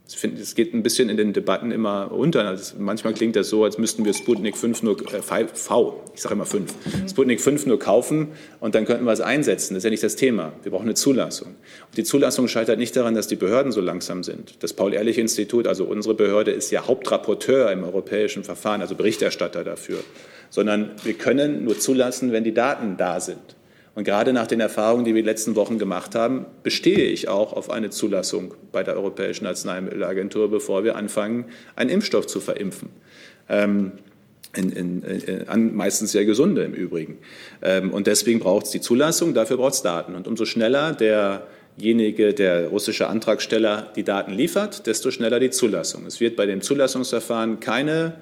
[0.07, 2.47] Ich finde, es geht ein bisschen in den Debatten immer unter.
[2.47, 6.35] Also manchmal klingt das so, als müssten wir Sputnik 5 nur äh, V, ich sage
[6.35, 7.09] immer 5, mhm.
[7.09, 8.27] Sputnik 5 nur kaufen
[8.59, 9.73] und dann könnten wir es einsetzen.
[9.73, 10.53] Das ist ja nicht das Thema.
[10.61, 11.47] Wir brauchen eine Zulassung.
[11.47, 14.63] Und die Zulassung scheitert nicht daran, dass die Behörden so langsam sind.
[14.63, 19.99] Das Paul-Ehrlich-Institut, also unsere Behörde, ist ja Hauptrapporteur im europäischen Verfahren, also Berichterstatter dafür.
[20.51, 23.55] Sondern wir können nur zulassen, wenn die Daten da sind.
[23.95, 27.29] Und gerade nach den Erfahrungen, die wir in den letzten Wochen gemacht haben, bestehe ich
[27.29, 31.45] auch auf eine Zulassung bei der Europäischen Arzneimittelagentur, bevor wir anfangen,
[31.77, 32.89] einen Impfstoff zu verimpfen.
[33.47, 33.93] Ähm,
[34.55, 37.17] in, in, in, meistens sehr gesunde im Übrigen.
[37.61, 40.15] Ähm, und deswegen braucht es die Zulassung, dafür braucht es Daten.
[40.15, 46.05] Und umso schneller derjenige, der russische Antragsteller die Daten liefert, desto schneller die Zulassung.
[46.05, 48.15] Es wird bei dem Zulassungsverfahren keine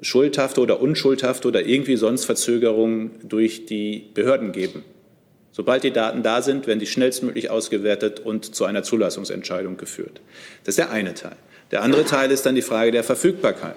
[0.00, 4.84] schuldhafte oder unschuldhafte oder irgendwie sonst Verzögerung durch die Behörden geben.
[5.56, 10.20] Sobald die Daten da sind, werden die schnellstmöglich ausgewertet und zu einer Zulassungsentscheidung geführt.
[10.64, 11.36] Das ist der eine Teil.
[11.70, 13.76] Der andere Teil ist dann die Frage der Verfügbarkeit.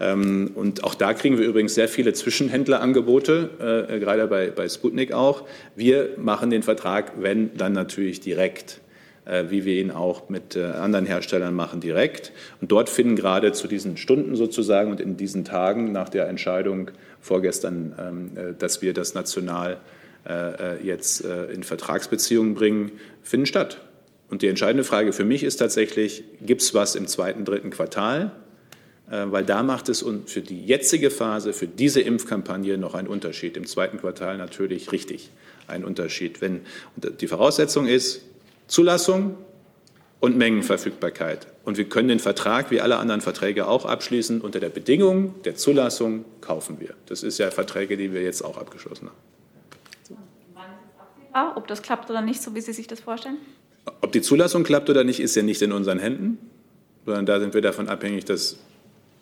[0.00, 5.12] Ähm, und auch da kriegen wir übrigens sehr viele Zwischenhändlerangebote, äh, gerade bei, bei Sputnik
[5.12, 5.44] auch.
[5.76, 8.80] Wir machen den Vertrag, wenn, dann natürlich direkt,
[9.26, 12.32] äh, wie wir ihn auch mit äh, anderen Herstellern machen, direkt.
[12.60, 16.90] Und dort finden gerade zu diesen Stunden sozusagen und in diesen Tagen nach der Entscheidung
[17.20, 19.76] vorgestern, ähm, dass wir das national
[20.82, 22.92] jetzt äh, in Vertragsbeziehungen bringen,
[23.22, 23.80] finden statt.
[24.30, 28.32] Und die entscheidende Frage für mich ist tatsächlich, gibt es was im zweiten, dritten Quartal?
[29.06, 33.54] Weil da macht es für die jetzige Phase, für diese Impfkampagne noch einen Unterschied.
[33.58, 35.30] Im zweiten Quartal natürlich richtig
[35.68, 36.40] einen Unterschied.
[36.40, 36.62] Wenn
[36.96, 38.22] die Voraussetzung ist
[38.66, 39.36] Zulassung
[40.20, 41.46] und Mengenverfügbarkeit.
[41.66, 44.40] Und wir können den Vertrag wie alle anderen Verträge auch abschließen.
[44.40, 46.94] Unter der Bedingung der Zulassung kaufen wir.
[47.04, 49.33] Das ist ja Verträge, die wir jetzt auch abgeschlossen haben
[51.56, 53.38] ob das klappt oder nicht, so wie Sie sich das vorstellen?
[54.00, 56.38] Ob die Zulassung klappt oder nicht, ist ja nicht in unseren Händen,
[57.04, 58.56] sondern da sind wir davon abhängig, dass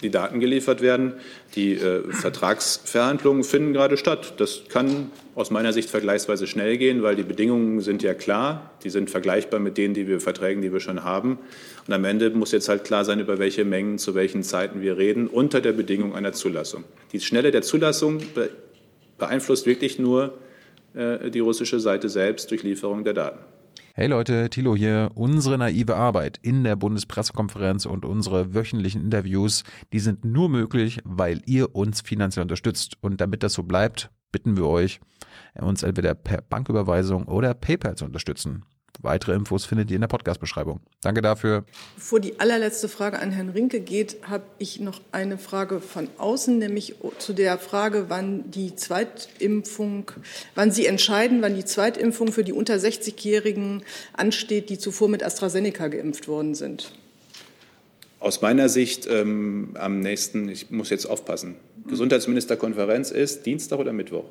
[0.02, 1.14] die Daten geliefert werden.
[1.54, 4.34] Die äh, Vertragsverhandlungen finden gerade statt.
[4.38, 8.72] Das kann aus meiner Sicht vergleichsweise schnell gehen, weil die Bedingungen sind ja klar.
[8.84, 11.38] Die sind vergleichbar mit denen, die wir Verträgen, die wir schon haben.
[11.86, 14.98] Und am Ende muss jetzt halt klar sein, über welche Mengen, zu welchen Zeiten wir
[14.98, 16.84] reden, unter der Bedingung einer Zulassung.
[17.12, 18.20] Die Schnelle der Zulassung
[19.18, 20.34] beeinflusst wirklich nur
[20.94, 23.38] die russische Seite selbst durch Lieferung der Daten.
[23.94, 25.10] Hey Leute, Thilo hier.
[25.14, 31.42] Unsere naive Arbeit in der Bundespressekonferenz und unsere wöchentlichen Interviews, die sind nur möglich, weil
[31.44, 32.96] ihr uns finanziell unterstützt.
[33.02, 35.00] Und damit das so bleibt, bitten wir euch,
[35.60, 38.64] uns entweder per Banküberweisung oder PayPal zu unterstützen.
[39.00, 40.80] Weitere Infos findet ihr in der Podcast-Beschreibung.
[41.00, 41.64] Danke dafür.
[41.96, 46.58] Bevor die allerletzte Frage an Herrn Rinke geht, habe ich noch eine Frage von außen,
[46.58, 50.10] nämlich zu der Frage, wann die Zweitimpfung,
[50.54, 53.82] wann Sie entscheiden, wann die Zweitimpfung für die unter 60-Jährigen
[54.12, 56.92] ansteht, die zuvor mit AstraZeneca geimpft worden sind.
[58.20, 61.56] Aus meiner Sicht ähm, am nächsten, ich muss jetzt aufpassen,
[61.88, 64.26] Gesundheitsministerkonferenz ist Dienstag oder Mittwoch?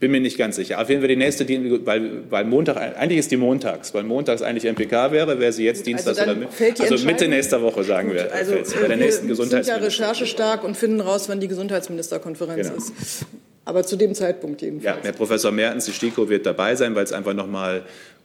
[0.00, 0.80] Bin mir nicht ganz sicher.
[0.80, 1.46] Auf jeden Fall die nächste,
[1.86, 5.86] weil, weil Montag, eigentlich ist die montags, weil montags eigentlich MPK wäre, wäre sie jetzt
[5.86, 6.48] Dienstags also oder
[6.78, 8.32] also Mitte nächster Woche, sagen wir.
[8.32, 12.78] Also bei der nächsten wir sind ja recherchestark und finden raus, wann die Gesundheitsministerkonferenz genau.
[12.78, 13.26] ist.
[13.66, 14.96] Aber zu dem Zeitpunkt jedenfalls.
[14.96, 17.82] Ja, Herr Professor Mertens, die STIKO wird dabei sein, weil es einfach noch mal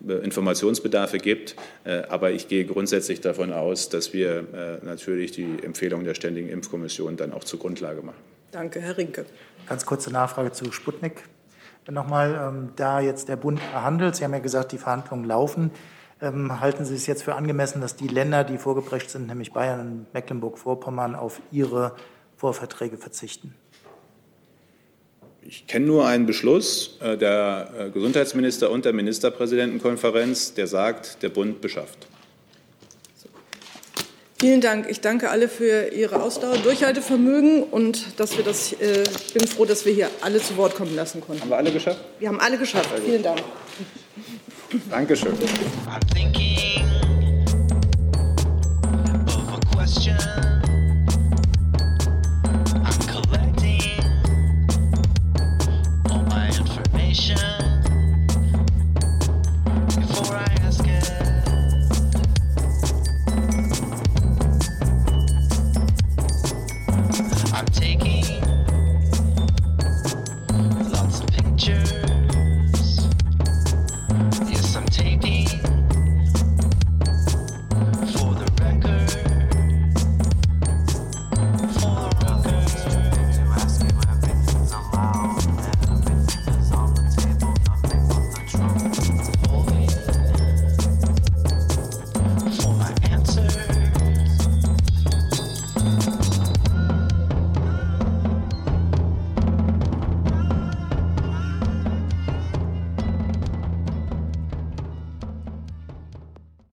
[0.08, 1.56] äh, Informationsbedarfe gibt.
[1.84, 6.48] Äh, aber ich gehe grundsätzlich davon aus, dass wir äh, natürlich die Empfehlungen der Ständigen
[6.48, 8.18] Impfkommission dann auch zur Grundlage machen.
[8.52, 9.26] Danke, Herr Rinke.
[9.68, 11.24] Ganz kurze Nachfrage zu Sputnik.
[11.90, 15.72] Nochmal, ähm, da jetzt der Bund verhandelt, Sie haben ja gesagt, die Verhandlungen laufen.
[16.22, 19.80] Ähm, halten Sie es jetzt für angemessen, dass die Länder, die vorgeprescht sind, nämlich Bayern
[19.82, 21.96] und Mecklenburg-Vorpommern, auf ihre
[22.38, 23.54] Vorverträge verzichten?
[25.42, 31.30] Ich kenne nur einen Beschluss äh, der äh, Gesundheitsminister und der Ministerpräsidentenkonferenz, der sagt, der
[31.30, 32.08] Bund beschafft.
[34.46, 34.86] Vielen Dank.
[34.92, 39.04] Ich danke alle für Ihre Ausdauer, Durchhaltevermögen und dass wir das, äh,
[39.34, 41.42] bin froh, dass wir hier alle zu Wort kommen lassen konnten.
[41.42, 42.00] Haben wir alle geschafft?
[42.20, 42.92] Wir haben alle geschafft.
[42.94, 43.04] Also.
[43.04, 43.42] Vielen Dank.
[44.92, 45.34] Dankeschön.
[45.88, 46.84] I'm thinking
[49.26, 50.16] of a question.